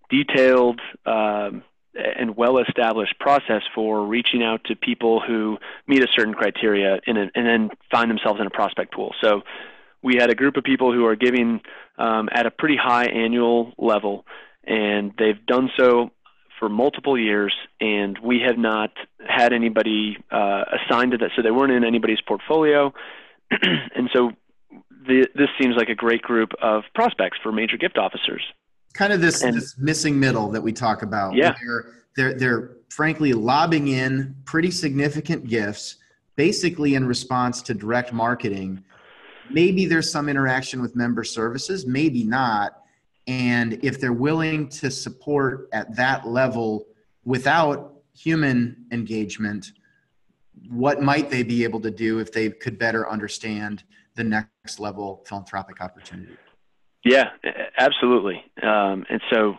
detailed 0.10 0.80
um, 1.06 1.64
and 1.96 2.36
well 2.36 2.58
established 2.58 3.18
process 3.20 3.62
for 3.74 4.06
reaching 4.06 4.44
out 4.44 4.64
to 4.66 4.76
people 4.76 5.22
who 5.26 5.58
meet 5.88 6.04
a 6.04 6.08
certain 6.14 6.34
criteria 6.34 6.96
a, 6.96 7.00
and 7.08 7.32
then 7.34 7.70
find 7.92 8.10
themselves 8.10 8.40
in 8.40 8.48
a 8.48 8.52
prospect 8.52 8.94
pool. 8.94 9.14
So 9.22 9.42
we 10.02 10.16
had 10.16 10.30
a 10.30 10.36
group 10.36 10.58
of 10.58 10.64
people 10.64 10.92
who 10.92 11.06
are 11.06 11.16
giving 11.16 11.62
um, 11.98 12.30
at 12.32 12.46
a 12.46 12.52
pretty 12.52 12.76
high 12.76 13.06
annual 13.06 13.74
level, 13.78 14.26
and 14.64 15.14
they've 15.18 15.46
done 15.46 15.70
so 15.78 16.12
for 16.64 16.70
multiple 16.70 17.20
years, 17.20 17.54
and 17.82 18.18
we 18.20 18.40
have 18.40 18.58
not 18.58 18.92
had 19.28 19.52
anybody 19.52 20.18
uh, 20.32 20.64
assigned 20.72 21.12
to 21.12 21.18
that, 21.18 21.32
so 21.36 21.42
they 21.42 21.52
weren't 21.52 21.74
in 21.74 21.84
anybody's 21.84 22.22
portfolio, 22.26 22.94
and 23.52 24.10
so 24.14 24.32
the, 25.06 25.28
this 25.36 25.50
seems 25.60 25.76
like 25.76 25.90
a 25.90 25.96
great 25.96 26.22
group 26.22 26.52
of 26.62 26.84
prospects 26.96 27.38
for 27.44 27.52
major 27.52 27.76
gift 27.76 27.98
officers 27.98 28.42
kind 28.94 29.12
of 29.12 29.20
this, 29.22 29.44
and, 29.44 29.58
this 29.58 29.78
missing 29.78 30.20
middle 30.20 30.50
that 30.52 30.62
we 30.62 30.72
talk 30.72 31.02
about. 31.02 31.36
Yeah. 31.36 31.54
They're, 31.60 31.86
they're, 32.16 32.34
they're 32.34 32.70
frankly 32.90 33.34
lobbing 33.34 33.90
in 33.90 34.36
pretty 34.46 34.72
significant 34.72 35.48
gifts, 35.48 35.98
basically 36.36 36.96
in 36.96 37.06
response 37.06 37.62
to 37.64 37.74
direct 37.74 38.14
marketing. 38.14 38.84
Maybe 39.50 39.86
there's 39.86 40.10
some 40.12 40.30
interaction 40.30 40.82
with 40.82 40.96
member 40.96 41.24
services, 41.24 41.86
maybe 41.86 42.24
not. 42.24 42.83
And 43.28 43.80
if 43.84 44.00
they're 44.00 44.14
willing 44.14 44.68
to 44.70 44.92
support 44.92 45.70
at 45.72 45.96
that 45.96 46.28
level 46.28 46.86
without 47.24 47.94
human 48.16 48.86
engagement, 48.92 49.72
what 50.70 51.02
might 51.02 51.30
they 51.30 51.44
be 51.44 51.64
able 51.64 51.80
to 51.82 51.92
do 51.92 52.20
if 52.20 52.32
they 52.32 52.50
could 52.50 52.78
better 52.78 53.10
understand 53.10 53.84
the 54.16 54.24
next 54.24 54.80
level 54.80 55.24
philanthropic 55.26 55.82
opportunity? 55.82 56.38
Yeah, 57.04 57.30
absolutely. 57.78 58.44
Um, 58.62 59.06
and 59.10 59.22
so 59.30 59.58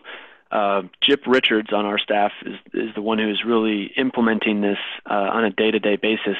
uh, 0.51 0.83
Chip 1.03 1.21
Richards 1.27 1.73
on 1.73 1.85
our 1.85 1.99
staff 1.99 2.31
is, 2.45 2.55
is 2.73 2.95
the 2.95 3.01
one 3.01 3.19
who 3.19 3.29
is 3.29 3.43
really 3.45 3.91
implementing 3.97 4.61
this 4.61 4.77
uh, 5.09 5.13
on 5.13 5.43
a 5.43 5.49
day 5.49 5.71
to 5.71 5.79
day 5.79 5.95
basis. 5.95 6.37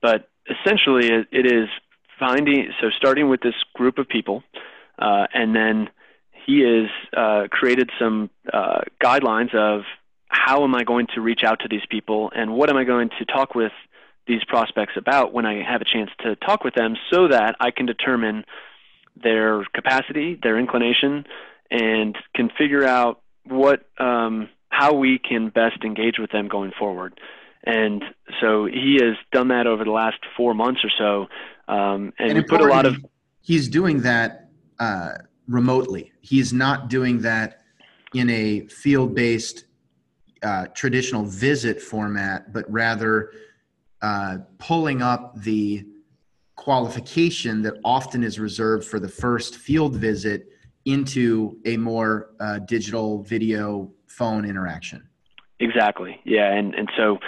But 0.00 0.28
essentially, 0.48 1.08
it, 1.08 1.28
it 1.30 1.46
is 1.46 1.68
finding, 2.18 2.70
so 2.80 2.90
starting 2.96 3.28
with 3.28 3.40
this 3.40 3.54
group 3.74 3.98
of 3.98 4.08
people, 4.08 4.42
uh, 4.98 5.26
and 5.34 5.54
then 5.54 5.90
he 6.46 6.60
has 6.60 6.88
uh, 7.16 7.48
created 7.50 7.90
some 7.98 8.30
uh, 8.52 8.80
guidelines 9.02 9.54
of 9.54 9.82
how 10.28 10.64
am 10.64 10.74
I 10.74 10.84
going 10.84 11.06
to 11.14 11.20
reach 11.20 11.42
out 11.44 11.60
to 11.60 11.68
these 11.68 11.86
people 11.90 12.30
and 12.34 12.54
what 12.54 12.70
am 12.70 12.76
I 12.76 12.84
going 12.84 13.10
to 13.18 13.24
talk 13.24 13.54
with 13.54 13.72
these 14.26 14.44
prospects 14.44 14.94
about 14.96 15.32
when 15.32 15.46
I 15.46 15.62
have 15.62 15.80
a 15.80 15.84
chance 15.84 16.10
to 16.20 16.36
talk 16.36 16.64
with 16.64 16.74
them 16.74 16.96
so 17.12 17.28
that 17.28 17.56
I 17.60 17.70
can 17.70 17.86
determine 17.86 18.44
their 19.20 19.64
capacity, 19.74 20.38
their 20.42 20.58
inclination, 20.58 21.26
and 21.70 22.16
can 22.34 22.50
figure 22.56 22.84
out 22.84 23.20
what 23.44 23.84
um, 23.98 24.48
how 24.68 24.94
we 24.94 25.18
can 25.18 25.50
best 25.50 25.84
engage 25.84 26.18
with 26.18 26.30
them 26.30 26.48
going 26.48 26.72
forward. 26.78 27.20
And 27.64 28.02
so 28.40 28.64
he 28.66 28.98
has 29.00 29.16
done 29.32 29.48
that 29.48 29.66
over 29.66 29.84
the 29.84 29.90
last 29.90 30.18
four 30.36 30.54
months 30.54 30.80
or 30.82 30.90
so, 30.96 31.72
um, 31.72 32.12
and, 32.18 32.30
and 32.30 32.34
we 32.34 32.42
put 32.42 32.60
a 32.60 32.64
lot 32.64 32.86
of. 32.86 32.96
He's 33.40 33.68
doing 33.68 34.02
that 34.02 34.48
uh, 34.78 35.14
remotely. 35.48 36.12
He's 36.20 36.52
not 36.52 36.88
doing 36.88 37.20
that 37.22 37.62
in 38.14 38.28
a 38.30 38.66
field-based 38.66 39.64
uh, 40.42 40.66
traditional 40.74 41.24
visit 41.24 41.80
format, 41.80 42.52
but 42.52 42.70
rather 42.70 43.32
uh, 44.02 44.38
pulling 44.58 45.02
up 45.02 45.40
the 45.42 45.86
qualification 46.56 47.62
that 47.62 47.74
often 47.84 48.22
is 48.22 48.38
reserved 48.38 48.86
for 48.86 48.98
the 48.98 49.08
first 49.08 49.56
field 49.56 49.96
visit 49.96 50.48
into 50.84 51.58
a 51.64 51.76
more 51.76 52.30
uh, 52.40 52.58
digital 52.60 53.22
video 53.22 53.90
phone 54.08 54.44
interaction. 54.44 55.08
Exactly. 55.60 56.20
Yeah, 56.24 56.52
and 56.52 56.74
and 56.74 56.90
so 56.96 57.18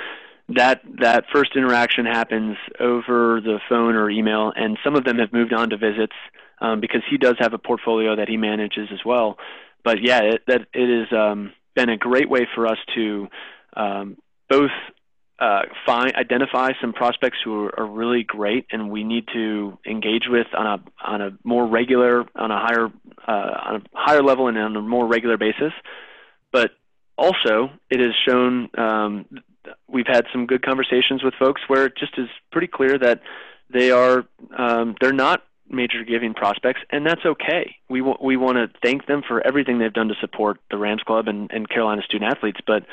that 0.48 0.82
that 1.00 1.24
first 1.32 1.56
interaction 1.56 2.04
happens 2.04 2.56
over 2.80 3.40
the 3.40 3.60
phone 3.68 3.94
or 3.94 4.10
email, 4.10 4.52
and 4.56 4.76
some 4.84 4.96
of 4.96 5.04
them 5.04 5.18
have 5.18 5.32
moved 5.32 5.52
on 5.52 5.70
to 5.70 5.76
visits 5.76 6.16
um, 6.64 6.80
because 6.80 7.02
he 7.10 7.18
does 7.18 7.36
have 7.38 7.52
a 7.52 7.58
portfolio 7.58 8.16
that 8.16 8.28
he 8.28 8.36
manages 8.36 8.88
as 8.92 9.00
well. 9.04 9.36
But 9.84 9.98
yeah, 10.02 10.20
it, 10.22 10.42
that 10.46 10.62
it 10.72 11.08
has 11.08 11.18
um, 11.18 11.52
been 11.74 11.90
a 11.90 11.96
great 11.96 12.28
way 12.30 12.48
for 12.54 12.66
us 12.66 12.78
to 12.94 13.28
um, 13.76 14.16
both 14.48 14.70
uh, 15.38 15.62
find 15.84 16.14
identify 16.14 16.70
some 16.80 16.92
prospects 16.92 17.38
who 17.44 17.64
are, 17.64 17.80
are, 17.80 17.86
really 17.86 18.22
great 18.22 18.66
and 18.70 18.88
we 18.88 19.02
need 19.02 19.26
to 19.32 19.76
engage 19.84 20.28
with 20.28 20.46
on 20.56 20.66
a 20.66 21.04
on 21.04 21.20
a 21.20 21.30
more 21.42 21.66
regular 21.66 22.24
on 22.36 22.52
a 22.52 22.58
higher 22.58 22.86
uh, 23.26 23.58
on 23.66 23.76
a 23.76 23.82
higher 23.92 24.22
level 24.22 24.46
and 24.46 24.56
on 24.56 24.76
a 24.76 24.80
more 24.80 25.06
regular 25.06 25.36
basis. 25.36 25.72
But 26.52 26.70
also, 27.18 27.70
it 27.90 27.98
has 27.98 28.12
shown 28.26 28.70
um, 28.78 29.26
we've 29.88 30.06
had 30.06 30.24
some 30.32 30.46
good 30.46 30.64
conversations 30.64 31.22
with 31.24 31.34
folks 31.34 31.62
where 31.66 31.86
it 31.86 31.94
just 31.98 32.16
is 32.16 32.28
pretty 32.52 32.68
clear 32.68 32.96
that 32.96 33.20
they 33.70 33.90
are 33.90 34.24
um, 34.56 34.94
they're 35.00 35.12
not 35.12 35.42
major 35.68 36.04
giving 36.04 36.34
prospects, 36.34 36.80
and 36.90 37.06
that's 37.06 37.24
okay. 37.24 37.76
We 37.88 38.00
w- 38.00 38.18
we 38.22 38.36
want 38.36 38.56
to 38.56 38.68
thank 38.82 39.06
them 39.06 39.22
for 39.26 39.44
everything 39.46 39.78
they've 39.78 39.92
done 39.92 40.08
to 40.08 40.14
support 40.20 40.58
the 40.70 40.76
Rams 40.76 41.02
Club 41.06 41.28
and, 41.28 41.50
and 41.50 41.68
Carolina 41.68 42.02
student 42.02 42.30
athletes, 42.30 42.60
but 42.66 42.84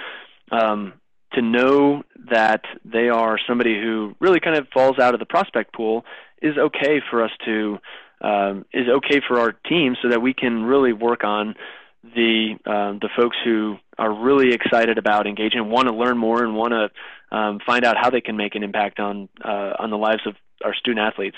um, 0.52 0.94
to 1.34 1.42
know 1.42 2.04
that 2.30 2.64
they 2.84 3.10
are 3.10 3.38
somebody 3.48 3.80
who 3.80 4.16
really 4.20 4.40
kind 4.40 4.58
of 4.58 4.68
falls 4.74 5.00
out 5.00 5.14
of 5.14 5.20
the 5.20 5.26
prospect 5.26 5.74
pool 5.74 6.06
is 6.42 6.58
okay 6.58 7.02
for 7.10 7.24
us 7.24 7.32
to 7.46 7.78
um, 8.22 8.66
is 8.74 8.88
okay 8.88 9.22
for 9.28 9.40
our 9.40 9.52
team, 9.52 9.96
so 10.02 10.10
that 10.10 10.22
we 10.22 10.34
can 10.34 10.64
really 10.64 10.94
work 10.94 11.24
on 11.24 11.56
the 12.04 12.56
um, 12.66 13.00
the 13.00 13.10
folks 13.16 13.38
who 13.44 13.78
are 13.98 14.14
really 14.14 14.54
excited 14.54 14.98
about 14.98 15.28
engaging, 15.28 15.70
want 15.70 15.88
to 15.88 15.94
learn 15.94 16.18
more, 16.18 16.44
and 16.44 16.56
want 16.56 16.74
to 16.74 17.36
um, 17.36 17.60
find 17.66 17.86
out 17.86 17.96
how 17.98 18.10
they 18.10 18.22
can 18.22 18.38
make 18.38 18.56
an 18.56 18.64
impact 18.64 19.00
on 19.00 19.30
uh, 19.44 19.74
on 19.80 19.90
the 19.90 19.98
lives 19.98 20.22
of 20.26 20.36
our 20.64 20.74
student 20.76 21.06
athletes. 21.06 21.38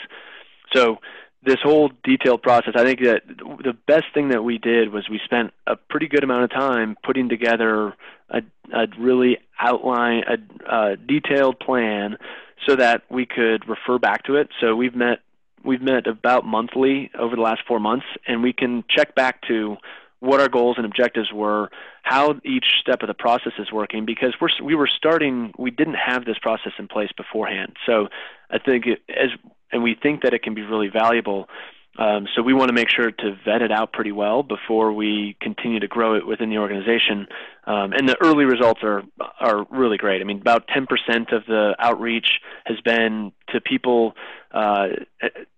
So 0.74 0.98
this 1.46 1.60
whole 1.62 1.92
detailed 2.04 2.42
process, 2.42 2.74
I 2.76 2.84
think 2.84 3.00
that 3.02 3.24
the 3.28 3.76
best 3.88 4.06
thing 4.14 4.30
that 4.30 4.44
we 4.44 4.58
did 4.58 4.92
was 4.92 5.10
we 5.10 5.20
spent 5.24 5.52
a 5.68 5.76
pretty 5.76 6.08
good 6.08 6.24
amount 6.24 6.44
of 6.46 6.52
time 6.52 6.98
putting 7.04 7.30
together 7.30 7.94
a, 8.30 8.42
a 8.74 8.88
really 8.98 9.38
outline, 9.60 10.24
a, 10.28 10.76
a 10.76 10.96
detailed 10.96 11.60
plan, 11.60 12.18
so 12.66 12.76
that 12.76 13.04
we 13.10 13.26
could 13.26 13.68
refer 13.68 14.00
back 14.00 14.24
to 14.24 14.36
it. 14.36 14.50
So 14.62 14.76
we've 14.76 14.96
met 14.96 15.20
we've 15.66 15.82
met 15.82 16.08
about 16.08 16.46
monthly 16.46 17.10
over 17.18 17.36
the 17.36 17.42
last 17.42 17.62
four 17.68 17.80
months, 17.80 18.06
and 18.28 18.44
we 18.44 18.54
can 18.54 18.84
check 18.90 19.16
back 19.16 19.42
to 19.48 19.78
what 20.20 20.40
our 20.40 20.48
goals 20.48 20.78
and 20.78 20.86
objectives 20.86 21.34
were, 21.34 21.70
how 22.04 22.36
each 22.46 22.66
step 22.80 23.02
of 23.02 23.08
the 23.08 23.14
process 23.14 23.54
is 23.60 23.72
working, 23.72 24.06
because 24.06 24.34
we're, 24.40 24.50
we 24.64 24.76
were 24.76 24.88
starting, 24.88 25.54
we 25.58 25.70
didn't 25.70 25.96
have 25.96 26.24
this 26.24 26.38
process 26.42 26.72
in 26.80 26.88
place 26.88 27.12
beforehand. 27.16 27.76
So 27.86 28.08
I 28.50 28.58
think 28.58 28.86
it, 28.86 29.02
as 29.10 29.32
and 29.74 29.84
we 29.84 29.96
think 30.02 30.22
that 30.22 30.34
it 30.34 30.44
can 30.44 30.54
be 30.54 30.62
really 30.62 30.88
valuable. 30.88 31.50
Um, 31.98 32.28
so 32.36 32.42
we 32.42 32.54
want 32.54 32.70
to 32.70 32.74
make 32.74 32.90
sure 32.90 33.12
to 33.12 33.38
vet 33.46 33.62
it 33.62 33.72
out 33.72 33.94
pretty 33.94 34.12
well 34.12 34.42
before 34.42 34.92
we 34.92 35.38
continue 35.40 35.80
to 35.80 35.88
grow 35.88 36.16
it 36.16 36.26
within 36.26 36.50
the 36.50 36.58
organization. 36.58 37.28
Um, 37.66 37.94
and 37.94 38.10
the 38.10 38.18
early 38.24 38.46
results 38.46 38.82
are 38.84 39.04
are 39.40 39.68
really 39.70 39.98
great. 39.98 40.20
I 40.22 40.24
mean, 40.24 40.42
about 40.42 40.68
10% 40.68 40.88
of 41.32 41.46
the 41.46 41.76
outreach 41.78 42.40
has 42.66 42.82
been 42.82 43.32
to 43.50 43.62
people. 43.62 44.14
Uh, 44.52 44.88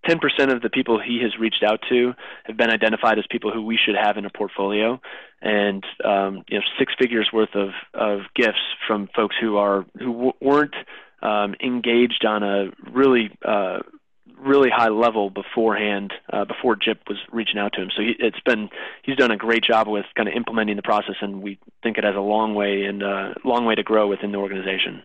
10% 0.07 0.53
of 0.53 0.61
the 0.61 0.69
people 0.69 0.99
he 0.99 1.19
has 1.21 1.37
reached 1.39 1.63
out 1.63 1.81
to 1.89 2.13
have 2.43 2.57
been 2.57 2.69
identified 2.69 3.17
as 3.17 3.25
people 3.29 3.51
who 3.51 3.61
we 3.61 3.77
should 3.77 3.95
have 3.95 4.17
in 4.17 4.25
a 4.25 4.29
portfolio, 4.29 4.99
and 5.41 5.85
um, 6.03 6.43
you 6.49 6.57
know, 6.57 6.65
six 6.77 6.93
figures 6.99 7.29
worth 7.31 7.55
of 7.55 7.69
of 7.93 8.21
gifts 8.35 8.59
from 8.87 9.09
folks 9.15 9.35
who 9.39 9.55
are 9.55 9.85
who 9.97 10.11
w- 10.11 10.33
weren't 10.41 10.75
um, 11.21 11.55
engaged 11.61 12.25
on 12.25 12.43
a 12.43 12.71
really 12.91 13.31
uh, 13.43 13.79
really 14.45 14.69
high 14.69 14.89
level 14.89 15.29
beforehand 15.29 16.13
uh, 16.31 16.45
before 16.45 16.75
Chip 16.75 16.99
was 17.07 17.17
reaching 17.31 17.57
out 17.57 17.73
to 17.73 17.81
him. 17.81 17.89
So 17.95 18.01
he, 18.01 18.15
it's 18.19 18.39
been 18.45 18.69
he's 19.03 19.15
done 19.15 19.31
a 19.31 19.37
great 19.37 19.63
job 19.63 19.87
with 19.87 20.05
kind 20.15 20.29
of 20.29 20.35
implementing 20.35 20.75
the 20.75 20.83
process, 20.83 21.15
and 21.21 21.41
we 21.41 21.59
think 21.83 21.97
it 21.97 22.03
has 22.03 22.15
a 22.15 22.21
long 22.21 22.53
way 22.53 22.83
and 22.83 23.03
uh, 23.03 23.33
long 23.43 23.65
way 23.65 23.75
to 23.75 23.83
grow 23.83 24.07
within 24.07 24.31
the 24.31 24.37
organization. 24.37 25.03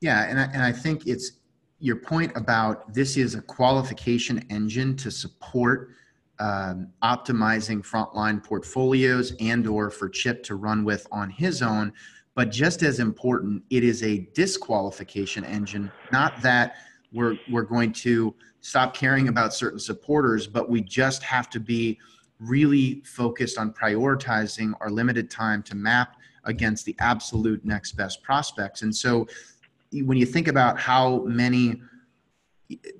Yeah, 0.00 0.28
and 0.28 0.38
I, 0.40 0.44
and 0.52 0.62
I 0.62 0.72
think 0.72 1.06
it's 1.06 1.32
your 1.78 1.96
point 1.96 2.32
about 2.36 2.92
this 2.92 3.16
is 3.16 3.34
a 3.34 3.42
qualification 3.42 4.44
engine 4.50 4.96
to 4.96 5.10
support 5.10 5.90
um, 6.38 6.88
optimizing 7.02 7.86
frontline 7.86 8.42
portfolios 8.42 9.32
and 9.38 9.66
or 9.66 9.90
for 9.90 10.08
Chip 10.08 10.42
to 10.44 10.56
run 10.56 10.84
with 10.84 11.06
on 11.12 11.30
his 11.30 11.62
own. 11.62 11.92
But 12.34 12.50
just 12.50 12.82
as 12.82 12.98
important, 12.98 13.62
it 13.70 13.84
is 13.84 14.02
a 14.02 14.28
disqualification 14.34 15.44
engine. 15.44 15.92
Not 16.10 16.40
that 16.42 16.76
we're 17.12 17.36
we're 17.50 17.62
going 17.62 17.92
to 17.92 18.34
stop 18.62 18.94
caring 18.94 19.28
about 19.28 19.52
certain 19.52 19.78
supporters, 19.78 20.46
but 20.46 20.70
we 20.70 20.80
just 20.80 21.22
have 21.22 21.50
to 21.50 21.60
be 21.60 21.98
really 22.38 23.02
focused 23.04 23.58
on 23.58 23.72
prioritizing 23.72 24.72
our 24.80 24.90
limited 24.90 25.30
time 25.30 25.62
to 25.64 25.76
map 25.76 26.16
against 26.44 26.84
the 26.84 26.96
absolute 26.98 27.64
next 27.64 27.92
best 27.92 28.22
prospects. 28.22 28.82
And 28.82 28.94
so 28.94 29.26
when 29.92 30.16
you 30.16 30.26
think 30.26 30.48
about 30.48 30.78
how 30.78 31.22
many 31.24 31.82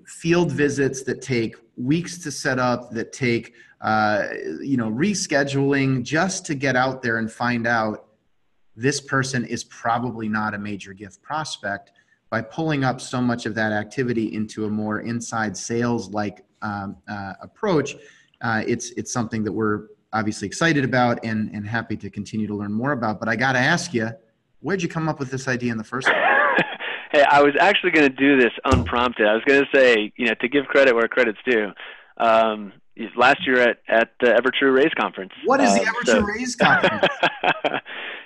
field 0.07 0.53
visits 0.53 1.03
that 1.05 1.23
take 1.23 1.57
weeks 1.77 2.19
to 2.19 2.31
set 2.31 2.59
up, 2.59 2.91
that 2.93 3.13
take 3.13 3.55
uh, 3.81 4.29
you 4.61 4.77
know 4.77 4.91
rescheduling 4.91 6.05
just 6.05 6.47
to 6.47 6.55
get 6.55 6.77
out 6.77 7.03
there 7.03 7.19
and 7.19 7.33
find 7.33 7.67
out 7.67 8.07
this 8.77 9.01
person 9.01 9.45
is 9.45 9.65
probably 9.65 10.29
not 10.29 10.55
a 10.55 10.59
major 10.59 10.93
gift 10.93 11.21
prospect 11.21 11.93
by 12.33 12.41
pulling 12.41 12.83
up 12.83 12.99
so 12.99 13.21
much 13.21 13.45
of 13.45 13.55
that 13.55 13.73
activity 13.73 14.35
into 14.35 14.65
a 14.65 14.71
more 14.71 15.01
inside 15.01 15.55
sales 15.55 16.09
like 16.15 16.43
um, 16.63 16.97
uh, 17.07 17.35
approach, 17.43 17.95
uh, 18.41 18.63
it's 18.67 18.91
it's 18.93 19.13
something 19.13 19.45
that 19.45 19.53
we're 19.53 19.89
obviously 20.15 20.49
excited 20.49 20.83
about 20.83 21.23
and 21.25 21.51
and 21.53 21.69
happy 21.69 21.95
to 21.95 22.09
continue 22.09 22.47
to 22.47 22.55
learn 22.55 22.73
more 22.73 22.93
about. 22.93 23.21
But 23.21 23.29
I 23.29 23.37
got 23.37 23.53
to 23.53 23.59
ask 23.59 23.93
you, 23.93 24.09
where'd 24.61 24.83
you 24.83 24.89
come 24.89 25.11
up 25.11 25.21
with 25.21 25.31
this 25.31 25.47
idea 25.47 25.73
in 25.73 25.77
the 25.77 25.85
first 25.85 26.07
place? 26.07 26.17
hey, 27.13 27.23
I 27.31 27.43
was 27.43 27.53
actually 27.61 27.91
going 27.91 28.09
to 28.09 28.17
do 28.17 28.41
this 28.41 28.53
unprompted. 28.65 29.27
I 29.27 29.35
was 29.35 29.43
going 29.47 29.63
to 29.63 29.69
say, 29.79 30.11
you 30.17 30.29
know, 30.29 30.35
to 30.41 30.49
give 30.49 30.65
credit 30.65 30.95
where 30.95 31.07
credit's 31.09 31.39
due. 31.45 31.71
Um, 32.17 32.73
last 33.15 33.47
year 33.47 33.61
at 33.61 33.77
at 33.89 34.13
the 34.21 34.29
EverTrue 34.29 34.75
Raise 34.75 34.95
conference. 34.99 35.33
What 35.45 35.61
is 35.61 35.75
the 35.75 35.83
um, 35.83 35.87
EverTrue 35.87 36.07
so, 36.07 36.21
Raise 36.21 36.57
conference? 36.57 37.07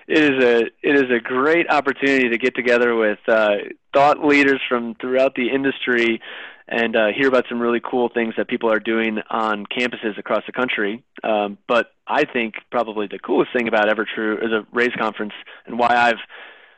it 0.09 0.18
is 0.18 0.44
a 0.44 0.59
it 0.82 0.96
is 0.96 1.11
a 1.11 1.20
great 1.20 1.68
opportunity 1.68 2.28
to 2.28 2.38
get 2.38 2.54
together 2.54 2.94
with 2.94 3.18
uh, 3.28 3.57
thought 3.92 4.24
leaders 4.24 4.61
from 4.68 4.94
throughout 5.00 5.34
the 5.34 5.48
industry 5.50 6.20
and 6.68 6.96
uh, 6.96 7.09
hear 7.16 7.28
about 7.28 7.44
some 7.48 7.61
really 7.61 7.80
cool 7.80 8.09
things 8.09 8.34
that 8.36 8.48
people 8.48 8.70
are 8.70 8.80
doing 8.80 9.18
on 9.30 9.66
campuses 9.66 10.18
across 10.18 10.42
the 10.46 10.52
country. 10.52 11.04
Um, 11.22 11.59
but 11.68 11.92
I 12.07 12.24
think 12.24 12.54
probably 12.70 13.07
the 13.07 13.20
coolest 13.20 13.52
thing 13.52 13.68
about 13.68 13.86
EverTrue 13.88 14.44
is 14.44 14.52
a 14.52 14.66
Raise 14.72 14.94
conference 14.98 15.32
and 15.66 15.78
why 15.78 15.88
I've 15.88 16.18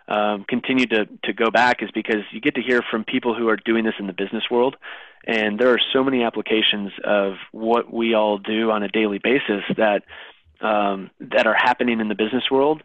um, 0.08 0.46
to, 0.48 1.06
to 1.24 1.32
go 1.32 1.50
back 1.50 1.82
is 1.82 1.90
because 1.92 2.22
you 2.32 2.40
get 2.40 2.54
to 2.54 2.62
hear 2.62 2.82
from 2.90 3.04
people 3.04 3.34
who 3.34 3.48
are 3.48 3.56
doing 3.56 3.84
this 3.84 3.94
in 3.98 4.06
the 4.06 4.12
business 4.12 4.44
world. 4.50 4.76
And 5.26 5.58
there 5.58 5.70
are 5.70 5.80
so 5.92 6.02
many 6.02 6.22
applications 6.22 6.92
of 7.04 7.34
what 7.52 7.92
we 7.92 8.14
all 8.14 8.38
do 8.38 8.70
on 8.70 8.82
a 8.82 8.88
daily 8.88 9.18
basis 9.18 9.62
that 9.76 10.04
um, 10.60 11.10
that 11.20 11.46
are 11.46 11.54
happening 11.54 12.00
in 12.00 12.08
the 12.08 12.16
business 12.16 12.50
world, 12.50 12.82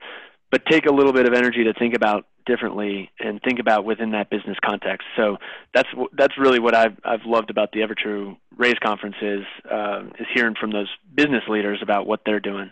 but 0.54 0.64
take 0.68 0.86
a 0.86 0.92
little 0.94 1.14
bit 1.14 1.26
of 1.26 1.34
energy 1.34 1.64
to 1.64 1.74
think 1.74 1.96
about 1.96 2.28
differently 2.46 3.10
and 3.20 3.42
think 3.42 3.58
about 3.58 3.86
within 3.86 4.12
that 4.12 4.30
business 4.30 4.56
context. 4.64 5.08
So 5.18 5.38
that's 5.74 5.90
that's 6.16 6.38
really 6.38 6.60
what 6.60 6.76
I've 6.76 6.96
I've 7.04 7.26
loved 7.26 7.50
about 7.50 7.72
the 7.72 7.80
EverTrue 7.80 8.38
Raise 8.56 8.78
conference 8.84 9.16
is 9.20 9.42
uh, 9.72 10.04
is 10.20 10.28
hearing 10.32 10.54
from 10.54 10.70
those 10.70 10.90
business 11.16 11.42
leaders 11.50 11.80
about 11.82 12.06
what 12.06 12.20
they're 12.24 12.40
doing. 12.40 12.72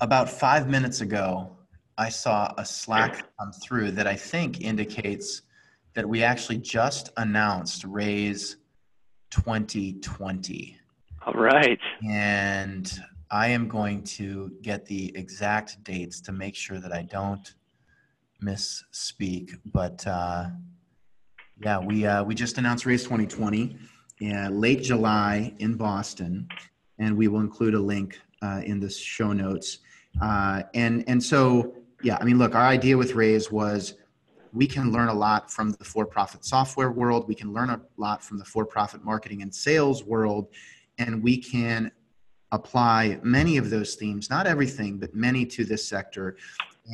About 0.00 0.28
five 0.28 0.68
minutes 0.68 1.00
ago, 1.00 1.56
I 1.96 2.08
saw 2.08 2.52
a 2.58 2.64
Slack 2.64 3.24
come 3.38 3.52
through 3.52 3.92
that 3.92 4.08
I 4.08 4.16
think 4.16 4.62
indicates 4.62 5.42
that 5.92 6.08
we 6.08 6.24
actually 6.24 6.58
just 6.58 7.10
announced 7.18 7.84
Raise 7.84 8.56
2020. 9.30 10.76
All 11.24 11.34
right. 11.34 11.78
And 12.04 12.92
I 13.34 13.48
am 13.48 13.66
going 13.66 14.04
to 14.04 14.52
get 14.62 14.86
the 14.86 15.10
exact 15.16 15.82
dates 15.82 16.20
to 16.20 16.30
make 16.30 16.54
sure 16.54 16.78
that 16.78 16.92
I 16.92 17.02
don't 17.02 17.52
misspeak. 18.40 19.58
But 19.72 20.06
uh, 20.06 20.50
yeah, 21.60 21.80
we 21.80 22.06
uh, 22.06 22.22
we 22.22 22.36
just 22.36 22.58
announced 22.58 22.86
Raise 22.86 23.02
2020 23.02 23.76
in 24.20 24.60
late 24.60 24.84
July 24.84 25.52
in 25.58 25.74
Boston, 25.74 26.46
and 27.00 27.16
we 27.16 27.26
will 27.26 27.40
include 27.40 27.74
a 27.74 27.80
link 27.80 28.20
uh, 28.40 28.60
in 28.64 28.78
the 28.78 28.88
show 28.88 29.32
notes. 29.32 29.78
Uh, 30.22 30.62
and 30.74 31.02
and 31.08 31.20
so 31.20 31.74
yeah, 32.04 32.18
I 32.20 32.24
mean, 32.24 32.38
look, 32.38 32.54
our 32.54 32.68
idea 32.68 32.96
with 32.96 33.14
Raise 33.14 33.50
was 33.50 33.94
we 34.52 34.68
can 34.68 34.92
learn 34.92 35.08
a 35.08 35.14
lot 35.14 35.50
from 35.50 35.72
the 35.72 35.84
for-profit 35.84 36.44
software 36.44 36.92
world. 36.92 37.26
We 37.26 37.34
can 37.34 37.52
learn 37.52 37.70
a 37.70 37.80
lot 37.96 38.22
from 38.22 38.38
the 38.38 38.44
for-profit 38.44 39.04
marketing 39.04 39.42
and 39.42 39.52
sales 39.52 40.04
world, 40.04 40.50
and 40.98 41.20
we 41.20 41.36
can 41.36 41.90
apply 42.54 43.18
many 43.22 43.56
of 43.56 43.68
those 43.68 43.96
themes, 43.96 44.30
not 44.30 44.46
everything, 44.46 44.96
but 44.96 45.14
many 45.14 45.44
to 45.44 45.64
this 45.64 45.86
sector. 45.86 46.36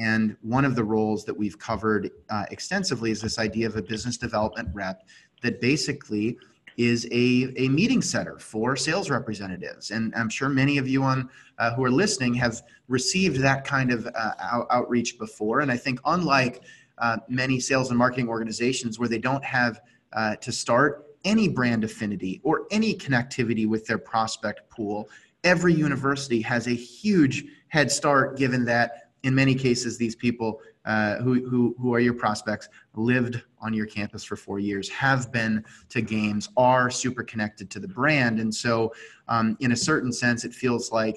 And 0.00 0.36
one 0.42 0.64
of 0.64 0.74
the 0.74 0.84
roles 0.84 1.24
that 1.26 1.36
we've 1.36 1.58
covered 1.58 2.10
uh, 2.30 2.46
extensively 2.50 3.10
is 3.10 3.20
this 3.20 3.38
idea 3.38 3.66
of 3.66 3.76
a 3.76 3.82
business 3.82 4.16
development 4.16 4.68
rep 4.72 5.02
that 5.42 5.60
basically 5.60 6.38
is 6.76 7.06
a, 7.12 7.52
a 7.56 7.68
meeting 7.68 8.00
setter 8.00 8.38
for 8.38 8.74
sales 8.74 9.10
representatives. 9.10 9.90
And 9.90 10.14
I'm 10.14 10.30
sure 10.30 10.48
many 10.48 10.78
of 10.78 10.88
you 10.88 11.02
on 11.02 11.28
uh, 11.58 11.74
who 11.74 11.84
are 11.84 11.90
listening 11.90 12.32
have 12.34 12.62
received 12.88 13.40
that 13.40 13.64
kind 13.64 13.92
of 13.92 14.06
uh, 14.06 14.32
out, 14.40 14.66
outreach 14.70 15.18
before. 15.18 15.60
And 15.60 15.70
I 15.70 15.76
think 15.76 16.00
unlike 16.06 16.62
uh, 16.96 17.18
many 17.28 17.60
sales 17.60 17.90
and 17.90 17.98
marketing 17.98 18.28
organizations 18.28 18.98
where 18.98 19.08
they 19.08 19.18
don't 19.18 19.44
have 19.44 19.80
uh, 20.14 20.36
to 20.36 20.52
start 20.52 21.06
any 21.24 21.48
brand 21.48 21.84
affinity 21.84 22.40
or 22.44 22.66
any 22.70 22.94
connectivity 22.94 23.68
with 23.68 23.86
their 23.86 23.98
prospect 23.98 24.70
pool, 24.70 25.08
every 25.44 25.74
university 25.74 26.40
has 26.40 26.66
a 26.66 26.74
huge 26.74 27.44
head 27.68 27.90
start 27.90 28.36
given 28.36 28.64
that 28.64 29.10
in 29.22 29.34
many 29.34 29.54
cases 29.54 29.98
these 29.98 30.16
people 30.16 30.60
uh, 30.86 31.16
who, 31.16 31.46
who, 31.46 31.74
who 31.78 31.94
are 31.94 32.00
your 32.00 32.14
prospects 32.14 32.68
lived 32.94 33.42
on 33.60 33.74
your 33.74 33.86
campus 33.86 34.24
for 34.24 34.36
four 34.36 34.58
years 34.58 34.88
have 34.88 35.30
been 35.30 35.62
to 35.88 36.00
games 36.00 36.48
are 36.56 36.90
super 36.90 37.22
connected 37.22 37.70
to 37.70 37.78
the 37.78 37.88
brand. 37.88 38.40
And 38.40 38.54
so 38.54 38.92
um, 39.28 39.56
in 39.60 39.72
a 39.72 39.76
certain 39.76 40.12
sense 40.12 40.44
it 40.44 40.54
feels 40.54 40.90
like 40.90 41.16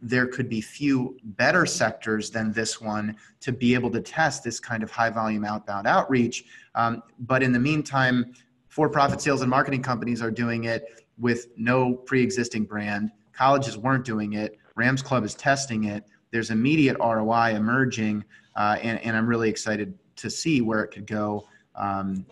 there 0.00 0.26
could 0.26 0.48
be 0.48 0.60
few 0.60 1.16
better 1.24 1.66
sectors 1.66 2.30
than 2.30 2.52
this 2.52 2.80
one 2.80 3.16
to 3.40 3.50
be 3.50 3.74
able 3.74 3.90
to 3.90 4.00
test 4.00 4.44
this 4.44 4.60
kind 4.60 4.82
of 4.82 4.90
high 4.90 5.10
volume 5.10 5.44
outbound 5.44 5.86
outreach. 5.86 6.44
Um, 6.74 7.02
but 7.20 7.42
in 7.42 7.52
the 7.52 7.58
meantime 7.58 8.32
for-profit 8.68 9.20
sales 9.20 9.40
and 9.40 9.50
marketing 9.50 9.82
companies 9.82 10.22
are 10.22 10.30
doing 10.30 10.64
it 10.64 11.04
with 11.18 11.48
no 11.56 11.94
pre-existing 11.94 12.64
brand 12.64 13.10
colleges 13.38 13.78
weren't 13.78 14.04
doing 14.04 14.34
it 14.34 14.58
Rams 14.74 15.02
Club 15.02 15.24
is 15.24 15.34
testing 15.34 15.84
it 15.84 16.04
there's 16.30 16.50
immediate 16.50 16.96
ROI 16.98 17.54
emerging 17.54 18.24
uh, 18.58 18.76
and, 18.82 18.98
and, 19.04 19.16
I'm 19.16 19.26
really 19.26 19.48
excited 19.48 19.96
to 20.16 20.28
see 20.28 20.60
where 20.62 20.82
it 20.82 20.88
could 20.88 21.06
go, 21.06 21.46
um, 21.76 22.26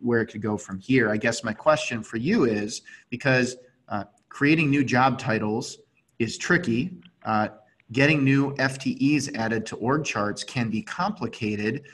where 0.00 0.20
it 0.20 0.26
could 0.26 0.42
go 0.42 0.58
from 0.58 0.78
here. 0.78 1.10
I 1.10 1.16
guess 1.16 1.42
my 1.42 1.54
question 1.54 2.02
for 2.02 2.18
you 2.18 2.44
is 2.44 2.82
because 3.08 3.56
uh, 3.88 4.04
creating 4.28 4.68
new 4.68 4.84
job 4.84 5.18
titles 5.18 5.78
is 6.18 6.36
tricky. 6.36 6.98
Uh, 7.24 7.48
getting 7.92 8.22
new 8.22 8.54
FTEs 8.56 9.34
added 9.34 9.64
to 9.64 9.76
org 9.76 10.04
charts 10.04 10.44
can 10.44 10.68
be 10.68 10.82
complicated. 10.82 11.84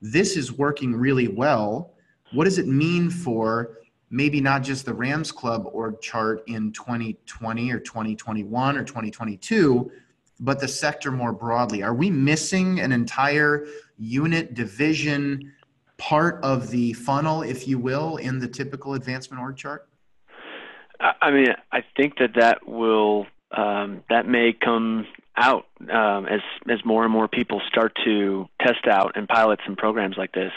This 0.00 0.38
is 0.38 0.50
working 0.50 0.96
really 0.96 1.28
well. 1.28 1.92
What 2.32 2.44
does 2.44 2.56
it 2.56 2.66
mean 2.66 3.10
for 3.10 3.80
maybe 4.10 4.40
not 4.40 4.62
just 4.62 4.84
the 4.86 4.94
Rams 4.94 5.32
Club 5.32 5.68
org 5.72 6.00
chart 6.00 6.42
in 6.46 6.72
2020 6.72 7.72
or 7.72 7.80
2021 7.80 8.76
or 8.76 8.84
2022, 8.84 9.90
but 10.40 10.60
the 10.60 10.68
sector 10.68 11.10
more 11.10 11.32
broadly? 11.32 11.82
Are 11.82 11.94
we 11.94 12.10
missing 12.10 12.80
an 12.80 12.92
entire 12.92 13.66
unit 13.98 14.54
division 14.54 15.52
part 15.96 16.42
of 16.44 16.70
the 16.70 16.92
funnel, 16.92 17.42
if 17.42 17.66
you 17.66 17.78
will, 17.78 18.16
in 18.16 18.38
the 18.38 18.48
typical 18.48 18.94
advancement 18.94 19.42
org 19.42 19.56
chart? 19.56 19.88
I 21.00 21.30
mean, 21.30 21.48
I 21.72 21.84
think 21.96 22.18
that 22.18 22.34
that 22.36 22.66
will 22.66 23.26
um, 23.50 24.02
that 24.08 24.26
may 24.26 24.52
come 24.52 25.06
out 25.36 25.66
um, 25.90 26.26
as 26.26 26.40
as 26.70 26.84
more 26.84 27.04
and 27.04 27.12
more 27.12 27.28
people 27.28 27.60
start 27.68 27.92
to 28.04 28.46
test 28.60 28.86
out 28.90 29.12
and 29.16 29.28
pilot 29.28 29.60
some 29.66 29.76
programs 29.76 30.16
like 30.16 30.32
this, 30.32 30.52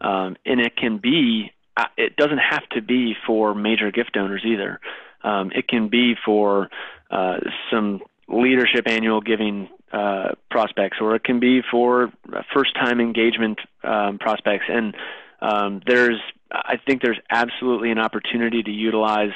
um, 0.00 0.36
and 0.44 0.60
it 0.60 0.76
can 0.76 0.98
be. 0.98 1.52
It 1.96 2.16
doesn't 2.16 2.38
have 2.38 2.68
to 2.70 2.82
be 2.82 3.14
for 3.26 3.54
major 3.54 3.90
gift 3.90 4.12
donors 4.12 4.42
either. 4.44 4.80
Um, 5.22 5.50
it 5.54 5.68
can 5.68 5.88
be 5.88 6.14
for 6.24 6.68
uh, 7.10 7.38
some 7.70 8.00
leadership 8.28 8.86
annual 8.86 9.20
giving 9.20 9.68
uh, 9.92 10.34
prospects, 10.50 10.98
or 11.00 11.16
it 11.16 11.24
can 11.24 11.40
be 11.40 11.62
for 11.70 12.12
first 12.54 12.74
time 12.74 13.00
engagement 13.00 13.58
um, 13.82 14.18
prospects. 14.18 14.64
And 14.68 14.94
um, 15.40 15.80
there's, 15.86 16.20
I 16.52 16.76
think 16.86 17.02
there's 17.02 17.18
absolutely 17.30 17.90
an 17.90 17.98
opportunity 17.98 18.62
to 18.62 18.70
utilize 18.70 19.32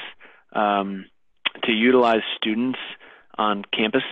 um, 0.52 1.06
to 1.64 1.72
utilize 1.72 2.22
students 2.36 2.78
on 3.36 3.64
campus. 3.76 4.04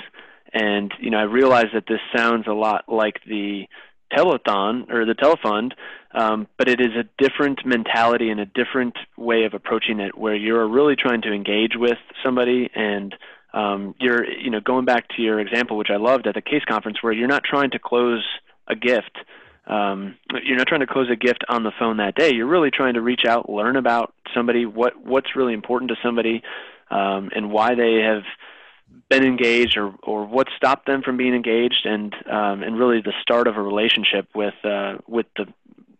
And 0.53 0.93
you 1.01 1.11
know, 1.11 1.19
I 1.19 1.23
realize 1.23 1.67
that 1.75 1.85
this 1.89 2.01
sounds 2.15 2.47
a 2.47 2.53
lot 2.53 2.85
like 2.89 3.21
the 3.27 3.67
telethon 4.17 4.91
or 4.91 5.05
the 5.05 5.15
telefund, 5.15 5.73
um, 6.13 6.47
but 6.59 6.69
it 6.69 6.81
is 6.81 6.91
a 6.97 7.05
different 7.23 7.65
mentality 7.65 8.31
and 8.31 8.41
a 8.41 8.47
different 8.47 8.97
way 9.17 9.45
of 9.45 9.55
approaching 9.55 10.01
it, 10.01 10.17
where 10.17 10.35
you're 10.35 10.69
really 10.69 10.97
trying 10.97 11.23
to 11.23 11.33
engage 11.33 11.73
with 11.77 11.99
somebody 12.25 12.71
and 12.75 13.15
um, 13.55 13.95
you're 14.01 14.25
you 14.25 14.51
know 14.51 14.61
going 14.61 14.85
back 14.85 15.09
to 15.17 15.23
your 15.23 15.39
example, 15.41 15.77
which 15.77 15.91
I 15.91 15.97
loved 15.97 16.27
at 16.27 16.35
the 16.35 16.43
CASE 16.43 16.65
conference, 16.67 17.03
where 17.03 17.13
you're 17.13 17.29
not 17.29 17.45
trying 17.45 17.71
to 17.71 17.79
close 17.79 18.25
a 18.69 18.75
gift. 18.75 19.19
Um, 19.67 20.17
you're 20.45 20.57
not 20.57 20.67
trying 20.67 20.81
to 20.81 20.87
close 20.87 21.09
a 21.11 21.17
gift 21.17 21.45
on 21.49 21.63
the 21.63 21.73
phone 21.79 21.99
that 21.99 22.15
day. 22.15 22.33
You're 22.35 22.49
really 22.49 22.71
trying 22.71 22.95
to 22.95 23.01
reach 23.01 23.25
out, 23.27 23.49
learn 23.49 23.77
about 23.77 24.13
somebody, 24.35 24.67
what 24.67 24.95
what's 25.05 25.37
really 25.37 25.53
important 25.53 25.91
to 25.91 25.97
somebody, 26.03 26.43
um, 26.91 27.31
and 27.35 27.51
why 27.51 27.75
they 27.75 28.01
have 28.03 28.23
been 29.09 29.25
engaged, 29.25 29.77
or 29.77 29.95
or 30.03 30.25
what 30.27 30.49
stopped 30.57 30.87
them 30.87 31.03
from 31.03 31.17
being 31.17 31.35
engaged, 31.35 31.85
and 31.85 32.15
um, 32.31 32.63
and 32.63 32.79
really 32.79 33.01
the 33.01 33.13
start 33.21 33.47
of 33.47 33.57
a 33.57 33.63
relationship 33.63 34.29
with 34.35 34.55
uh, 34.65 34.99
with 35.07 35.27
the 35.37 35.47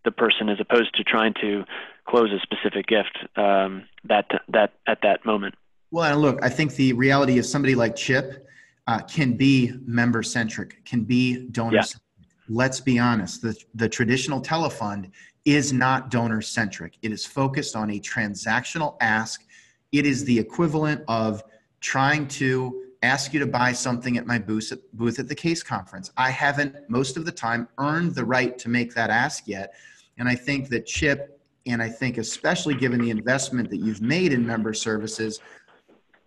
the 0.05 0.11
person, 0.11 0.49
as 0.49 0.59
opposed 0.59 0.93
to 0.95 1.03
trying 1.03 1.33
to 1.41 1.63
close 2.05 2.31
a 2.31 2.39
specific 2.39 2.87
gift 2.87 3.17
um, 3.35 3.85
that 4.03 4.25
that 4.47 4.73
at 4.87 4.99
that 5.03 5.25
moment. 5.25 5.55
Well, 5.91 6.11
and 6.11 6.21
look, 6.21 6.39
I 6.43 6.49
think 6.49 6.75
the 6.75 6.93
reality 6.93 7.37
is 7.37 7.49
somebody 7.49 7.75
like 7.75 7.95
Chip 7.95 8.47
uh, 8.87 8.99
can 9.01 9.33
be 9.33 9.73
member 9.85 10.23
centric, 10.23 10.83
can 10.85 11.03
be 11.03 11.47
donor 11.49 11.83
centric. 11.83 12.01
Yeah. 12.19 12.25
Let's 12.49 12.81
be 12.81 12.99
honest, 12.99 13.41
the, 13.41 13.55
the 13.75 13.87
traditional 13.87 14.41
telefund 14.41 15.11
is 15.45 15.71
not 15.71 16.09
donor 16.09 16.41
centric. 16.41 16.97
It 17.01 17.11
is 17.11 17.25
focused 17.25 17.75
on 17.75 17.91
a 17.91 17.99
transactional 17.99 18.97
ask. 19.01 19.45
It 19.91 20.05
is 20.05 20.25
the 20.25 20.37
equivalent 20.37 21.03
of 21.07 21.43
trying 21.79 22.27
to 22.29 22.82
ask 23.03 23.33
you 23.33 23.39
to 23.39 23.45
buy 23.45 23.73
something 23.73 24.17
at 24.17 24.25
my 24.25 24.39
booth 24.39 24.71
at, 24.71 24.79
booth 24.93 25.19
at 25.19 25.27
the 25.27 25.35
CASE 25.35 25.61
conference. 25.61 26.11
I 26.17 26.31
haven't, 26.31 26.89
most 26.89 27.17
of 27.17 27.25
the 27.25 27.31
time, 27.31 27.67
earned 27.77 28.15
the 28.15 28.25
right 28.25 28.57
to 28.57 28.69
make 28.69 28.93
that 28.95 29.09
ask 29.09 29.47
yet. 29.47 29.73
And 30.17 30.27
I 30.27 30.35
think 30.35 30.69
that 30.69 30.85
Chip, 30.85 31.39
and 31.65 31.81
I 31.81 31.89
think 31.89 32.17
especially 32.17 32.75
given 32.75 33.01
the 33.01 33.09
investment 33.09 33.69
that 33.69 33.77
you've 33.77 34.01
made 34.01 34.31
in 34.31 34.45
member 34.45 34.73
services, 34.73 35.41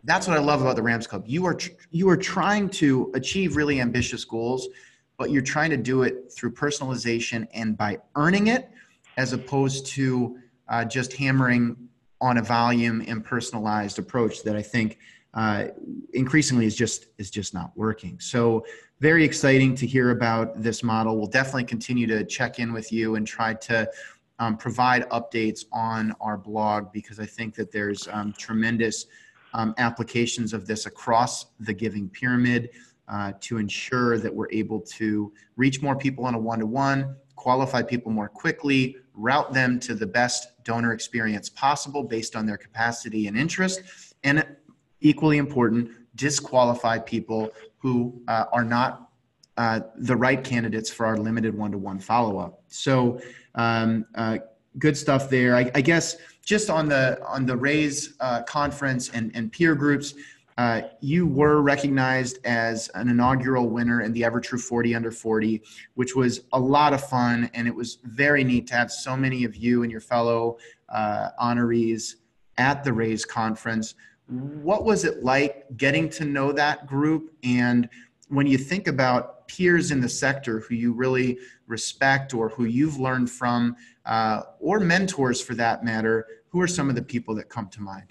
that's 0.05 0.29
what 0.29 0.37
I 0.37 0.41
love 0.41 0.61
about 0.61 0.77
the 0.77 0.83
Rams 0.83 1.07
Club. 1.07 1.25
You 1.27 1.47
are 1.47 1.59
you 1.91 2.09
are 2.09 2.17
trying 2.17 2.69
to 2.71 3.11
achieve 3.15 3.57
really 3.57 3.81
ambitious 3.81 4.25
goals, 4.25 4.69
but 5.19 5.31
you're 5.31 5.43
trying 5.43 5.71
to 5.71 5.77
do 5.77 6.03
it 6.03 6.33
through 6.33 6.53
personalization 6.53 7.49
and 7.55 7.77
by 7.77 7.99
earning 8.15 8.47
it, 8.47 8.71
as 9.17 9.33
opposed 9.33 9.87
to 9.87 10.39
uh, 10.69 10.85
just 10.85 11.13
hammering 11.15 11.77
on 12.21 12.39
a 12.39 12.43
volume 12.43 13.03
and 13.07 13.25
personalized 13.25 13.99
approach 13.99 14.43
that 14.43 14.57
I 14.57 14.63
think 14.63 14.99
uh, 15.37 15.67
increasingly 16.15 16.67
is 16.67 16.75
just 16.75 17.07
is 17.19 17.31
just 17.31 17.55
not 17.55 17.71
working. 17.77 18.19
So 18.19 18.65
very 19.01 19.23
exciting 19.23 19.75
to 19.77 19.87
hear 19.87 20.11
about 20.11 20.63
this 20.63 20.83
model. 20.83 21.19
We'll 21.19 21.27
definitely 21.27 21.65
continue 21.65 22.07
to 22.07 22.25
check 22.25 22.59
in 22.59 22.73
with 22.73 22.91
you 22.91 23.17
and 23.17 23.27
try 23.27 23.53
to 23.55 23.89
um, 24.39 24.57
provide 24.57 25.09
updates 25.11 25.67
on 25.73 26.15
our 26.21 26.39
blog 26.39 26.91
because 26.93 27.21
I 27.21 27.27
think 27.27 27.55
that 27.57 27.71
there's 27.71 28.09
um, 28.09 28.35
tremendous 28.39 29.07
um, 29.53 29.75
applications 29.77 30.55
of 30.55 30.67
this 30.67 30.87
across 30.87 31.47
the 31.61 31.73
giving 31.73 32.09
pyramid 32.09 32.71
uh, 33.09 33.33
to 33.41 33.59
ensure 33.59 34.19
that 34.19 34.35
we're 34.35 34.51
able 34.51 34.81
to 34.81 35.33
reach 35.57 35.83
more 35.83 35.97
people 35.97 36.25
on 36.25 36.35
a 36.35 36.39
one 36.39 36.59
to 36.59 36.67
one, 36.67 37.15
qualify 37.37 37.83
people 37.83 38.11
more 38.11 38.29
quickly, 38.29 38.97
route 39.15 39.53
them 39.53 39.79
to 39.81 39.95
the 39.95 40.07
best 40.07 40.49
donor 40.65 40.93
experience 40.93 41.49
possible 41.49 42.03
based 42.03 42.35
on 42.35 42.47
their 42.47 42.57
capacity 42.57 43.29
and 43.29 43.37
interest, 43.37 43.83
and 44.25 44.45
equally 45.09 45.39
important, 45.39 45.91
disqualify 46.17 46.99
people 46.99 47.51
who 47.79 48.21
uh, 48.29 48.45
are 48.53 48.65
not 48.65 49.11
uh, 49.57 49.81
the 49.97 50.17
right 50.17 50.43
candidates 50.43 50.91
for 50.91 51.07
our 51.07 51.17
limited 51.17 51.57
one 51.57 51.73
to 51.73 51.79
one 51.79 51.99
follow 51.99 52.39
up. 52.39 52.63
So, 52.69 53.21
um, 53.55 54.05
uh, 54.15 54.39
good 54.79 54.97
stuff 54.97 55.31
there. 55.31 55.57
I, 55.57 55.71
I, 55.75 55.81
guess 55.81 56.17
just 56.45 56.69
on 56.69 56.89
the 56.89 57.19
on 57.25 57.47
the 57.47 57.57
Raise 57.57 58.15
uh, 58.21 58.43
conference 58.43 59.09
and, 59.11 59.31
and 59.35 59.51
peer 59.51 59.75
groups, 59.75 60.13
uh, 60.59 60.83
you 61.01 61.27
were 61.27 61.63
recognized 61.63 62.39
as 62.45 62.89
an 62.95 63.09
inaugural 63.09 63.69
winner 63.69 64.03
in 64.03 64.13
the 64.13 64.23
EverTrue 64.23 64.61
40 64.61 64.95
Under 64.95 65.11
40, 65.11 65.63
which 65.95 66.15
was 66.15 66.43
a 66.53 66.61
lot 66.61 66.93
of 66.93 67.07
fun, 67.09 67.51
and 67.55 67.67
it 67.67 67.75
was 67.75 67.99
very 68.05 68.45
neat 68.45 68.67
to 68.67 68.75
have 68.75 68.91
so 68.91 69.17
many 69.17 69.45
of 69.45 69.57
you 69.57 69.83
and 69.83 69.91
your 69.91 70.01
fellow 70.01 70.59
uh, 70.89 71.29
honorees 71.41 72.17
at 72.59 72.85
the 72.85 72.93
Raise 72.93 73.25
conference. 73.25 73.95
What 74.29 74.85
was 74.85 75.05
it 75.05 75.23
like 75.23 75.67
getting 75.77 76.09
to 76.11 76.25
know 76.25 76.53
that 76.53 76.87
group? 76.87 77.33
And 77.45 77.89
when 78.29 78.47
you 78.47 78.59
think 78.59 78.89
about 78.89 79.47
peers 79.49 79.91
in 79.91 80.01
the 80.01 80.09
sector 80.09 80.61
who 80.61 80.75
you 80.75 80.93
really 80.93 81.39
respect 81.67 82.35
or 82.35 82.49
who 82.49 82.65
you've 82.65 82.99
learned 82.99 83.31
from, 83.31 83.77
uh, 84.05 84.43
or 84.59 84.81
mentors 84.81 85.41
for 85.41 85.55
that 85.55 85.85
matter, 85.85 86.27
who 86.49 86.61
are 86.61 86.67
some 86.67 86.89
of 86.89 86.97
the 86.97 87.03
people 87.03 87.35
that 87.37 87.49
come 87.49 87.69
to 87.69 87.83
mind? 87.83 88.09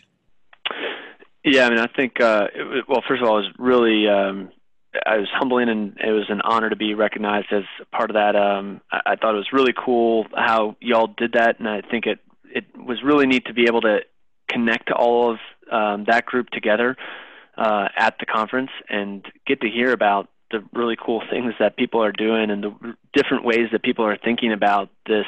Yeah, 1.44 1.68
I 1.68 1.70
mean, 1.70 1.80
I 1.80 1.88
think, 1.88 2.20
uh, 2.22 2.48
it, 2.56 2.86
well, 2.88 3.04
first 3.08 3.22
of 3.22 3.28
all, 3.28 3.38
it 3.38 3.42
was 3.42 3.54
really, 3.60 4.08
um, 4.08 4.50
I 5.06 5.18
was 5.18 5.28
humbling 5.34 5.70
and 5.70 5.98
it 6.04 6.12
was 6.12 6.26
an 6.30 6.42
honor 6.42 6.70
to 6.70 6.76
be 6.76 6.94
recognized 6.94 7.48
as 7.52 7.64
part 7.92 8.10
of 8.10 8.16
that. 8.16 8.36
Um, 8.36 8.82
I, 8.92 9.02
I 9.06 9.16
thought 9.16 9.34
it 9.36 9.38
was 9.38 9.52
really 9.52 9.74
cool 9.74 10.26
how 10.36 10.76
y'all 10.80 11.14
did 11.18 11.34
that, 11.34 11.60
and 11.60 11.68
I 11.68 11.82
think 11.82 12.06
it 12.06 12.20
it 12.44 12.66
was 12.78 13.04
really 13.04 13.28
neat 13.28 13.46
to 13.48 13.54
be 13.54 13.66
able 13.68 13.82
to 13.82 14.00
connect 14.48 14.92
all 14.92 15.32
of 15.32 15.40
um, 15.72 16.06
that 16.08 16.26
group 16.26 16.50
together 16.50 16.96
uh, 17.58 17.88
at 17.98 18.16
the 18.20 18.26
conference 18.26 18.72
and 18.90 19.26
get 19.46 19.62
to 19.62 19.70
hear 19.70 19.92
about 19.92 20.30
the 20.52 20.64
really 20.74 20.96
cool 20.96 21.22
things 21.30 21.54
that 21.60 21.76
people 21.76 22.04
are 22.04 22.12
doing 22.12 22.52
and 22.52 22.64
the 22.64 22.96
different 23.14 23.44
ways 23.44 23.68
that 23.72 23.82
people 23.84 24.06
are 24.06 24.18
thinking 24.18 24.52
about 24.52 24.90
this 25.08 25.26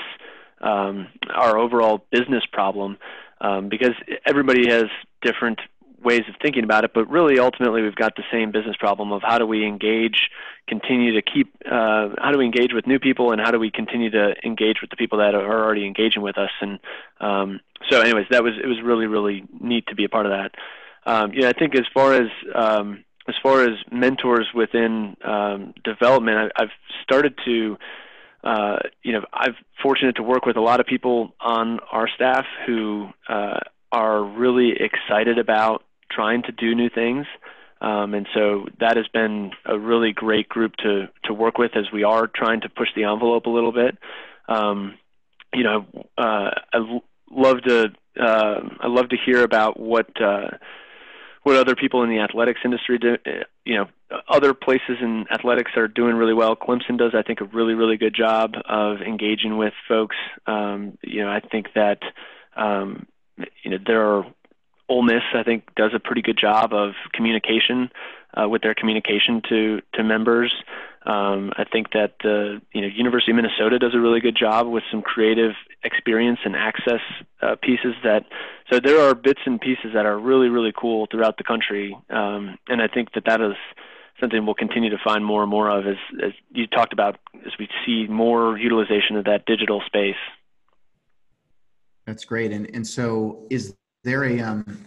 um, 0.62 1.08
our 1.34 1.58
overall 1.58 2.04
business 2.12 2.44
problem 2.52 2.98
um, 3.42 3.70
because 3.70 3.94
everybody 4.26 4.70
has 4.70 4.86
different 5.22 5.60
ways 6.04 6.22
of 6.30 6.36
thinking 6.42 6.64
about 6.64 6.84
it, 6.84 6.92
but 6.94 7.10
really 7.10 7.40
ultimately 7.40 7.82
we've 7.82 7.96
got 7.96 8.16
the 8.16 8.24
same 8.32 8.52
business 8.52 8.76
problem 8.78 9.12
of 9.12 9.22
how 9.24 9.38
do 9.38 9.46
we 9.46 9.66
engage, 9.66 10.30
continue 10.68 11.14
to 11.14 11.22
keep, 11.22 11.54
uh, 11.66 12.10
how 12.18 12.32
do 12.32 12.38
we 12.38 12.46
engage 12.46 12.74
with 12.74 12.86
new 12.86 13.00
people, 13.00 13.32
and 13.32 13.42
how 13.42 13.52
do 13.52 13.60
we 13.60 13.72
continue 13.72 14.10
to 14.12 14.34
engage 14.44 14.78
with 14.82 14.90
the 14.90 14.96
people 14.96 15.20
that 15.20 15.34
are 15.34 15.64
already 15.64 15.86
engaging 15.86 16.22
with 16.22 16.38
us. 16.38 16.52
And 16.62 16.80
um, 17.20 17.60
so, 17.90 18.02
anyways, 18.02 18.26
that 18.32 18.44
was 18.44 18.54
it 18.62 18.68
was 18.68 18.78
really 18.84 19.08
really 19.08 19.44
neat 19.60 19.88
to 19.88 19.96
be 19.96 20.06
a 20.06 20.10
part 20.10 20.26
of 20.26 20.32
that. 20.32 20.52
Um, 21.06 21.32
yeah, 21.34 21.50
I 21.50 21.54
think 21.54 21.76
as 21.76 21.86
far 21.94 22.14
as 22.14 22.30
um, 22.54 23.04
as 23.28 23.36
far 23.42 23.64
as 23.64 23.78
mentors 23.92 24.48
within 24.54 25.18
um, 25.24 25.74
development, 25.84 26.52
I, 26.56 26.64
I've 26.64 26.72
started 27.04 27.34
to. 27.46 27.78
Uh, 28.44 28.78
you 29.04 29.12
know, 29.12 29.26
I'm 29.34 29.56
fortunate 29.82 30.16
to 30.18 30.24
work 30.24 30.46
with 30.46 30.56
a 30.56 30.62
lot 30.62 30.80
of 30.80 30.86
people 30.86 31.34
on 31.42 31.80
our 31.92 32.08
staff 32.08 32.46
who 32.66 33.10
uh, 33.28 33.60
are 33.92 34.24
really 34.24 34.74
excited 34.80 35.38
about 35.40 35.84
trying 36.12 36.44
to 36.44 36.52
do 36.52 36.76
new 36.76 36.90
things. 36.90 37.26
Um, 37.80 38.14
and 38.14 38.28
so 38.34 38.66
that 38.80 38.98
has 38.98 39.08
been 39.08 39.52
a 39.66 39.78
really 39.78 40.12
great 40.12 40.50
group 40.50 40.76
to 40.78 41.10
to 41.26 41.34
work 41.34 41.58
with 41.58 41.76
as 41.76 41.86
we 41.94 42.04
are 42.04 42.28
trying 42.28 42.62
to 42.62 42.70
push 42.70 42.90
the 42.96 43.04
envelope 43.04 43.46
a 43.46 43.52
little 43.52 43.72
bit. 43.72 43.98
Um, 44.48 44.96
you 45.54 45.64
know, 45.64 45.86
uh, 46.18 46.52
I 46.74 47.00
love 47.30 47.62
to 47.64 47.92
uh, 48.20 48.60
I 48.80 48.88
love 48.88 49.10
to 49.10 49.18
hear 49.24 49.44
about 49.44 49.80
what 49.80 50.10
uh, 50.20 50.58
what 51.44 51.56
other 51.56 51.76
people 51.76 52.04
in 52.04 52.10
the 52.10 52.20
athletics 52.20 52.62
industry 52.66 52.98
do. 52.98 53.18
You 53.64 53.76
know, 53.76 53.86
other 54.28 54.54
places 54.54 54.98
in 55.02 55.26
athletics 55.32 55.72
are 55.76 55.88
doing 55.88 56.16
really 56.16 56.34
well. 56.34 56.56
Clemson 56.56 56.98
does, 56.98 57.14
I 57.14 57.22
think, 57.22 57.42
a 57.42 57.46
really 57.46 57.76
really 57.76 57.98
good 57.98 58.16
job 58.16 58.56
of 58.68 59.02
engaging 59.02 59.58
with 59.58 59.74
folks. 59.88 60.16
Um, 60.48 60.98
you 61.04 61.24
know, 61.24 61.30
I 61.30 61.42
think 61.42 61.68
that 61.76 62.00
um, 62.56 63.06
you 63.64 63.72
know 63.72 63.78
there 63.86 64.02
are 64.02 64.26
Ole 64.90 65.04
Miss, 65.04 65.24
I 65.34 65.44
think, 65.44 65.64
does 65.76 65.92
a 65.94 66.00
pretty 66.00 66.22
good 66.22 66.38
job 66.38 66.74
of 66.74 66.94
communication 67.14 67.90
uh, 68.34 68.48
with 68.48 68.62
their 68.62 68.74
communication 68.74 69.42
to 69.50 69.82
to 69.94 70.04
members. 70.04 70.54
Um, 71.06 71.52
I 71.56 71.64
think 71.64 71.92
that 71.94 72.16
the 72.22 72.62
you 72.74 72.82
know 72.82 72.88
University 72.88 73.32
of 73.32 73.38
Minnesota 73.38 73.80
does 73.80 73.94
a 73.94 74.00
really 74.00 74.20
good 74.20 74.38
job 74.38 74.68
with 74.68 74.84
some 74.92 75.02
creative 75.02 75.54
experience 75.84 76.40
and 76.44 76.56
access 76.56 77.02
uh, 77.42 77.56
pieces 77.62 77.96
that. 78.04 78.26
So 78.72 78.80
there 78.82 79.00
are 79.00 79.16
bits 79.16 79.40
and 79.46 79.60
pieces 79.60 79.92
that 79.94 80.06
are 80.06 80.20
really 80.20 80.50
really 80.50 80.74
cool 80.78 81.08
throughout 81.10 81.38
the 81.38 81.44
country, 81.44 81.98
um, 82.10 82.58
and 82.68 82.82
I 82.82 82.88
think 82.88 83.14
that 83.14 83.24
that 83.26 83.42
is 83.42 83.56
something 84.20 84.46
we'll 84.46 84.56
continue 84.56 84.90
to 84.90 84.98
find 85.04 85.24
more 85.24 85.44
and 85.44 85.50
more 85.50 85.70
of 85.70 85.88
as 85.88 85.98
as 86.24 86.32
you 86.52 86.68
talked 86.68 86.94
about 86.94 87.18
as 87.46 87.54
we 87.60 87.70
see 87.86 88.08
more 88.08 88.58
utilization 88.58 89.16
of 89.16 89.26
that 89.26 89.46
digital 89.46 89.82
space. 89.86 90.16
That's 92.06 92.26
great, 92.26 92.52
and 92.52 92.70
and 92.74 92.86
so 92.86 93.48
is 93.50 93.76
there 94.04 94.24
a 94.26 94.40
um, 94.40 94.86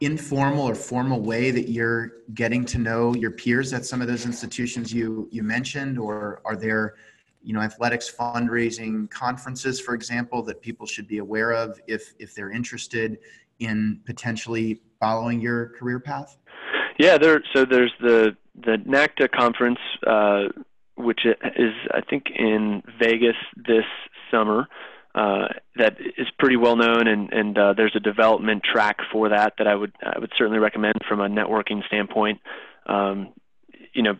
informal 0.00 0.68
or 0.68 0.74
formal 0.74 1.20
way 1.20 1.50
that 1.50 1.68
you're 1.70 2.12
getting 2.34 2.64
to 2.66 2.78
know 2.78 3.14
your 3.14 3.30
peers 3.30 3.72
at 3.72 3.84
some 3.84 4.00
of 4.02 4.08
those 4.08 4.26
institutions 4.26 4.92
you 4.92 5.28
you 5.30 5.42
mentioned, 5.42 5.98
or 5.98 6.40
are 6.44 6.56
there 6.56 6.94
you 7.42 7.52
know 7.52 7.60
athletics 7.60 8.12
fundraising 8.14 9.10
conferences, 9.10 9.80
for 9.80 9.94
example, 9.94 10.42
that 10.42 10.60
people 10.60 10.86
should 10.86 11.08
be 11.08 11.18
aware 11.18 11.52
of 11.52 11.80
if 11.86 12.14
if 12.18 12.34
they're 12.34 12.50
interested 12.50 13.18
in 13.60 14.00
potentially 14.04 14.80
following 15.00 15.40
your 15.40 15.68
career 15.70 16.00
path? 16.00 16.36
Yeah, 16.98 17.18
there. 17.18 17.42
So 17.54 17.64
there's 17.64 17.92
the 18.00 18.36
the 18.54 18.76
NACDA 18.86 19.30
conference, 19.30 19.78
uh, 20.06 20.44
which 20.96 21.20
is 21.24 21.72
I 21.92 22.00
think 22.08 22.26
in 22.36 22.82
Vegas 23.00 23.36
this 23.56 23.84
summer 24.30 24.68
uh, 25.14 25.46
that 25.76 25.96
is 26.18 26.26
pretty 26.38 26.56
well 26.56 26.76
known, 26.76 27.06
and, 27.06 27.32
and 27.32 27.56
uh, 27.56 27.72
there's 27.72 27.94
a 27.94 28.00
development 28.00 28.62
track 28.64 28.98
for 29.12 29.28
that 29.28 29.54
that 29.58 29.66
I 29.68 29.74
would 29.74 29.92
I 30.02 30.18
would 30.18 30.32
certainly 30.36 30.58
recommend 30.58 30.96
from 31.08 31.20
a 31.20 31.28
networking 31.28 31.86
standpoint. 31.86 32.40
Um, 32.86 33.32
you 33.92 34.02
know, 34.02 34.16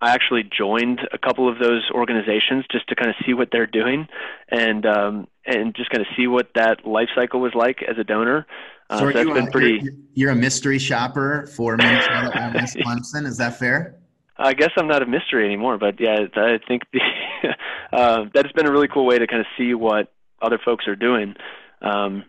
I 0.00 0.10
actually 0.10 0.42
joined 0.42 1.00
a 1.12 1.18
couple 1.18 1.48
of 1.48 1.58
those 1.58 1.88
organizations 1.92 2.64
just 2.70 2.88
to 2.88 2.96
kind 2.96 3.10
of 3.10 3.16
see 3.24 3.32
what 3.32 3.50
they're 3.52 3.66
doing, 3.66 4.08
and 4.48 4.84
um, 4.84 5.28
and 5.46 5.74
just 5.74 5.90
kind 5.90 6.00
of 6.00 6.08
see 6.16 6.26
what 6.26 6.48
that 6.56 6.84
life 6.84 7.08
cycle 7.14 7.40
was 7.40 7.52
like 7.54 7.82
as 7.88 7.96
a 7.96 8.04
donor. 8.04 8.44
Uh, 8.90 8.98
so, 8.98 9.06
so 9.06 9.12
that's 9.12 9.30
been 9.30 9.50
pretty. 9.52 9.80
You're, 9.82 9.94
you're, 10.14 10.30
a 10.30 10.36
mystery 10.36 10.80
shopper 10.80 11.46
for 11.56 11.76
Minnesota 11.76 12.44
Ole 12.44 12.60
Miss 12.60 12.74
Clemson. 12.74 13.24
Is 13.24 13.38
that 13.38 13.58
fair? 13.58 14.00
I 14.36 14.52
guess 14.52 14.70
I'm 14.76 14.88
not 14.88 15.02
a 15.02 15.06
mystery 15.06 15.46
anymore, 15.46 15.78
but 15.78 16.00
yeah, 16.00 16.26
I 16.34 16.58
think 16.66 16.82
the, 16.92 17.00
uh, 17.92 18.24
that's 18.34 18.50
been 18.52 18.66
a 18.66 18.72
really 18.72 18.88
cool 18.88 19.06
way 19.06 19.18
to 19.18 19.28
kind 19.28 19.40
of 19.40 19.46
see 19.56 19.74
what 19.74 20.12
other 20.40 20.58
folks 20.64 20.86
are 20.86 20.96
doing, 20.96 21.34
um, 21.82 22.24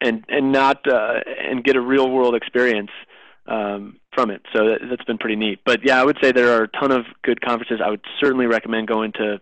and 0.00 0.24
and 0.28 0.52
not 0.52 0.80
uh, 0.90 1.20
and 1.26 1.64
get 1.64 1.76
a 1.76 1.80
real 1.80 2.10
world 2.10 2.34
experience 2.34 2.90
um, 3.46 3.98
from 4.14 4.30
it. 4.30 4.42
So 4.54 4.66
that, 4.66 4.78
that's 4.88 5.04
been 5.04 5.18
pretty 5.18 5.36
neat. 5.36 5.60
But 5.64 5.80
yeah, 5.84 6.00
I 6.00 6.04
would 6.04 6.18
say 6.22 6.32
there 6.32 6.58
are 6.58 6.64
a 6.64 6.68
ton 6.68 6.92
of 6.92 7.04
good 7.22 7.40
conferences. 7.40 7.80
I 7.84 7.90
would 7.90 8.04
certainly 8.20 8.46
recommend 8.46 8.88
going 8.88 9.12
to 9.12 9.40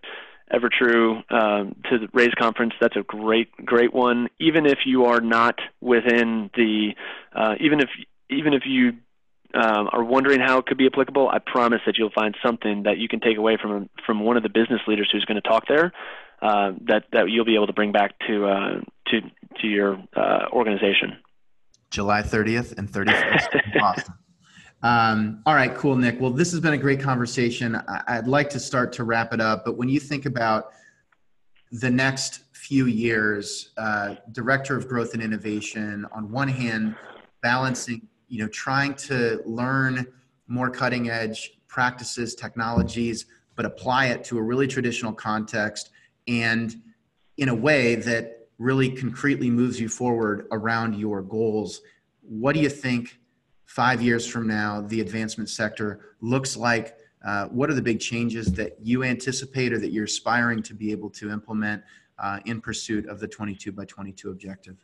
EverTrue 0.53 1.33
um, 1.33 1.77
to 1.91 1.99
the 1.99 2.09
Raise 2.13 2.35
conference. 2.39 2.75
That's 2.81 2.97
a 2.97 3.03
great 3.03 3.51
great 3.65 3.93
one. 3.93 4.29
Even 4.39 4.67
if 4.67 4.81
you 4.85 5.07
are 5.07 5.21
not 5.21 5.59
within 5.81 6.51
the, 6.55 6.91
uh, 7.35 7.55
even 7.61 7.81
if 7.81 7.89
even 8.31 8.55
if 8.55 8.63
you 8.67 8.93
um, 9.55 9.89
are 9.93 10.03
wondering 10.03 10.41
how 10.41 10.59
it 10.59 10.67
could 10.67 10.79
be 10.79 10.87
applicable, 10.87 11.29
I 11.29 11.39
promise 11.39 11.81
that 11.87 11.99
you'll 11.99 12.11
find 12.11 12.37
something 12.45 12.85
that 12.85 12.99
you 12.99 13.09
can 13.09 13.21
take 13.21 13.37
away 13.37 13.57
from 13.61 13.89
from 14.07 14.21
one 14.21 14.37
of 14.37 14.43
the 14.43 14.49
business 14.49 14.81
leaders 14.87 15.09
who's 15.13 15.25
going 15.25 15.41
to 15.41 15.49
talk 15.49 15.69
there 15.69 15.93
uh, 16.43 16.73
that 16.87 17.05
that 17.13 17.31
you'll 17.31 17.45
be 17.45 17.55
able 17.55 17.69
to 17.69 17.73
bring 17.73 17.93
back 17.93 18.19
to 18.27 18.47
uh, 18.47 18.81
to 19.07 19.21
to 19.61 19.67
your 19.67 20.03
uh, 20.17 20.47
organization. 20.53 21.17
July 21.91 22.23
30th 22.23 22.77
and 22.79 22.91
31st 22.91 23.55
in 23.55 23.79
Boston. 23.79 24.15
Um, 24.83 25.43
all 25.47 25.55
right, 25.55 25.73
cool, 25.75 25.95
Nick. 25.95 26.21
Well, 26.21 26.31
this 26.31 26.51
has 26.51 26.59
been 26.59 26.73
a 26.73 26.79
great 26.79 26.99
conversation. 27.01 27.77
I- 28.09 28.17
would 28.17 28.27
like 28.27 28.51
to 28.51 28.59
start 28.59 28.93
to 28.95 29.05
wrap 29.05 29.33
it 29.33 29.41
up, 29.41 29.65
but 29.65 29.77
when 29.77 29.89
you 29.89 30.01
think 30.01 30.27
about 30.27 30.73
the 31.71 31.91
next 31.91 32.41
few 32.53 32.87
years, 32.87 33.71
uh, 33.77 34.17
director 34.33 34.77
of 34.77 34.89
growth 34.89 35.15
and 35.15 35.23
innovation, 35.23 36.05
on 36.13 36.33
one 36.33 36.49
hand, 36.49 36.97
balancing, 37.43 38.09
you 38.29 38.39
know, 38.39 38.49
trying 38.49 38.95
to 38.95 39.41
learn 39.47 40.05
more 40.49 40.71
cutting 40.71 41.11
edge 41.11 41.59
practices, 41.69 42.35
technologies, 42.35 43.27
but 43.55 43.65
apply 43.65 44.07
it 44.07 44.25
to 44.25 44.39
a 44.39 44.43
really 44.43 44.67
traditional 44.67 45.13
context 45.13 45.92
and 46.27 46.75
in 47.37 47.49
a 47.49 47.55
way 47.55 47.95
that 47.95 48.49
really 48.59 48.91
concretely 48.91 49.51
moves 49.51 49.81
you 49.81 49.89
forward 49.89 50.47
around 50.53 50.95
your 50.95 51.23
goals. 51.23 51.81
What 52.21 52.55
do 52.55 52.61
you 52.61 52.69
think 52.69 53.19
five 53.67 54.01
years 54.01 54.27
from 54.27 54.47
now 54.47 54.83
the 54.83 55.01
advancement 55.01 55.49
sector 55.49 56.17
looks 56.21 56.57
like? 56.57 56.97
Uh, 57.25 57.47
what 57.47 57.71
are 57.71 57.75
the 57.75 57.83
big 57.83 58.01
changes 58.01 58.53
that 58.53 58.77
you 58.81 59.05
anticipate 59.05 59.73
or 59.73 59.79
that 59.79 59.93
you're 59.93 60.05
aspiring 60.05 60.63
to 60.63 60.75
be 60.75 60.93
able 60.93 61.11
to 61.11 61.31
implement 61.31 61.83
uh, 62.19 62.39
in 62.45 62.61
pursuit 62.61 63.07
of 63.09 63.21
the 63.21 63.29
22 63.29 63.73
by 63.73 63.85
22 63.85 64.31
objective? 64.31 64.77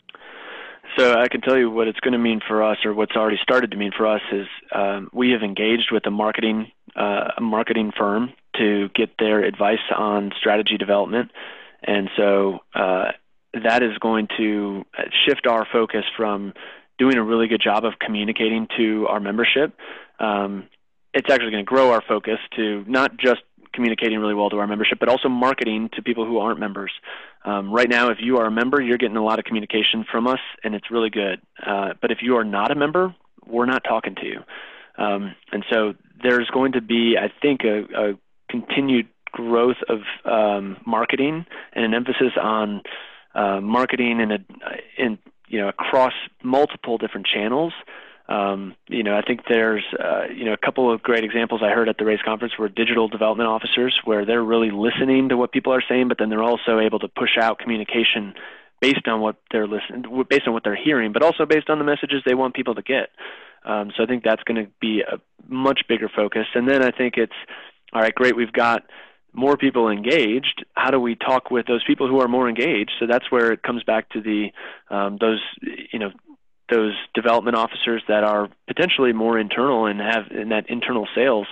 So 0.96 1.14
I 1.14 1.28
can 1.28 1.40
tell 1.40 1.56
you 1.56 1.70
what 1.70 1.86
it's 1.86 2.00
going 2.00 2.12
to 2.12 2.18
mean 2.18 2.40
for 2.46 2.62
us, 2.62 2.78
or 2.84 2.94
what's 2.94 3.14
already 3.14 3.38
started 3.42 3.70
to 3.72 3.76
mean 3.76 3.92
for 3.96 4.06
us, 4.06 4.22
is 4.32 4.46
um, 4.72 5.10
we 5.12 5.30
have 5.30 5.42
engaged 5.42 5.90
with 5.92 6.06
a 6.06 6.10
marketing 6.10 6.72
uh, 6.96 7.30
a 7.36 7.40
marketing 7.40 7.92
firm 7.96 8.32
to 8.58 8.88
get 8.94 9.10
their 9.18 9.42
advice 9.44 9.78
on 9.96 10.32
strategy 10.38 10.76
development, 10.76 11.30
and 11.82 12.10
so 12.16 12.58
uh, 12.74 13.12
that 13.54 13.82
is 13.82 13.96
going 13.98 14.28
to 14.36 14.84
shift 15.26 15.46
our 15.46 15.66
focus 15.72 16.04
from 16.16 16.52
doing 16.98 17.16
a 17.16 17.22
really 17.22 17.46
good 17.46 17.62
job 17.62 17.84
of 17.84 17.94
communicating 18.00 18.66
to 18.76 19.06
our 19.08 19.20
membership. 19.20 19.74
Um, 20.18 20.68
it's 21.14 21.30
actually 21.30 21.52
going 21.52 21.64
to 21.64 21.68
grow 21.68 21.92
our 21.92 22.02
focus 22.06 22.38
to 22.56 22.84
not 22.86 23.16
just 23.16 23.40
communicating 23.72 24.18
really 24.18 24.34
well 24.34 24.50
to 24.50 24.58
our 24.58 24.66
membership, 24.66 24.98
but 24.98 25.08
also 25.08 25.28
marketing 25.28 25.88
to 25.94 26.02
people 26.02 26.26
who 26.26 26.38
aren't 26.38 26.58
members. 26.58 26.90
Um, 27.44 27.72
right 27.72 27.88
now, 27.88 28.10
if 28.10 28.18
you 28.20 28.38
are 28.38 28.46
a 28.46 28.50
member, 28.50 28.82
you're 28.82 28.98
getting 28.98 29.16
a 29.16 29.24
lot 29.24 29.38
of 29.38 29.44
communication 29.44 30.04
from 30.10 30.26
us, 30.26 30.40
and 30.64 30.74
it's 30.74 30.90
really 30.90 31.10
good. 31.10 31.40
Uh, 31.64 31.90
but 32.00 32.10
if 32.10 32.18
you 32.22 32.36
are 32.36 32.44
not 32.44 32.70
a 32.70 32.74
member, 32.74 33.14
we're 33.46 33.66
not 33.66 33.84
talking 33.84 34.14
to 34.16 34.26
you. 34.26 34.40
Um, 34.98 35.34
and 35.52 35.64
so 35.72 35.94
there's 36.22 36.48
going 36.52 36.72
to 36.72 36.80
be, 36.80 37.16
I 37.16 37.30
think, 37.40 37.60
a, 37.62 37.84
a 37.94 38.14
continued 38.48 39.08
growth 39.32 39.76
of 39.88 40.00
um, 40.24 40.78
marketing 40.86 41.46
and 41.72 41.84
an 41.84 41.94
emphasis 41.94 42.32
on 42.40 42.82
uh, 43.34 43.60
marketing 43.60 44.20
in 44.20 44.32
a 44.32 44.38
in 44.96 45.18
you 45.48 45.60
know 45.60 45.68
across 45.68 46.14
multiple 46.42 46.98
different 46.98 47.26
channels 47.26 47.72
um, 48.28 48.74
you 48.88 49.02
know, 49.02 49.16
I 49.16 49.22
think 49.22 49.40
there's 49.48 49.84
uh, 49.98 50.24
you 50.34 50.44
know 50.44 50.52
a 50.52 50.58
couple 50.58 50.92
of 50.92 51.02
great 51.02 51.24
examples 51.24 51.62
I 51.64 51.70
heard 51.70 51.88
at 51.88 51.96
the 51.96 52.04
Raise 52.04 52.20
conference 52.22 52.54
were 52.58 52.68
digital 52.68 53.08
development 53.08 53.48
officers, 53.48 53.98
where 54.04 54.26
they're 54.26 54.44
really 54.44 54.70
listening 54.70 55.30
to 55.30 55.36
what 55.36 55.50
people 55.50 55.72
are 55.72 55.82
saying, 55.88 56.08
but 56.08 56.18
then 56.18 56.28
they're 56.28 56.42
also 56.42 56.78
able 56.78 56.98
to 56.98 57.08
push 57.08 57.38
out 57.40 57.58
communication 57.58 58.34
based 58.80 59.08
on 59.08 59.20
what 59.20 59.36
they're 59.50 59.66
listening, 59.66 60.04
based 60.28 60.46
on 60.46 60.52
what 60.52 60.62
they're 60.62 60.76
hearing, 60.76 61.12
but 61.12 61.22
also 61.22 61.46
based 61.46 61.70
on 61.70 61.78
the 61.78 61.84
messages 61.84 62.22
they 62.26 62.34
want 62.34 62.54
people 62.54 62.74
to 62.74 62.82
get. 62.82 63.08
Um, 63.64 63.92
so 63.96 64.02
I 64.02 64.06
think 64.06 64.24
that's 64.24 64.42
going 64.44 64.62
to 64.62 64.70
be 64.78 65.00
a 65.00 65.18
much 65.48 65.80
bigger 65.88 66.10
focus. 66.14 66.46
And 66.54 66.68
then 66.68 66.82
I 66.82 66.90
think 66.90 67.14
it's 67.16 67.32
all 67.92 68.02
right. 68.02 68.14
Great, 68.14 68.36
we've 68.36 68.52
got 68.52 68.84
more 69.32 69.56
people 69.56 69.88
engaged. 69.88 70.64
How 70.74 70.90
do 70.90 71.00
we 71.00 71.14
talk 71.14 71.50
with 71.50 71.66
those 71.66 71.84
people 71.84 72.08
who 72.08 72.20
are 72.20 72.28
more 72.28 72.48
engaged? 72.48 72.92
So 72.98 73.06
that's 73.06 73.30
where 73.30 73.52
it 73.52 73.62
comes 73.62 73.82
back 73.84 74.08
to 74.10 74.20
the 74.20 74.50
um, 74.90 75.18
those 75.20 75.40
you 75.92 75.98
know 75.98 76.10
those 76.70 76.94
development 77.14 77.56
officers 77.56 78.02
that 78.08 78.24
are 78.24 78.48
potentially 78.66 79.12
more 79.12 79.38
internal 79.38 79.86
and 79.86 80.00
have 80.00 80.30
in 80.30 80.50
that 80.50 80.68
internal 80.68 81.08
sales 81.14 81.46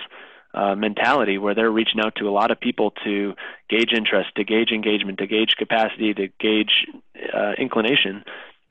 uh, 0.53 0.75
mentality 0.75 1.37
where 1.37 1.55
they're 1.55 1.71
reaching 1.71 1.99
out 1.99 2.15
to 2.15 2.27
a 2.27 2.31
lot 2.31 2.51
of 2.51 2.59
people 2.59 2.91
to 3.03 3.33
gauge 3.69 3.91
interest, 3.93 4.29
to 4.35 4.43
gauge 4.43 4.71
engagement, 4.71 5.19
to 5.19 5.27
gauge 5.27 5.55
capacity, 5.57 6.13
to 6.13 6.27
gauge 6.39 6.87
uh, 7.33 7.51
inclination, 7.57 8.23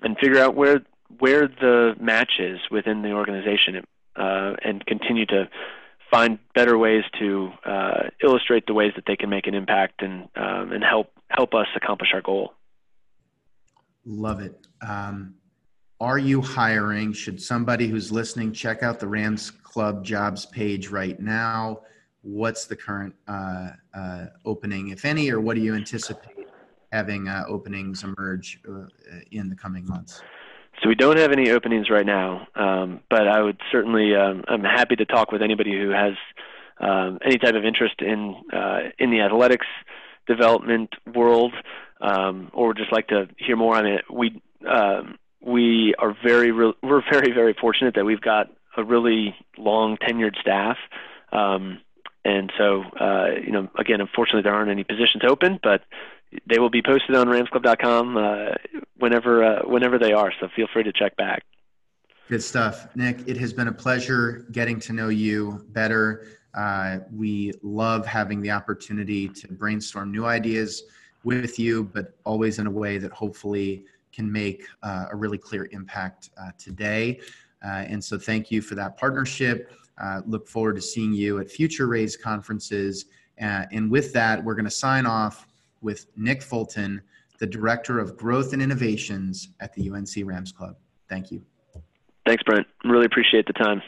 and 0.03 0.17
figure 0.19 0.41
out 0.41 0.55
where 0.55 0.83
where 1.19 1.49
the 1.49 1.95
match 2.01 2.33
is 2.39 2.59
within 2.71 3.03
the 3.03 3.13
organization, 3.13 3.85
uh, 4.17 4.55
and 4.63 4.85
continue 4.87 5.27
to 5.27 5.49
find 6.11 6.39
better 6.55 6.79
ways 6.79 7.05
to 7.19 7.51
uh, 7.65 8.03
illustrate 8.23 8.67
the 8.67 8.75
ways 8.75 8.93
that 8.97 9.05
they 9.07 9.17
can 9.17 9.31
make 9.31 9.47
an 9.47 9.55
impact 9.55 10.03
and 10.03 10.29
um, 10.37 10.73
and 10.73 10.85
help 10.85 11.11
help 11.29 11.55
us 11.55 11.67
accomplish 11.77 12.11
our 12.15 12.23
goal. 12.23 12.55
Love 14.05 14.41
it. 14.41 14.67
Um, 14.87 15.35
are 16.01 16.19
you 16.19 16.41
hiring? 16.43 17.13
Should 17.13 17.41
somebody 17.41 17.89
who's 17.89 18.13
listening 18.13 18.53
check 18.53 18.83
out 18.83 19.01
the 19.01 19.09
Rams 19.09 19.51
Club 19.51 20.05
jobs 20.05 20.47
page 20.47 20.89
right 20.89 21.19
now? 21.19 21.81
What's 22.23 22.67
the 22.67 22.77
current 22.77 23.15
uh, 23.27 23.71
uh, 23.95 24.27
opening, 24.45 24.89
if 24.89 25.05
any, 25.05 25.31
or 25.31 25.41
what 25.41 25.55
do 25.57 25.63
you 25.63 25.75
anticipate 25.75 26.49
having 26.93 27.29
uh, 27.29 27.45
openings 27.49 28.05
emerge 28.05 28.61
uh, 28.69 28.87
in 29.31 29.49
the 29.49 29.57
coming 29.57 29.87
months? 29.87 30.23
So 30.83 30.89
we 30.89 30.95
don't 30.95 31.19
have 31.19 31.33
any 31.33 31.51
openings 31.51 31.89
right 31.89 32.05
now, 32.05 32.49
um, 32.55 33.01
but 33.09 33.27
I 33.27 33.41
would 33.41 33.59
certainly 33.73 34.15
um, 34.15 34.45
I'm 34.47 34.63
happy 34.63 34.97
to 34.97 35.07
talk 35.07 35.33
with 35.33 35.43
anybody 35.43 35.73
who 35.73 35.91
has 35.91 36.15
um, 36.79 37.19
any 37.25 37.39
type 37.39 37.55
of 37.55 37.65
interest 37.65 37.95
in 38.01 38.37
uh, 38.53 38.91
in 38.99 39.11
the 39.11 39.21
athletics 39.21 39.67
development 40.27 40.91
world, 41.15 41.55
um, 42.01 42.51
or 42.53 42.69
would 42.69 42.77
just 42.77 42.93
like 42.93 43.09
to 43.09 43.29
hear 43.39 43.57
more 43.57 43.77
on 43.77 43.87
it. 43.87 44.05
We 44.13 44.43
um, 44.69 45.19
we 45.41 45.95
are 45.99 46.15
very 46.23 46.53
we're 46.83 47.03
very 47.11 47.33
very 47.33 47.55
fortunate 47.59 47.95
that 47.95 48.05
we've 48.05 48.21
got 48.21 48.49
a 48.77 48.85
really 48.85 49.35
long 49.57 49.97
tenured 49.97 50.39
staff. 50.41 50.77
Um, 51.33 51.81
and 52.25 52.53
so, 52.59 52.83
uh, 53.01 53.27
you 53.41 53.53
know, 53.53 53.69
again, 53.79 54.01
unfortunately, 54.01 54.43
there 54.43 54.53
aren't 54.53 54.71
any 54.71 54.83
positions 54.83 55.23
open, 55.27 55.61
but 55.63 55.83
they 56.47 56.59
will 56.59 56.71
be 56.71 56.83
posted 56.83 57.15
on 57.15 57.29
RamsClub.com 57.29 58.17
uh, 58.17 58.55
whenever 58.99 59.45
uh, 59.45 59.63
whenever 59.67 59.99
they 59.99 60.13
are. 60.13 60.33
So 60.41 60.49
feel 60.55 60.67
free 60.73 60.83
to 60.83 60.93
check 60.93 61.17
back. 61.17 61.45
Good 62.29 62.43
stuff, 62.43 62.89
Nick. 62.97 63.21
It 63.27 63.37
has 63.37 63.53
been 63.53 63.69
a 63.69 63.73
pleasure 63.73 64.47
getting 64.51 64.81
to 64.81 64.93
know 64.93 65.09
you 65.09 65.65
better. 65.71 66.27
Uh, 66.55 66.99
we 67.13 67.53
love 67.63 68.07
having 68.07 68.41
the 68.41 68.51
opportunity 68.51 69.29
to 69.29 69.53
brainstorm 69.53 70.11
new 70.11 70.25
ideas 70.25 70.85
with 71.23 71.59
you, 71.59 71.85
but 71.85 72.17
always 72.25 72.59
in 72.59 72.67
a 72.67 72.71
way 72.71 72.99
that 72.99 73.13
hopefully 73.13 73.85
can 74.13 74.31
make 74.31 74.67
uh, 74.83 75.07
a 75.13 75.17
really 75.17 75.39
clear 75.39 75.69
impact 75.73 76.31
uh, 76.41 76.51
today. 76.59 77.21
Uh, 77.65 77.85
and 77.89 78.03
so 78.03 78.19
thank 78.19 78.51
you 78.51 78.63
for 78.63 78.75
that 78.75 78.97
partnership. 78.97 79.73
Look 80.25 80.49
forward 80.49 80.77
to 80.77 80.83
seeing 80.83 81.13
you 81.13 81.39
at 81.39 81.51
future 81.51 81.87
RAISE 81.87 82.17
conferences. 82.17 83.07
And 83.39 83.91
with 83.91 84.13
that, 84.15 84.43
we're 84.43 84.55
going 84.55 84.65
to 84.65 84.71
sign 84.71 85.05
off 85.05 85.47
with 85.81 86.07
Nick 86.17 86.43
Fulton, 86.43 87.03
the 87.39 87.47
Director 87.47 87.99
of 87.99 88.17
Growth 88.17 88.53
and 88.53 88.63
Innovations 88.63 89.49
at 89.61 89.73
the 89.75 89.91
UNC 89.91 90.09
Rams 90.25 90.53
Club. 90.53 90.77
Thank 91.09 91.31
you. 91.31 91.43
Thanks, 92.27 92.43
Brent. 92.43 92.67
Really 92.85 93.07
appreciate 93.07 93.47
the 93.47 93.53
time. 93.53 93.83